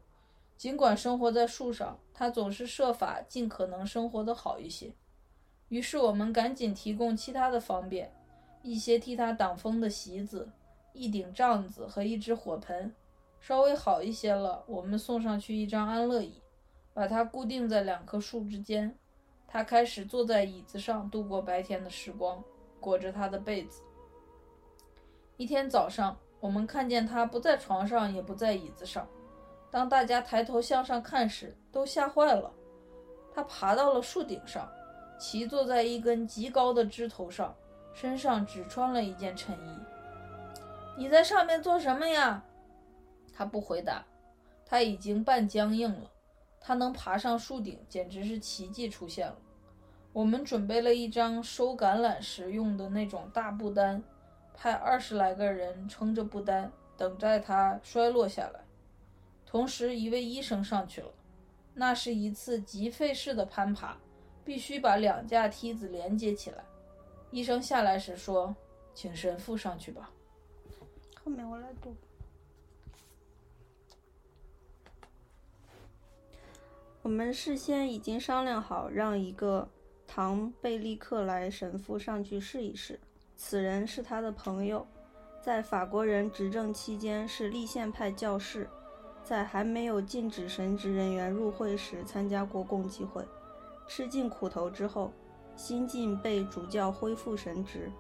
[0.58, 4.92] 尽管生活在树上，他总是设法尽可能生活得好一些。
[5.70, 8.12] 于是我们赶紧提供其他的方便：
[8.64, 10.50] 一些替他挡风的席子、
[10.92, 12.92] 一顶帐子和一只火盆。
[13.40, 16.42] 稍微好一些了，我们送上去一张安乐椅，
[16.96, 18.98] 把它固定在两棵树之间。
[19.48, 22.44] 他开始坐在椅子上度过白天的时光，
[22.86, 23.82] 裹着他的被子。
[25.38, 29.07] 一天早上，我们看见他不在床上，也不在椅子上。
[29.72, 32.53] 当大家抬头向上看时，都吓坏了。
[33.34, 34.70] 他爬到了树顶上，
[35.20, 37.56] 骑坐在一根极高的枝头上，
[37.91, 39.80] 身上只穿了一件衬衣。
[40.95, 42.44] 你在上面做什么呀？
[43.34, 44.06] 他不回答。
[44.64, 46.12] 他已经半僵硬了。
[46.62, 49.38] 他能爬上树顶，简直是奇迹出现了。
[50.16, 54.02] 我们准备了一张收橄榄时用的那种大布单，
[54.54, 58.62] 派二十来个人撑着布单，等待它摔落下来。
[59.46, 61.12] 同时，一位医生上去了。
[61.74, 63.98] 那是一次极费事的攀爬，
[64.46, 66.64] 必须把两架梯子连接起来。
[67.32, 68.56] 医生下来时说
[68.96, 70.10] ：“请神父上去吧。”
[71.22, 71.94] 后面我来读。
[77.02, 79.68] 我们事先已经商量好，让一个
[80.16, 82.98] 唐贝利克莱神父上去试一试。
[83.36, 84.88] 此人是他的朋友，
[85.42, 88.70] 在法国人执政期间是立宪派教士。
[89.22, 93.28] 在还没有禁止神职人员入会时，参加过共济会，
[93.90, 95.12] 吃尽苦头之后，
[95.58, 97.92] 新晋被主教恢复神职。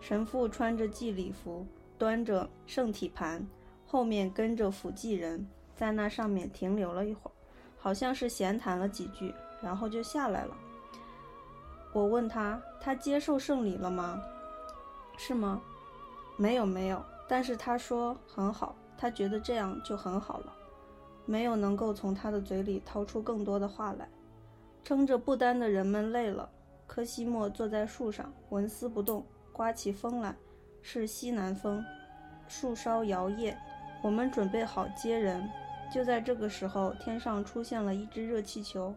[0.00, 1.66] 神父穿着祭礼服，
[1.98, 3.44] 端着圣体盘，
[3.84, 5.44] 后面跟着辅祭人，
[5.74, 7.34] 在那上面停留了一会儿，
[7.76, 10.56] 好像是闲谈了几句，然后就下来了。
[11.92, 14.22] 我问他：“他接受圣礼了吗？
[15.18, 15.60] 是吗
[16.38, 18.74] ？”“没有，没有。”但是他说很好。
[18.96, 20.52] 他觉得这样就很好了，
[21.24, 24.06] 没有能够从他的嘴里掏出更多的话来。
[24.84, 26.50] 撑着布丹的人们累了，
[26.86, 29.24] 科西莫坐在树上纹丝不动。
[29.52, 30.36] 刮起风来，
[30.82, 31.82] 是西南风，
[32.46, 33.56] 树梢摇曳。
[34.02, 35.48] 我们准备好接人，
[35.90, 38.94] 就在这个时候，天上出现了一只热气球。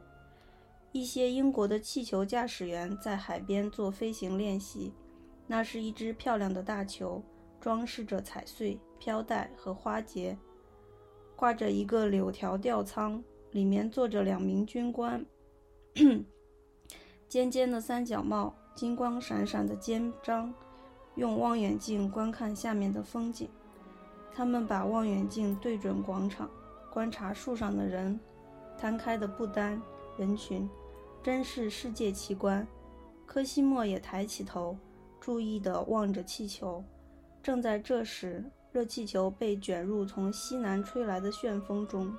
[0.93, 4.93] 一些英国的气球驾驶员在海边做飞行练习。
[5.45, 7.21] 那是一只漂亮的大球，
[7.59, 8.79] 装饰着彩穗。
[8.99, 10.37] 飘带和花结，
[11.35, 13.21] 挂着一个柳条吊舱，
[13.51, 15.25] 里面坐着两名军官，
[17.27, 20.53] 尖尖的三角帽，金光闪闪的肩章，
[21.15, 23.49] 用望远镜观看下面的风景。
[24.33, 26.49] 他们把望远镜对准广场，
[26.89, 28.17] 观察树上的人，
[28.77, 29.81] 摊开的布单，
[30.17, 30.69] 人群，
[31.23, 32.67] 真是世界奇观。
[33.25, 34.77] 科西莫也抬起头，
[35.19, 36.83] 注意地望着气球。
[37.41, 38.43] 正在这时。
[38.73, 42.11] 热气球被卷入从西南吹来的旋风中，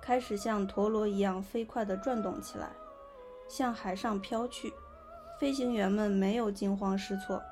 [0.00, 2.70] 开始像陀螺一样飞快地转动起来，
[3.46, 4.72] 向海上飘去。
[5.38, 7.42] 飞行员们没有惊慌失措，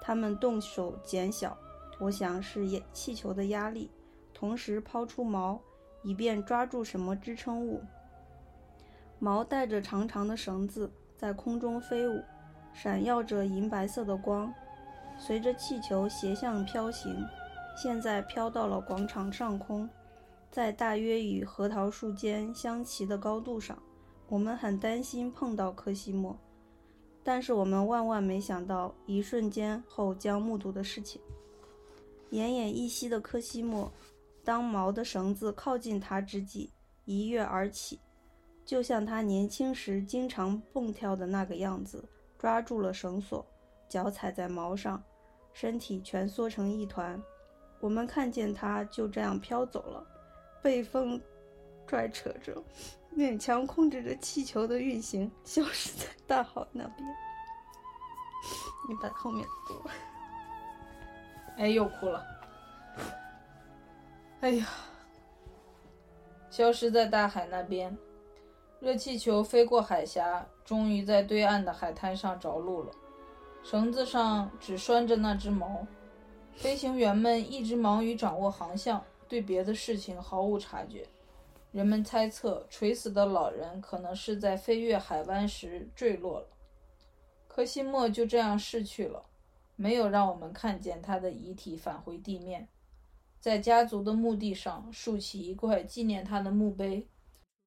[0.00, 1.58] 他们动手减小，
[1.98, 3.90] 我想是气球的压力，
[4.32, 5.58] 同时抛出锚，
[6.04, 7.82] 以便抓住什么支撑物。
[9.22, 12.20] 毛带着长长的绳子在空中飞舞，
[12.72, 14.52] 闪耀着银白色的光，
[15.16, 17.24] 随着气球斜向飘行。
[17.80, 19.88] 现在飘到了广场上空，
[20.50, 23.80] 在大约与核桃树间相齐的高度上。
[24.28, 26.36] 我们很担心碰到科西莫，
[27.22, 31.22] 但是我们万万没想到一瞬间后将目睹的事情。
[32.32, 33.88] 奄奄一息的科西莫，
[34.42, 36.72] 当毛的绳子靠近他之际，
[37.04, 38.00] 一跃而起，
[38.72, 42.02] 就像他年轻时经常蹦跳的那个样子，
[42.38, 43.44] 抓住了绳索，
[43.86, 45.04] 脚踩在毛上。
[45.52, 47.22] 身体蜷缩成一团。
[47.80, 50.02] 我们看见他就这样飘走了，
[50.62, 51.20] 被风
[51.86, 52.64] 拽扯着，
[53.14, 57.06] 勉强控制着气球的运行，消失在大海那边。
[58.88, 59.90] 你把后面读。
[61.60, 62.24] 哎，又哭了。
[64.40, 64.66] 哎呀，
[66.48, 67.94] 消失在大海那边。
[68.82, 72.90] 热气球飞过海峡，终于在对岸的海滩上着陆了。
[73.62, 75.86] 绳子上只拴着那只锚。
[76.56, 81.06] 飞行员们一直忙于掌握航向，对别的事情毫无察觉。
[81.70, 86.48] 人们猜测，垂死的老人可能是在飞越海湾时坠落了。
[87.46, 89.24] 科西莫就这样逝去了，
[89.76, 92.66] 没有让我们看见他的遗体返回地面。
[93.38, 97.06] 在家族的墓地上竖起一块纪念他的墓碑，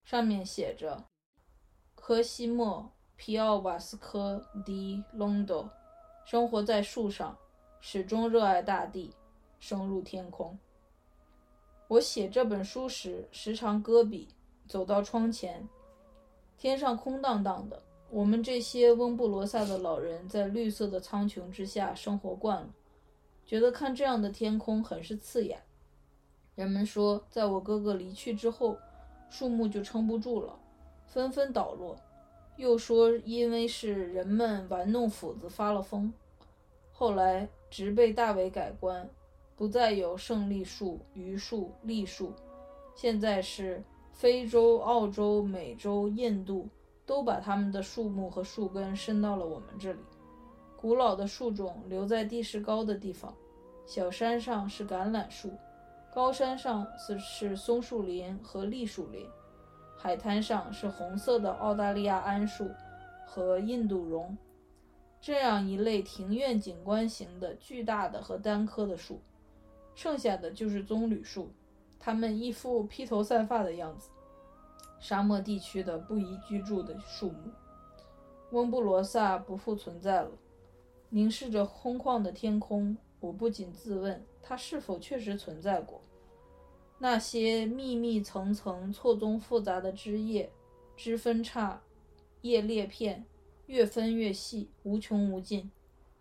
[0.04, 1.06] 上面写着
[1.96, 2.80] ：“科西莫·
[3.16, 5.70] 皮奥瓦斯科·迪·隆多，
[6.26, 7.38] 生活在树上。”
[7.84, 9.12] 始终热爱大地，
[9.60, 10.56] 升入天空。
[11.88, 14.28] 我写这本书时，时常搁笔，
[14.68, 15.68] 走到窗前，
[16.60, 17.82] 天上空荡荡的。
[18.12, 22.70] 我们这些翁布罗萨的老人在绿色的苍穹之下生活惯了，
[23.48, 25.64] 觉得看这样的天空很是刺眼。
[26.54, 28.78] 人们说，在我哥哥离去之后，
[29.32, 30.54] 树木就撑不住了，
[31.08, 31.96] 纷纷倒落；
[32.58, 36.14] 又说，因为是人们玩弄斧子发了疯。
[36.92, 37.50] 后来。
[37.72, 39.10] 植被大为改观，
[39.56, 42.34] 不再有胜利树、榆树、栗树，
[42.94, 43.82] 现在是
[44.12, 46.68] 非洲、澳洲、美洲、印度
[47.06, 50.00] 都把他们的树木和树根伸到了我们这里。
[50.76, 53.34] 古老的树种留在地势高的地方，
[53.86, 55.50] 小山上是橄榄树，
[56.14, 59.26] 高山上是是松树林和栗树林，
[59.98, 62.70] 海滩上是红色的澳大利亚桉树
[63.26, 64.38] 和印度榕。
[65.22, 69.22] 这样一类庭院景观型的巨大的和单棵的树，
[69.96, 71.50] 剩下的就是棕榈树，
[71.98, 74.10] 它们一副披头散发的样子。
[75.00, 77.52] 沙漠地区的不宜居住的树木，
[78.52, 80.32] 翁布罗萨不复存在了。
[81.08, 86.02] 凝视着空旷的天空，我不禁自问：它是否确实存在过？
[87.00, 90.52] 那些密密层层、错综复杂的枝叶、
[90.96, 91.82] 枝分叉、
[92.42, 93.26] 叶裂片。
[93.68, 95.72] 越分越细，无穷无尽，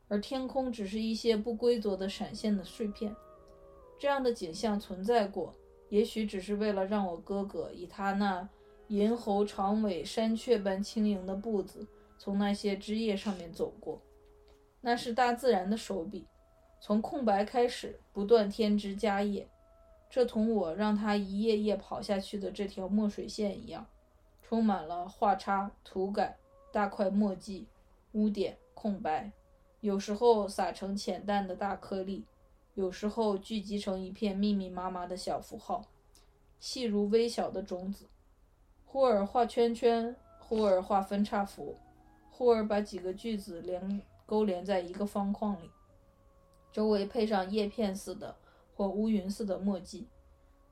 [0.07, 3.17] 而天空只是一些不规则的闪现的碎片。
[3.99, 5.53] 这样的景象存在过，
[5.89, 8.49] 也许只是为了让我哥哥以他那
[8.87, 11.85] 银喉长尾山雀般轻盈的步子
[12.19, 14.01] 从那些枝叶上面走过。
[14.81, 16.25] 那是大自然的手笔，
[16.81, 19.49] 从空白开始，不断添枝加叶。
[20.09, 23.87] 这同我让他一页页跑下去的这条墨水线一样，
[24.43, 26.37] 充满了画叉、涂改。
[26.73, 27.67] 大块墨迹，
[28.13, 29.33] 污点，空白，
[29.81, 32.25] 有时候撒成浅淡的大颗粒，
[32.75, 35.85] 有时候聚集成一片密密麻麻的小符号，
[36.61, 38.09] 细如微小的种子。
[38.85, 41.77] 忽而画圈圈，忽而画分叉符，
[42.31, 45.69] 忽而把几个句子连勾连在一个方框里，
[46.73, 48.35] 周围配上叶片似的
[48.75, 50.07] 或乌云似的墨迹，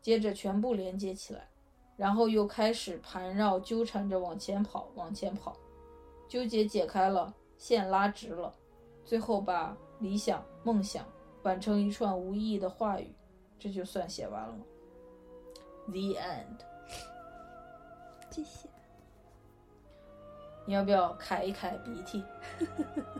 [0.00, 1.48] 接着全部连接起来，
[1.96, 5.56] 然后又开始盘绕纠缠着往前跑，往前跑。
[6.28, 8.54] 纠结解开了，线拉直了，
[9.04, 11.04] 最后把理想、梦想
[11.42, 13.12] 挽成一串无意义的话语，
[13.58, 14.58] 这就算写完了。
[15.86, 16.60] The end。
[18.30, 18.68] 谢谢。
[20.66, 22.22] 你要不要揩一揩鼻涕？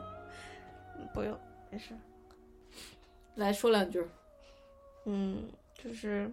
[1.15, 1.37] 不用，
[1.71, 1.97] 没事。
[3.39, 4.05] 来说两句。
[5.07, 6.31] 嗯，就是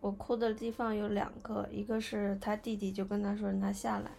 [0.00, 4.10] 我哭的地方有两个，一个是他弟弟就跟他说让他下来。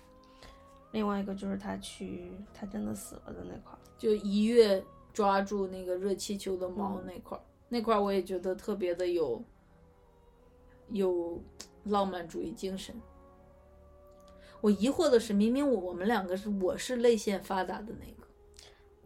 [0.91, 4.84] 另外一个就是他去，他真的死了的那块儿，就一跃
[5.14, 9.43] 抓住那个热气球的猫那块儿，那块儿我也觉得特别的有
[10.89, 11.39] 有
[11.85, 12.95] 浪漫主义精神。
[14.61, 18.19] 我疑惑的是，明明我我们两个是我是泪腺发达的那个，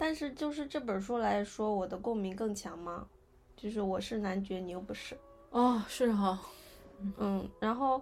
[0.03, 3.07] 但是就是这本书来说，我的共鸣更强吗？
[3.55, 5.17] 就是我是男爵，你又不是。
[5.51, 6.41] 哦，是哈，
[7.17, 8.01] 嗯，然后。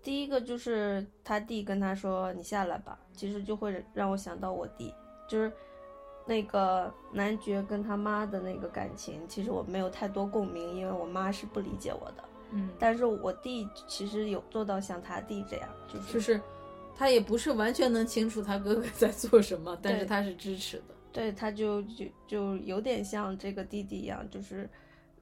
[0.00, 4.92] 第一个就是他弟跟他说：“你下来吧。”其实就会让我想到我弟，
[5.28, 5.52] 就是
[6.26, 9.20] 那个男爵跟他妈的那个感情。
[9.28, 12.24] 其实我没有太多共鸣，因为我妈是不理解我的。
[12.50, 16.40] 嗯，但是我弟其实有做到像他弟这样，就是就是
[16.94, 20.94] 他也不是完全能清楚他哥哥 在做什么，但是他是支持的。
[21.12, 24.68] 对，他就就就有点像这个弟弟一样，就是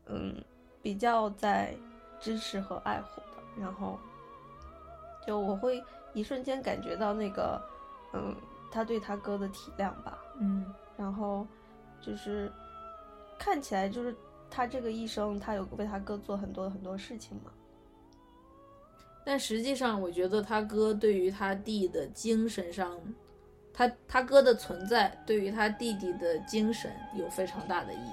[0.07, 0.35] 嗯，
[0.83, 1.75] 比较在
[2.21, 3.99] 支持和爱护的，然后。
[5.27, 5.85] 就我会
[6.15, 7.61] 一瞬间感觉到那个，
[8.15, 8.35] 嗯，
[8.71, 10.65] 他对他哥的体谅吧，嗯，
[10.97, 11.47] 然后
[12.01, 12.51] 就是
[13.39, 14.17] 看起来就是
[14.49, 17.53] 他这个一生，他有为他哥做很多很多事情嘛。
[19.25, 22.99] 但实际上，我觉得他哥对于他弟的精神上，
[23.73, 28.13] 他他哥的存在对于他弟弟的精神有非常大的意义。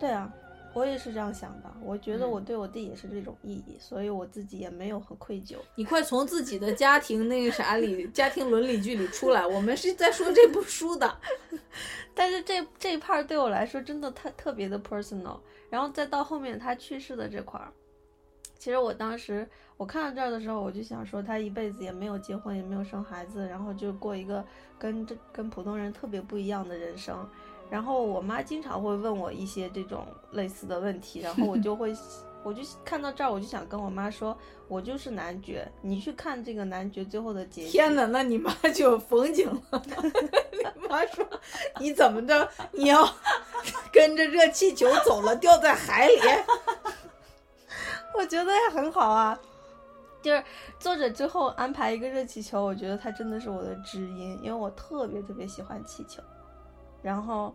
[0.00, 0.32] 对啊，
[0.74, 1.72] 我也是这样想的。
[1.82, 5.56] 我觉得嗯我对我弟也是这种意义，所以我自己也没有很愧疚。
[5.74, 11.18] 你快从自己的家庭那个啥里、家庭伦理剧里出来，我们是在说这部书的。
[12.14, 15.38] 但是这这一 part 对我来说真的太特别的 personal，
[15.70, 17.72] 然后再到后面他去世的这块儿，
[18.62, 19.44] 其实我当时
[19.76, 24.44] 我看到这儿的时候，我就想说他一辈子也没有结婚，也没有生孩子，然后就过一个
[24.78, 27.28] 跟这跟普通人特别不一样的人生。
[27.68, 31.92] 然后我妈经常会问我一些这种类似的问题，然后我就会，
[32.44, 37.68] 我就看到这儿，我就想跟我妈说，我就是男爵，你去看这个男爵最后的结局。
[37.68, 39.82] 天哪，那你妈就有风景了。
[40.52, 41.26] 你妈说
[41.80, 42.48] 你怎么着？
[42.70, 43.12] 你要
[43.92, 46.20] 跟着热气球走了，掉在海里？
[48.16, 49.38] 我觉得也很好啊。
[50.22, 50.44] 就是
[50.78, 56.22] 作者最后安排一个热气球，我觉得它真的是我的知音，因为我特别特别喜欢气球。
[57.02, 57.52] 然后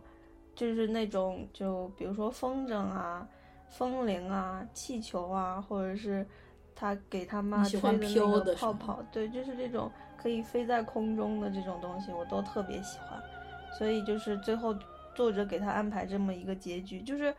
[0.54, 3.26] 就是那种，就比如说风筝啊、
[3.70, 6.26] 风铃啊、气球啊，或者是
[6.74, 13.18] 他给他妈吹的那个泡泡，对，就是这种可以飞在空中的这种东西，我都特别喜欢。
[13.78, 14.76] 所以就是最后
[15.14, 17.34] 作者给他安排这么一个结局，就是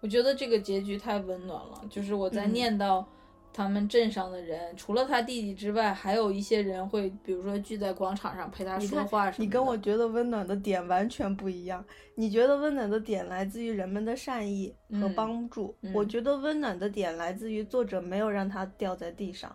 [0.00, 1.82] 我觉得这个结局太温暖了。
[1.90, 3.06] 就是我在嗯念到
[3.52, 9.44] 他们镇上的人，除了他弟弟之外，还有一些人会，比如说聚在广场上陪他说话什么的。
[9.44, 11.84] 你跟我觉得温暖的点完全不一样。
[12.14, 19.54] 你觉得温暖的点来自于人们的善意和嗯帮助，嗯我觉得温暖的点来自于作者没有让他掉在地上。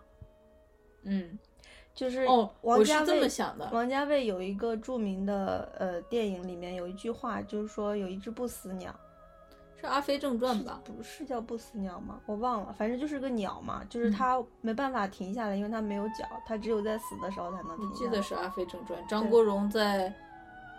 [1.03, 1.37] 嗯，
[1.93, 3.69] 就是哦，王我是这么想的。
[3.71, 8.93] 王家卫有一个著名的呃电影里面有一句话，就是说有一只不死鸟，
[9.83, 10.79] 是《阿飞正传》吧？
[10.85, 12.21] 不是叫不死鸟吗？
[12.25, 17.91] 我忘了，反正就是个鸟嘛，就是嗯它没办法停下来，因为它没有脚，它只有在死的时候才能停下来。
[17.91, 20.13] 我记得是《阿飞正传》，张国荣在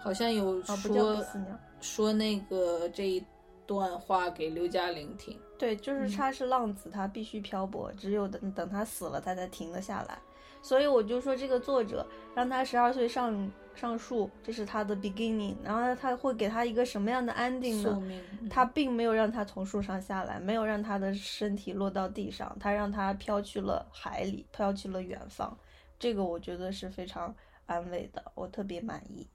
[0.01, 1.49] 好像有哦，不叫说、不死鸟。
[1.83, 3.23] 说那个这一
[3.67, 5.39] 段话给刘嘉玲听。
[5.59, 10.19] 对，就是嗯他是浪子，他必须漂泊，只有等等他死了，他才停得下来。
[10.65, 18.03] 所以我就说，这个作者让他十二岁上上树，这是他的 beginning，然后他会给他一个什么样的 ending 呢？
[18.41, 25.55] 嗯他并没有让他从树上下来，没有让他的身体落到地上，他让他飘去了海里，飘去了远方。
[25.99, 27.35] 这个我觉得是非常
[27.67, 29.29] 安慰的，我特别满意。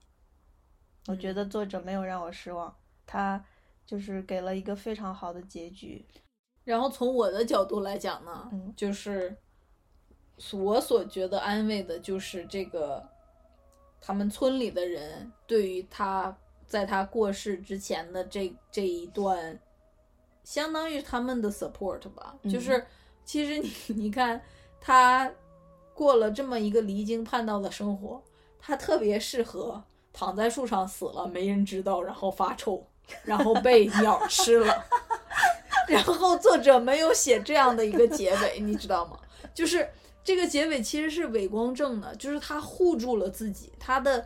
[1.06, 2.74] 我觉得作者没有让我失望，
[3.06, 3.44] 他
[3.86, 6.04] 就是给了一个非常好的结局。
[6.64, 9.36] 然后从我的角度来讲呢，嗯就是
[10.52, 13.06] 我所觉得安慰的，就是这个
[14.00, 16.36] 他们村里的人对于他
[16.66, 19.58] 在他过世之前的这这一段，
[20.44, 22.34] 相当于他们的 support 吧。
[22.42, 22.86] 嗯就是
[23.24, 24.40] 其实你 你看
[24.80, 25.30] 他
[25.94, 28.22] 过了这么一个离经叛道的生活，
[28.58, 32.82] 他特别适合躺在树上死了，没人知道，然后发臭，
[33.24, 34.84] 然后被鸟吃了。
[35.86, 39.18] 然后作者没有写这样的一个结尾，你知道吗？
[39.52, 39.88] 就是
[40.22, 44.24] 这个结尾其实是伪光正的，就是他护住了自己，他的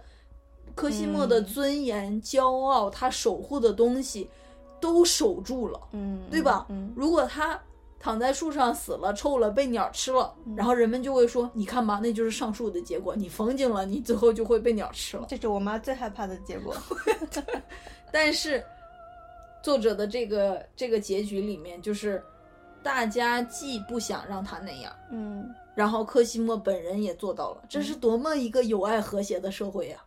[0.74, 4.28] 科西莫的嗯尊严、骄傲，他守护的东西
[4.80, 6.66] 都守住了，嗯，对吧？
[6.68, 7.60] 嗯，如果他
[8.00, 16.76] 躺在树上死了，臭了，被鸟吃了，嗯然后人们就会说：“你看吧，那就是上树的结果，你风景了，你最后就会被鸟吃了。”这是我妈最害怕的结果。
[18.12, 18.62] 但是
[19.62, 22.22] 作者的这个这个结局里面，就是
[22.82, 30.04] 大家既不想让他那样，嗯，然后科西莫本人也做到了，这是多么一个友爱和谐的社会呀、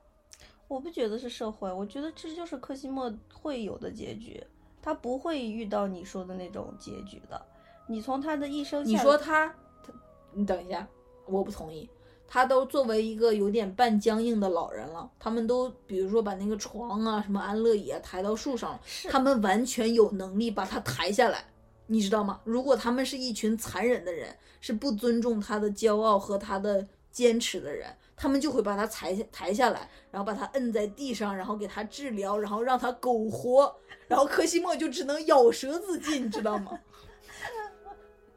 [0.67, 4.43] 我不觉得是社会，我觉得这就是科西莫会有的结局，
[4.81, 7.41] 他不会遇到你说的那种结局的。
[7.87, 9.47] 你从他的一生你，说他，
[9.81, 9.93] 他，
[10.33, 10.87] 你等一下，
[11.25, 11.89] 我不同意。
[12.29, 21.45] 他都作为一个有点半僵硬的老人了，他们都比如说把那个床啊、什么安乐椅啊抬到树上了，他们完全有能力把它抬下来，
[21.87, 22.39] 你知道吗？
[22.43, 33.75] 如果他们是一群残忍的人，是不尊重他的骄傲和他的坚持的人，他们就会把他抬下抬下来，然后把他摁在地上，然后给他治疗，然后让他苟活，
[34.07, 36.79] 然后科西莫就只能咬舌自尽，你知道吗？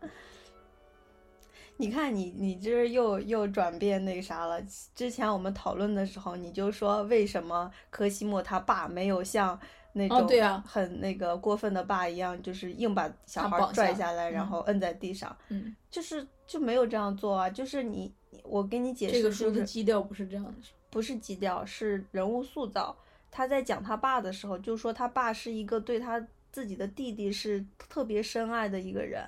[1.76, 4.60] 你看你你这又又转变那个啥了。
[4.94, 9.58] 之前我们讨论的时候，你就说为什么科西莫他爸没有像
[9.92, 17.48] 那种哦对啊很那个过分的爸一样，就是硬把小孩拽下来，然嗯后摁在地上，嗯，就是就没有这样做啊。
[17.50, 18.12] 就是你
[18.44, 20.52] 我给你解释，这个书的基调不是这样的。
[20.90, 22.96] 不是基调，是人物塑造。
[23.30, 29.22] 他在讲他爸的时候，就说他爸是一个对他自己的弟弟是特别深爱的一个人，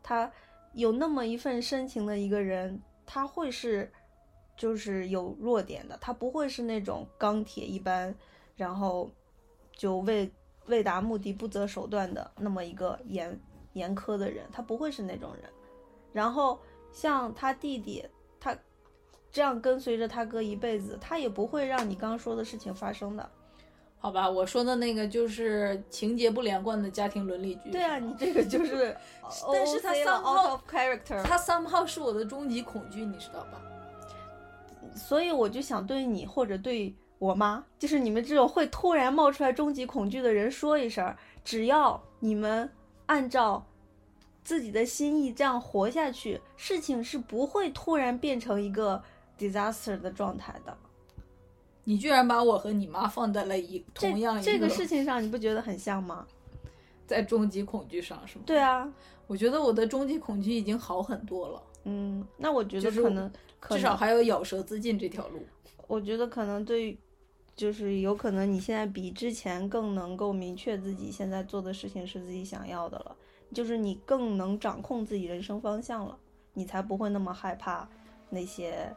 [0.00, 0.30] 他
[0.74, 3.90] 有那么一份深情的一个人，他会是
[4.56, 8.14] 就是有弱点的，他不会是那种钢铁一般，
[8.54, 9.10] 然后
[9.78, 10.30] 就为
[10.66, 13.40] 为达目的不择手段的那么一个严
[13.72, 15.44] 严苛的人，他不会是那种人。
[16.12, 16.58] 然后
[16.92, 18.04] 像他弟弟，
[18.38, 18.54] 他
[19.30, 23.30] 这样跟随着他哥一辈子，他也不会让你刚刚说的事情发生的。
[24.00, 27.70] 好吧，我说的那个就是情节不连贯的家庭伦理剧。
[27.70, 28.96] 对啊，你这个就是
[29.52, 33.62] 但是他 somehow- of character，他 somehow 是我的终极恐惧，你知道吧？
[34.94, 41.14] 所以我就想对你或者对我妈，就是你们这种会突然冒出来终极恐惧的人说一声，
[41.44, 42.70] 只要你们
[43.06, 43.66] 按照
[44.44, 49.02] 自己的心意这样活下去，事情是不会突然变成一个
[49.38, 50.76] disaster 的状态的。
[51.84, 56.26] 你居然把我和你妈放在了一同样一这个事情上，你不觉得很像吗？
[57.06, 58.44] 在终极恐惧上是吗？
[58.46, 58.86] 对，啊，
[59.26, 65.40] 我觉得我的终极恐惧已经好很多了，嗯，那我觉得可能，可至少还有咬舌自尽这条路。
[65.86, 66.98] 我觉得可能对于，
[67.58, 73.16] 就是有可能你现在比之前更能够明确自己现在做的事情是自己想要的了，
[73.52, 76.16] 就是你更能掌控自己人生方向了，
[76.54, 77.88] 你才不会那么害怕
[78.30, 78.94] 那些，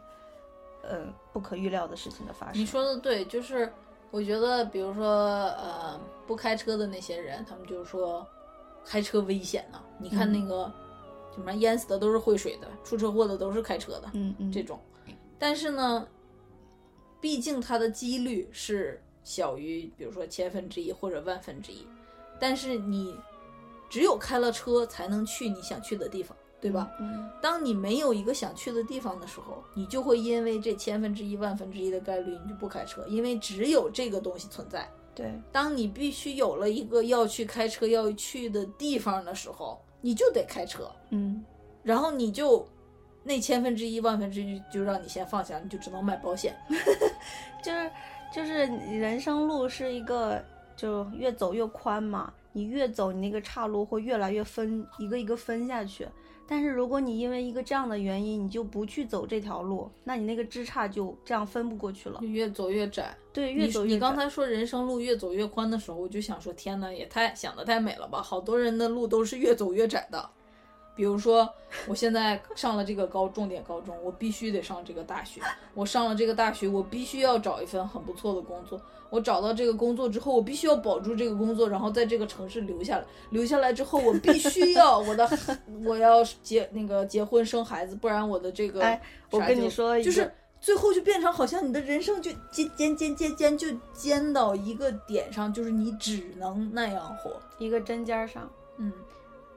[0.84, 2.62] 嗯，不可预料的事情的发生。
[2.62, 3.74] 你说的对，就是
[4.12, 8.24] 我觉得，比如说，呃，不开车的那些人，他们就是说
[8.86, 10.72] 开车危险呢、你看嗯那个，
[11.34, 14.80] 什么淹死的都是会水的，出车祸的都是开车的，嗯嗯，这种。
[15.40, 16.08] 但是呢，
[17.22, 21.88] 毕竟它的几率是小于，比如说千分之一或者万分之一。
[22.40, 23.16] 但是你
[23.90, 26.90] 只有开了车，才能去你想去的地方，对吧？
[27.00, 27.30] 嗯？
[27.42, 34.90] 当你没有一个想去的地方的时候，你就会因为这千分之一、万分之一的概率，你就不开车，因为只有这个东西存在。
[35.14, 41.44] 对，当你必须有了一个要去开车要去的地方的时候，你就得开车，嗯
[41.84, 42.66] 然后你就
[43.24, 46.56] 那千分之一、万分之一就让你先放下，你就只能买保险。
[47.64, 47.92] 就是
[48.34, 50.44] 就是人生路是一个
[50.76, 56.08] 就越走越宽嘛，你越走你那个岔路会越来越分，一个一个分下去。
[56.48, 62.28] 但是如果你因为一个这样的原因，你就不去走这条路，那你那个枝杈就这样分不过去了就。
[62.28, 63.16] 越走越窄。
[63.32, 68.22] 对，越走越窄你刚才说人生路越走越宽的时候，我就想说，天呐，也太想的太美了吧！
[68.22, 70.30] 好多人的路都是越走越窄的。
[70.96, 71.48] 比如说，
[71.88, 75.42] 我现在上了这个高重点高中，我必须得上这个大学。
[75.74, 78.80] 我上了这个大学，我必须要找一份很不错的工作。
[79.10, 83.06] 我找到这个工作之后，我必须要保住这个工作，然后在这个城市留下来。
[83.32, 85.30] 留下来之后，我必须要我的，
[85.84, 90.32] 我要结那个结婚生孩子，不然我的这个哎我跟你说就是
[90.62, 97.32] 最后就变成好像你的人生就尖尖尖尖尖就尖到一个点上，就是你只能那样活。
[97.58, 98.50] 一个针尖儿上。
[98.78, 98.92] 嗯，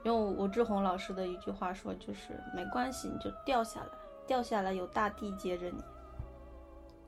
[0.05, 3.87] 用吴志红老师的一句话说，就是没关系，你就掉下来，
[4.27, 5.83] 掉下来有大地接着你。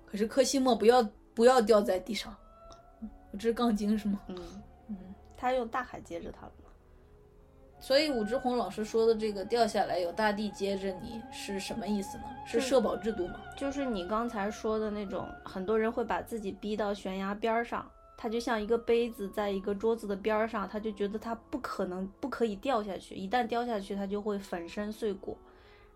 [0.05, 2.35] 可是柯西莫不要不要掉在地上，
[3.31, 4.19] 我这是杠精是吗？
[4.27, 4.35] 嗯，
[4.87, 4.97] 嗯，
[5.37, 6.71] 他用大海接着他了嘛。
[7.79, 12.23] 所以武志红老师说的这个掉下来有大地接着你是什么意思呢？
[12.47, 13.35] 是是社保制度吗？
[13.55, 17.87] 就是你刚才说的那种，很多人会把自己逼到悬崖边儿上，
[18.17, 25.37] 他就像一个杯子在一个桌子的边儿上，他就觉得他不可能不可以掉下去，一旦掉下去，他就会粉身碎骨。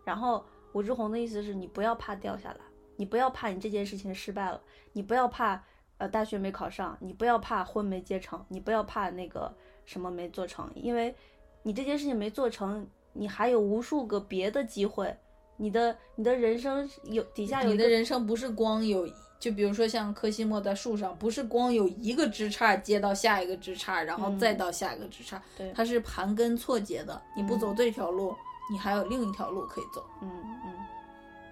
[0.06, 2.60] 然后武志红的意思是你不要怕掉下来，
[2.96, 4.62] 你不要怕你这件事情失败了，
[4.94, 5.64] 你不要怕
[5.98, 9.52] 呃大学没考上，你不要怕婚没结成，你不要怕那个
[9.84, 11.16] 什么没做成，因为
[11.64, 15.16] 你这件事情没做成，你还有无数个别的机会。
[15.58, 19.08] 你的你的人生有底下有你的人生不是光有，
[19.42, 27.20] 就比如说像科西莫在树上，不是光有一个枝杈接到下一个枝杈，然后再嗯到下一个枝杈，对它是盘根错节的。
[27.36, 28.36] 你不走这条路，
[28.72, 30.06] 你还有另一条路可以走。
[30.22, 30.30] 嗯
[30.64, 30.74] 嗯，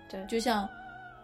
[0.08, 0.70] 对，就像，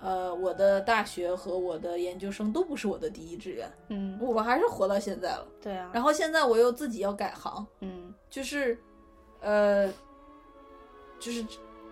[0.01, 5.47] 呃，我的大学和我的研究生都不是我的第一志愿，嗯我还是活到现在了。
[5.61, 8.75] 对啊，然后现在我又自己要改行，嗯，就是，
[9.39, 9.87] 呃，
[11.19, 11.45] 就是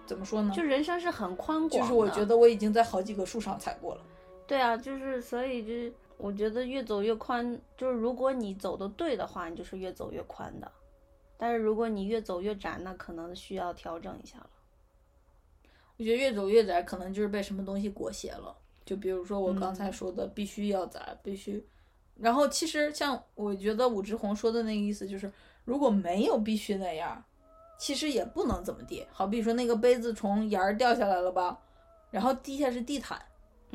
[0.08, 0.52] 怎么说呢？
[0.56, 4.02] 就人生是很宽广的，就是我觉得我已经在好几个树上踩过了。
[4.46, 10.72] 对啊，就是所以就是我觉得越走越宽，就是如果你走的对的话，你就是越走越宽的，
[11.38, 14.50] 但是如果你越走越窄，那可能需要调整一下了。
[15.98, 18.56] 我觉得越走越窄，可能就是被什么东西裹挟了。
[18.86, 21.66] 就比如说我刚才嗯说的，必须要窄，必须。
[22.16, 25.32] 然后其实像我觉得武志红说的那个意思就是，
[25.64, 27.24] 如果没有必须那样，
[27.78, 29.06] 其实也不能怎么地。
[29.12, 31.60] 好比说那个杯子从沿儿掉下来了吧，
[32.12, 33.20] 然后地下是地毯，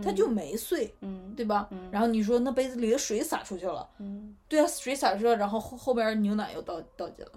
[0.02, 1.68] 它就没碎，嗯对吧？
[1.70, 7.32] 嗯然后你说那杯子里的水洒出去了，嗯，对啊，水洒出去了，然后后后边牛奶又倒倒进了。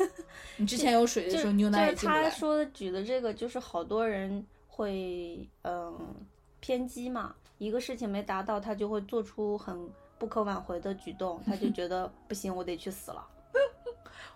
[0.58, 2.30] 你之前有水的时候，牛奶就是他也进不来。
[2.30, 5.94] 说的举的这个，就是好多人会嗯
[6.60, 9.88] 偏激嘛，一个事情没达到，他就会做出很
[10.18, 13.26] 不可挽回的举动，他就觉得 不行，我得去死了。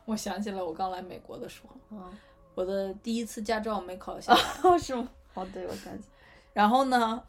[0.06, 2.02] 我想起了，我刚来美国的时候，嗯，
[2.54, 5.08] 我的第一次驾照没考下来， 哦，是吗？
[5.34, 6.04] 哦，对，我想起，
[6.52, 7.22] 然后呢，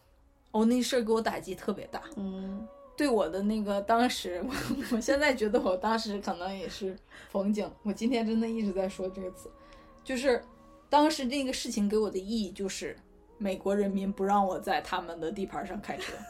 [0.51, 2.01] 哦，那事儿给我打击特别大。
[2.15, 2.67] 嗯
[2.97, 4.53] 对我的那个当时，我
[4.95, 6.95] 我现在觉得我当时可能也是
[7.29, 7.67] 风景。
[7.81, 9.49] 我今天真的一直在说这个词，
[10.03, 10.43] 就是
[10.87, 12.95] 当时这个事情给我的意义就是，
[13.39, 16.13] 美国人民不让我在他们的地盘上开车。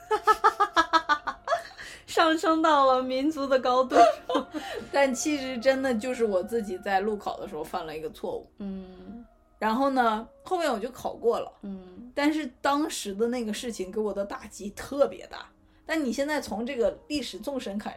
[2.07, 3.95] 上升到了民族的高度。
[4.91, 8.47] 但其实真的就是我自己在路考的时候犯了一个错误。
[8.59, 9.10] 嗯
[9.61, 15.47] 然后呢，后面我就考过了，嗯但是当时的那个事情给我的打击特别大。
[15.85, 17.95] 但你现在从这个历史纵深感、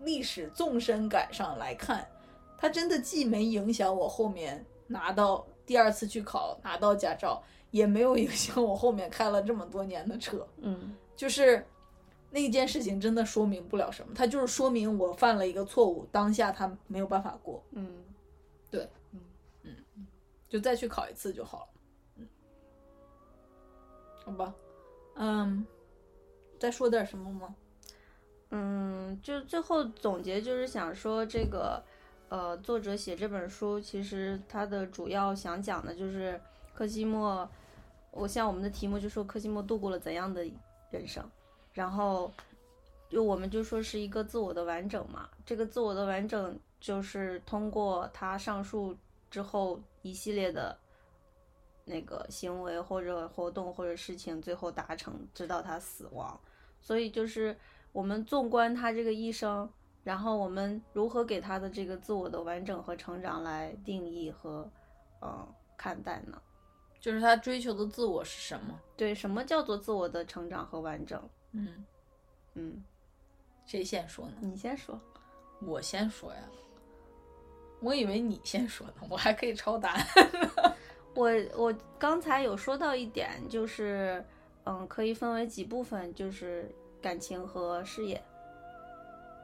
[0.00, 2.08] 历史纵深感上来看，
[2.56, 10.48] 它真的既没影响我后面拿到第二次去考拿到驾照，也没有影响我后面开了这么多年的车。
[10.56, 11.62] 嗯就是
[12.30, 17.62] 那件事情真的说明不了什么，它就是说明我犯了一个错误，当下它没有办法过。
[17.72, 18.02] 嗯
[20.52, 21.68] 就再去考一次就好了。
[22.16, 22.28] 嗯，
[24.22, 24.54] 好吧，
[25.14, 25.66] 嗯，
[26.60, 27.54] 再说点什么吗？
[28.50, 31.82] 嗯，就最后总结就是想说这个，
[32.28, 36.38] 呃，作者写这本书，其实他的主要想讲的就是
[36.74, 37.48] 柯西莫，
[38.10, 40.44] 我像我们的题目就说柯西莫度过了怎样的
[40.90, 41.26] 人生，
[41.72, 42.30] 然后
[43.08, 48.94] 就我们就说是一个自我的完整嘛，这个自我的完整就是通过他上述
[49.30, 50.78] 之后一系列的
[51.84, 56.38] 那个行为或者活动或者事情，最后达成，直到他死亡。
[56.80, 57.56] 所以就是
[57.92, 59.68] 我们纵观他这个一生，
[60.04, 64.68] 然后我们如何给他的这个自我的完整和成长来定义和
[65.20, 65.46] 嗯
[65.76, 66.40] 看待呢？
[67.00, 68.80] 就是他追求的自我是什么？
[68.96, 71.20] 对，什么叫做自我的成长和完整？
[71.50, 71.84] 嗯，
[72.54, 72.84] 嗯，
[73.66, 74.34] 谁先说呢？
[74.40, 75.00] 你先说。
[75.60, 76.42] 我先说呀。
[77.82, 80.06] 我以为你先说呢，我还可以抄答案。
[81.14, 84.24] 我我刚才有说到一点，就是
[84.64, 88.22] 嗯，可以分为几部分，就是感情和事业，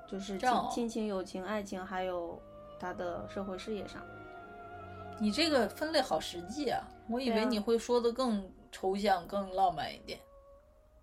[0.06, 2.40] 就是亲亲情、友情、爱情，还有
[2.80, 4.00] 他的社会事业上。
[5.20, 6.80] 你这个分类好实际啊！
[7.10, 10.20] 我以为你会说的更抽象、更浪漫一点。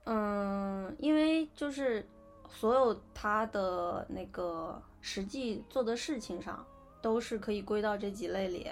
[0.06, 2.08] 嗯，因为就是
[2.50, 6.66] 所有他的那个实际做的事情上，
[7.06, 8.68] 都是可以归到这几类里，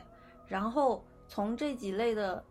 [0.48, 2.44] 然后从这几类的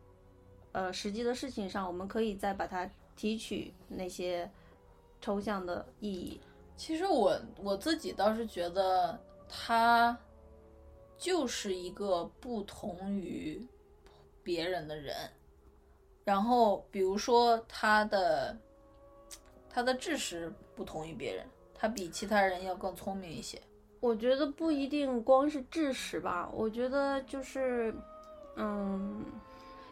[0.71, 4.49] 呃实际的事情上，我们可以再把它提取那些
[5.21, 6.41] 抽象的意义。
[6.77, 9.19] 其实我我自己倒是觉得
[9.49, 10.17] 他
[11.19, 13.61] 就是一个不同于
[14.41, 15.17] 别人的人，
[16.23, 18.57] 然后比如说他的
[19.69, 21.45] 他的知识不同于别人，
[21.75, 23.61] 他比其他人要更聪明一些。
[24.03, 27.95] 我觉得不一定光是智识吧，我觉得就是，
[28.57, 29.25] 嗯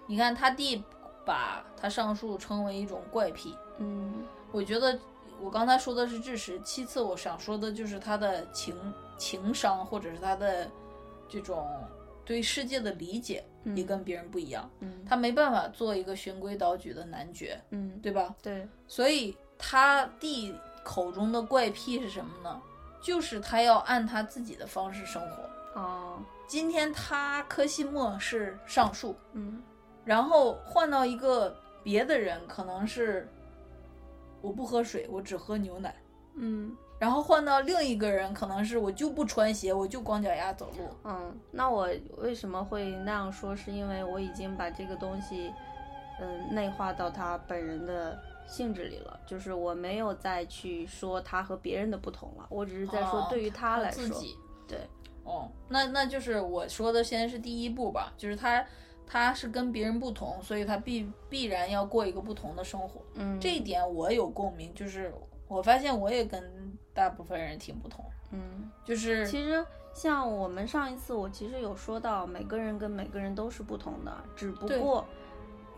[0.08, 0.82] 你看他弟
[1.24, 4.98] 把他上述称为一种怪癖，嗯我觉得
[5.40, 8.74] 我刚才说的是智识，其次我想说的就是他的情
[9.16, 10.68] 情商，或者是他的
[11.28, 11.64] 这种
[12.24, 13.44] 对世界的理解
[13.76, 14.68] 也嗯跟别人不一样。
[14.80, 18.34] 嗯他没办法做一个循规蹈矩的男爵，嗯，对吧？
[18.42, 22.60] 对，所以他弟口中的怪癖是什么呢？
[23.01, 25.81] 就是他要按他自己的方式生活。
[25.81, 29.62] 哦，今天他科西莫是上树，嗯
[30.05, 33.28] 然后换到一个别的人，可能是
[34.40, 35.94] 我不喝水，我只喝牛奶。
[36.35, 36.77] 嗯。
[36.98, 40.86] 然后换到另一个人，可能是我就不穿鞋，我就光脚丫走路。
[41.05, 43.56] 嗯，那我为什么会那样说？
[43.56, 45.51] 是因为我已经把这个东西，
[46.20, 48.20] 嗯，内化到他本人的
[48.51, 49.18] 性质里了。
[49.27, 54.36] 就是我没有再去说他和别人的不同了，我只是在说哦对于他来说，自己
[54.66, 54.78] 对，
[55.24, 58.66] 哦，那那就是我说的，现在是第一步吧，就是他
[59.06, 63.01] 他是跟别人不同，所以他必必然要过一个不同的生活。
[63.14, 65.14] 嗯，这一点我有共鸣，就是
[65.48, 66.43] 我发现我也跟
[66.93, 75.05] 大部分人挺不同，嗯，就是其实像我们上一次我其实有说到，每个人跟每个人都是不同的，只不过，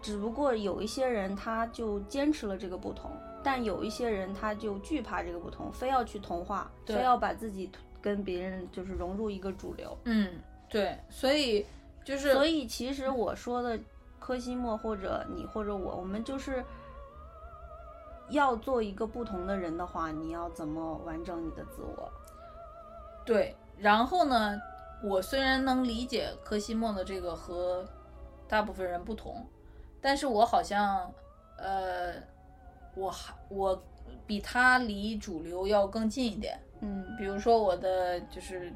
[0.03, 3.11] 只不过有一些人他就坚持了这个不同，
[3.43, 7.71] 但有一些人他就惧怕这个不同，非要去同化，非要把自己
[8.01, 9.97] 跟别人就是融入一个主流。
[10.05, 11.65] 嗯，对，所以
[12.05, 13.79] 就是所以其实我说的
[14.19, 16.65] 柯西莫或者你或者我，我们就是
[18.31, 22.13] 要做一个不同的人的话，你要怎么完整你的自我？
[23.25, 24.61] 对，然后呢，
[25.05, 27.85] 我虽然能理解柯西莫的这个和
[28.49, 29.47] 大部分人不同，
[30.03, 31.11] 但是我好像，
[31.57, 32.13] 呃，
[32.95, 33.83] 我还我
[34.27, 36.59] 比他离主流要更近一点。
[36.81, 38.73] 嗯比如说我的就是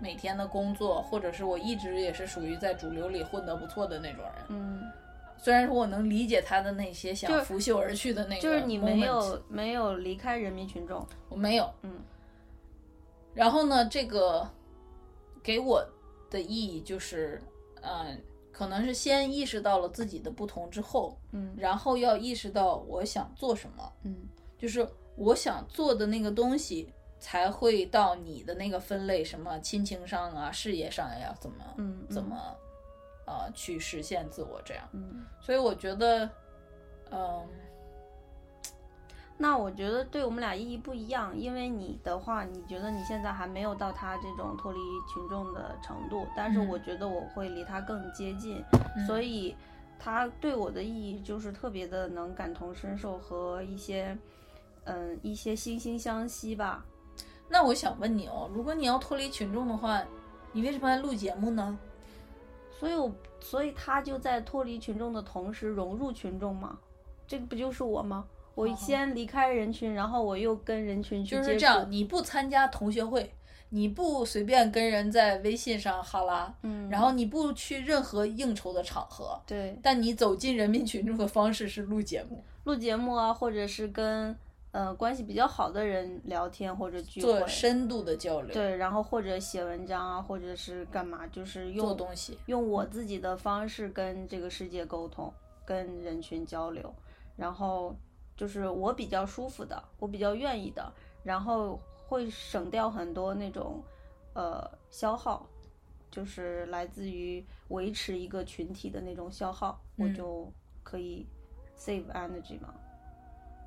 [0.00, 4.32] 每天的工作，或者是我一直也是属于在主流里混得不错的那种人。
[4.48, 4.82] 嗯，
[5.36, 11.06] 虽然说我能理解他的那些想拂袖而去的那个，就是你没有，没有离开人民群众。
[11.28, 11.72] 我没有。
[11.82, 11.92] 嗯
[13.34, 14.48] 然后呢，这个
[15.44, 15.86] 给我
[16.28, 17.40] 的意义就是，
[17.82, 18.20] 嗯、
[18.58, 24.16] 可能是先意识到了自己的不同之后，嗯然后要意识到我想做什么，嗯
[24.58, 32.36] 就是我想做的那个东西，才会到你的那个分类，什么亲情上啊、事业上呀，怎么嗯怎么
[33.28, 34.88] 呃去实现自我这样。
[34.90, 35.24] 嗯。
[35.40, 36.28] 所以我觉得，
[37.12, 37.46] 嗯、
[39.40, 44.78] 那我觉得对我们俩意义不一样，因为你的话，你觉得你现在还没有到他这种脱离
[45.08, 48.60] 群众的程度，但是嗯我觉得我会离他更接近，
[49.06, 49.54] 所以
[49.96, 54.18] 他对我的意义就是特别的能感同身受和一些，
[54.82, 56.84] 嗯，一些惺惺相惜吧。
[57.48, 60.02] 那我想问你哦，如果你要脱离群众的话，
[60.50, 61.78] 你为什么还录节目呢？
[62.76, 66.76] 所以我，所以他就在脱离群众的同时融入群众嘛，
[67.26, 68.26] 这个不就是我吗？
[68.58, 73.32] 我哦先离开人群，然后我又跟人群去就是这样，你不参加同学会，
[73.68, 79.78] 你不随便跟人在微信上哈拉，嗯，然后你不去任何应酬的场合，对。
[79.80, 84.36] 但你走进人民群众的方式是录节目，录节目啊，或者是跟
[84.72, 87.38] 呃关系比较好的人聊天或者聚会。
[87.38, 92.36] 做，深度的交流，对，然后或者写文章啊，或者是干嘛，就是用做东西。
[92.46, 95.32] 用我自己的方式跟这个世界沟通，
[95.64, 96.92] 跟人群交流，
[97.36, 97.94] 然后
[98.38, 100.92] 就是我比较舒服的，我比较愿意的，
[101.24, 103.82] 然后会省掉很多那种
[104.32, 105.44] 呃消耗，
[106.08, 110.14] 就是来自于维持一个群体的那种消耗，我嗯。
[110.14, 110.52] 就
[110.84, 111.26] 可以
[111.76, 112.72] save energy 嘛。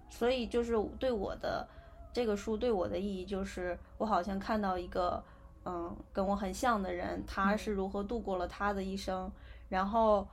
[0.10, 1.68] 所以就是对我的
[2.14, 5.22] 这个书对我的意义就是，我好像看到一个
[5.66, 7.58] 嗯跟我很像的人，他嗯。
[7.58, 9.30] 是如何度过了他的一生，
[9.68, 10.26] 然后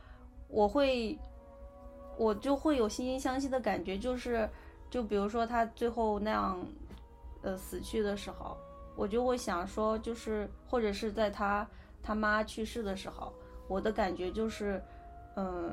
[0.47, 1.19] 我会
[2.19, 4.47] 我就会有惺惺相惜的感觉，就是
[4.91, 6.59] 就比如说他最后那样
[7.43, 8.57] 呃死去的时候，
[8.97, 11.67] 我就会想说，就是或者是在他
[12.03, 13.33] 他妈去世的时候，
[13.69, 14.83] 我的感觉就是
[15.37, 15.73] 嗯。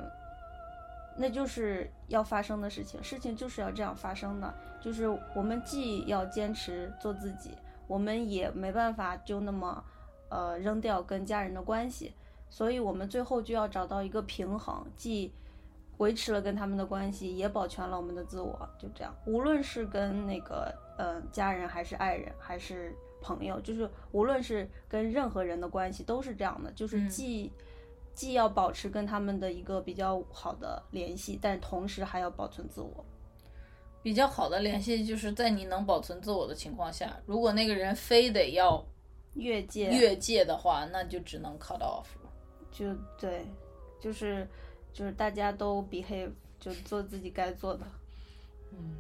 [1.18, 4.54] 那就是要发生的事情，事情就是要这样发生的。
[4.82, 7.52] 就是我们既要坚持做自己，
[7.88, 9.82] 我们也没办法就那么，
[10.28, 12.12] 呃，扔掉跟家人的关系。
[12.50, 15.32] 所以我们最后就要找到一个平衡，既
[15.98, 18.68] 维持了跟他们的关系，也保全了我们的自我。
[18.80, 27.52] 就这样，无论是跟那个呃家人，还是爱人，还是朋友，就是无论是跟任何人的关系，都是这样的，就是嗯既。
[28.14, 33.06] 既要保持跟他们的一个比较好的联系，但同时还要保存自我。
[34.02, 38.82] 比较好的联系就是在你能保存自我的情况下，如果那个人非得要
[39.34, 42.06] 越界，越界的话，那就只能 cut off。
[42.72, 42.86] 就
[43.20, 43.46] 对，
[44.00, 44.48] 就是
[44.96, 47.86] 就是大家都 behave，就做自己该做的。
[48.72, 48.96] 嗯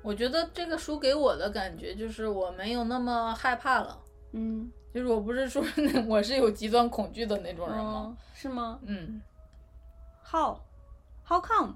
[0.00, 3.98] 我觉得这个书给我的感觉就是我没有那么害怕了，
[4.32, 5.64] 嗯，就是我不是说
[6.06, 8.14] 我是有极端恐惧的那种人吗？
[8.14, 9.20] 哦，是吗嗯
[10.22, 10.58] ，？How
[11.26, 11.74] how come？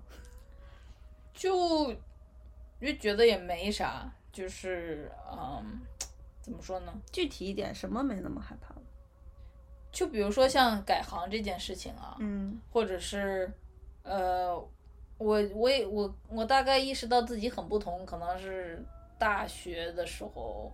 [1.32, 1.90] 就
[2.80, 5.80] 就觉得也没啥，就是嗯，
[6.42, 6.92] 怎么说呢？
[7.10, 8.82] 具体一点，什么没那么害怕了？
[9.90, 13.50] 就比如说像改行这件事情啊，嗯或者是
[14.02, 14.54] 呃，
[15.18, 18.84] 我我也我我大概意识到自己很不同，可能是
[19.18, 20.72] 大学的时候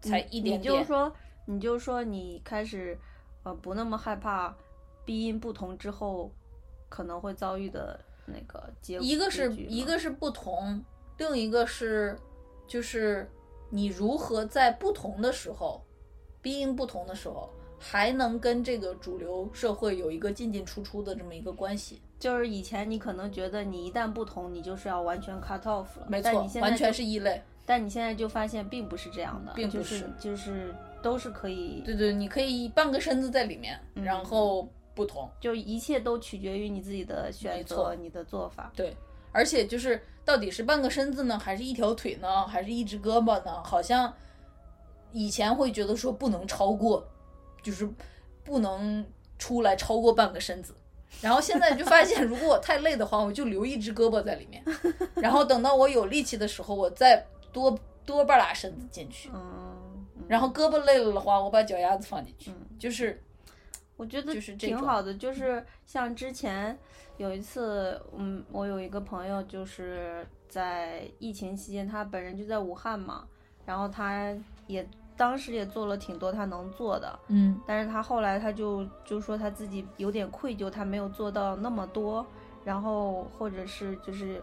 [0.00, 0.84] 才一点点你就点。
[0.84, 1.12] 说，
[1.46, 2.98] 你就说你开始
[3.42, 4.54] 呃不那么害怕
[5.04, 6.30] 鼻音不同之后
[6.88, 10.84] 可能会遭遇的那个结一个是一个是不同，
[11.18, 12.16] 另一个是
[12.68, 13.28] 就是
[13.70, 15.82] 你如何在不同的时候，
[16.40, 17.50] 鼻音不同的时候，
[17.82, 22.00] 还能跟这个主流社会有一个进进出出的这么一个关系。
[22.20, 27.42] 就是以前你可能觉得你一旦不同，你就是要完全 cut off 了，没错但你，现在完全是异类。
[27.66, 30.72] 但你现在就发现并不是这样的，并不就是就是
[31.02, 35.28] 都是可以，对对，你可以半个身子在里面，嗯然后不同。
[35.40, 38.70] 就一切都取决于你自己的选择，你的做法。
[38.76, 38.96] 对，
[39.32, 43.62] 而且就是到底是半个身子呢，还是一条腿呢，还是一只胳膊呢？
[43.64, 44.12] 好像
[45.12, 47.06] 以前会觉得说不能超过，
[47.62, 47.88] 就是
[48.44, 49.04] 不能
[49.38, 50.74] 出来超过半个身子。
[51.20, 54.64] 然后现在就发现，如果我太累的话，我就留一只胳膊在里面，
[55.16, 59.30] 然后等到我有力气的时候，我再多多半拉身子进去。
[59.32, 63.22] 嗯，然后胳膊累了的话，我把脚丫子放进去，嗯就是
[63.96, 66.76] 我觉得挺好的，就是像之前
[67.18, 73.28] 有一次，嗯，我有一个朋友就是在疫情期间，他本人就在武汉嘛，
[73.66, 74.34] 然后他
[74.66, 74.84] 也
[75.22, 77.60] 当时也做了挺多他能做的，嗯。
[77.64, 82.26] 但是他后来他就就说他自己有点愧疚，他没有做到那么多，
[82.64, 84.42] 然后或者是就是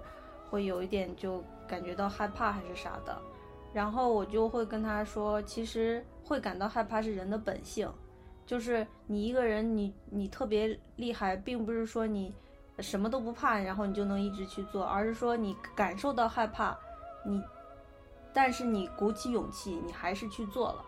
[0.49, 3.21] 会有一点就感觉到害怕还是啥的，
[3.73, 7.91] 然后我就会跟他说，其实会感到害怕是人的本性，
[8.45, 12.33] 就是你一个人你你特别厉害，并不是说你
[12.79, 16.73] 什么都不怕，然后你就能一直去做，而是说你感受到害怕，
[17.25, 17.43] 你
[18.33, 20.85] 但是你鼓起勇气，你还是去做了。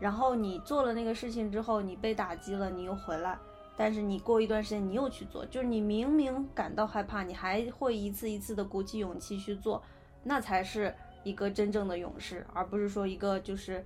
[0.00, 3.38] 然后你做了那个事情之后，你被打击了，你又回来，
[3.76, 9.82] 但是你过一段时间你又去做，就是你明明感到害怕，你还会一次一次的鼓起勇气去做，
[10.22, 13.82] 那才是一个真正的勇士，而不是说一个就是，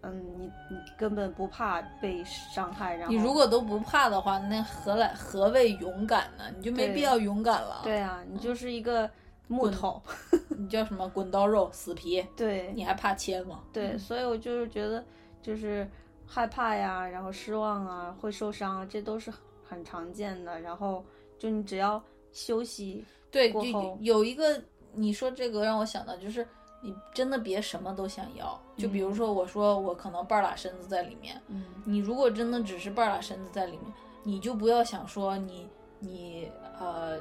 [0.00, 6.44] 嗯，你你根本不怕被伤害，然后你如果都不怕的话，那何来何谓勇敢呢？
[6.56, 7.82] 你就没必要勇敢了。
[7.84, 9.08] 对啊，你就是一个
[9.50, 10.00] 木头，
[10.56, 11.08] 你叫什么？
[11.08, 13.64] 滚刀肉死皮，对，你还怕切吗？
[13.72, 15.04] 对，所以我就是觉得，
[15.42, 15.86] 就是
[16.24, 19.32] 害怕呀，然后失望啊，会受伤啊，这都是
[19.64, 20.60] 很常见的。
[20.60, 21.04] 然后
[21.36, 22.00] 就你只要
[22.30, 23.98] 休息，对，就过后。
[24.00, 24.62] 有一个
[24.92, 26.46] 你说这个让我想到，就是
[26.80, 28.56] 你真的别什么都想要。
[28.76, 31.64] 就比如说，我说我可能半拉身子在里面，嗯。
[31.84, 35.68] 你如果真的只是半拉身子在里面，你就不要想说你
[35.98, 36.48] 你
[36.78, 37.18] 呃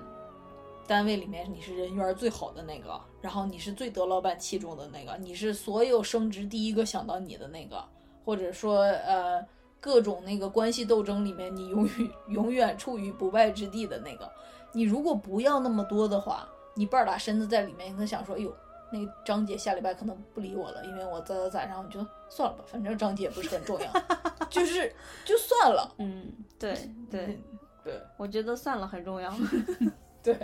[0.89, 7.85] 单位里面你是人缘最好的那个，然后你是最得老板器重的那个，你是所有升职第一个想到你的那个，
[8.25, 9.45] 或者说呃
[9.79, 14.27] 各种那个关系斗争里面你永远永远处于不败之地的那个。
[14.71, 18.51] 你如果不要那么多的话，你半拉身子在里面，你可能想说，哎呦。
[18.91, 23.93] 那个张姐下礼拜可能不理我了，因为我咋咋咋，然后你就算了吧，反正张姐不是很重要，
[24.49, 24.91] 就是
[25.23, 25.93] 就算了。
[25.99, 26.25] 嗯，
[26.57, 26.73] 对
[27.07, 27.43] 对，嗯
[27.83, 29.31] 对我觉得算了很重要。
[30.23, 30.35] 对，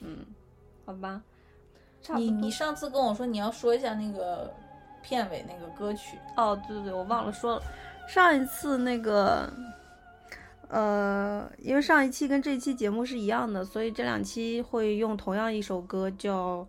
[0.00, 0.24] 嗯，
[0.84, 1.22] 好吧，
[2.16, 2.40] 你多。
[2.40, 4.52] 你上次跟我说你要说一下那个
[5.02, 7.62] 片尾那个歌曲，哦，对对对，我忘了说了，
[8.08, 9.52] 上一次那个，
[10.68, 16.66] 呃，因为上一期跟这一期节目是一样的，所以这两期会用同样一首歌，叫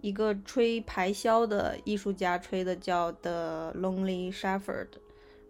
[0.00, 4.88] 一个吹排箫的艺术家吹的，叫 The Lonely Shepherd。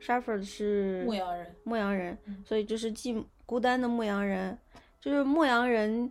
[0.01, 1.55] Shepherd 是牧羊人。
[1.65, 4.57] 牧羊人嗯，所以就是既孤单的牧羊人，
[5.01, 6.11] 就是牧羊人，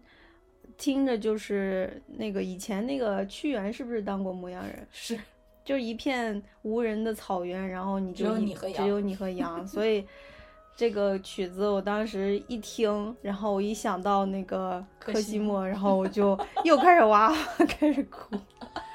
[0.77, 4.87] 听着就是那个以前那个屈原是不是当过牧羊人？
[4.91, 5.19] 是，
[5.65, 10.05] 就是一片无人的草原，然后你就只有你和羊只有你和羊，所以
[10.77, 17.33] 这个曲子我当时一听，然后我一想到那个柯西莫然后我就又开始哇
[17.67, 18.35] 开始哭，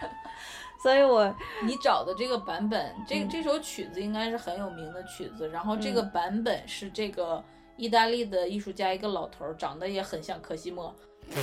[0.82, 1.34] 所以我
[1.64, 3.28] 你找的这个版本，这嗯。
[3.28, 6.10] 这首曲子应该是很有名的曲子，然后这个嗯。
[6.10, 7.42] 版本是这个
[7.76, 10.94] 意大利的艺术家一个老头儿，长得也很像柯西莫，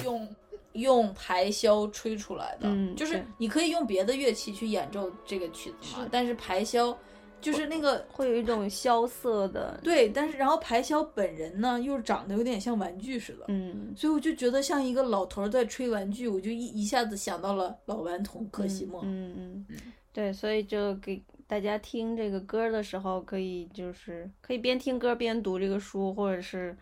[0.03, 0.27] 用
[0.73, 6.95] 用排箫吹出来的，嗯就是你可以用别的乐器去演奏这个曲子嘛是，但是排箫
[7.41, 19.01] 就是那个会有一种萧瑟的，对，但是然后排箫本人呢又长得有点像玩具似的，嗯，所以我就觉得像一个老头儿在吹玩具，我就一一下子想到了老顽童柯西莫。
[19.03, 19.77] 嗯嗯嗯，
[20.11, 26.77] 对，所以就给大家听这个歌的时候，可以就是可以边听歌边读这个书，或者是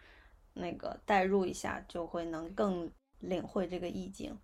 [0.55, 2.89] 那个代入一下，就会能更
[3.21, 4.37] 领会这个意境。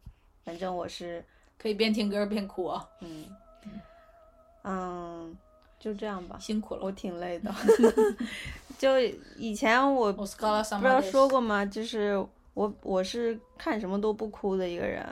[0.43, 1.23] 反正我是，
[1.57, 3.25] 可以边听歌边哭啊，嗯
[4.63, 5.37] 嗯，
[5.79, 6.37] 就这样吧。
[6.39, 6.91] 辛苦了我。
[6.91, 7.53] 挺累的，
[8.77, 8.99] 就
[9.37, 11.65] 以前我不知道说过吗？
[11.65, 12.15] 就是
[12.53, 15.03] 我我是看什么都不哭的一个人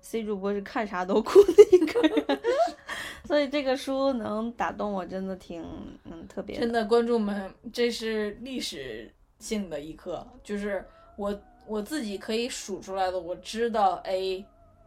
[0.00, 2.40] ，C 主播是看啥都哭的一个人，
[3.24, 5.62] 所以这个书能打动我，真的挺
[6.04, 10.84] 嗯特别真的，观众们，这是历史性的一刻，就是
[11.16, 11.38] 我
[11.68, 14.44] 我自己可以数出来的，我知道 A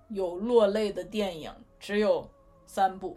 [0.10, 2.28] 有落泪的电影只有
[2.66, 3.16] 三部，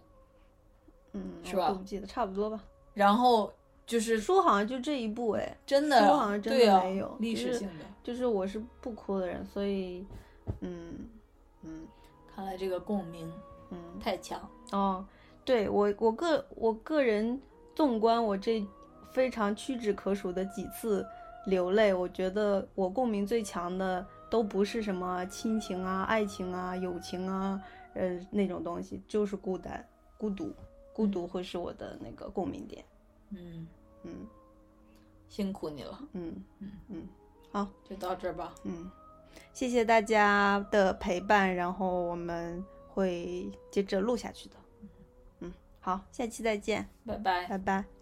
[1.12, 2.62] 嗯，是吧我不记得，差不多吧。
[2.92, 3.52] 然后
[3.86, 7.84] 就是书好像就这一部哎，真的书好像真的没有就是历史性的。
[8.02, 10.06] 就是我是不哭的人，所以
[10.60, 11.08] 嗯
[11.62, 11.86] 嗯
[12.34, 13.32] 看来这个共鸣
[13.70, 14.38] 嗯太强。
[14.72, 15.04] 哦，
[15.44, 17.40] 对我我个我个人
[17.74, 18.64] 纵观我这
[19.12, 21.06] 非常屈指可数的几次
[21.46, 27.62] 流泪，我觉得我共鸣最强的都不是什么亲情啊、爱情啊、友情啊，
[27.94, 30.52] 呃那种东西，就是孤单、孤独，
[30.92, 32.84] 孤独会是我的那个共鸣点。
[33.30, 33.66] 嗯，
[34.04, 34.26] 嗯
[35.28, 35.98] 辛苦你了。
[36.12, 37.08] 嗯嗯嗯，
[37.50, 38.54] 好，就到这儿吧。
[38.62, 38.90] 嗯，
[39.52, 44.56] 谢谢大家的陪伴，然后我们会接着录下去的。
[45.40, 47.46] 嗯，好，下期再见，拜拜。
[47.48, 47.93] 拜拜。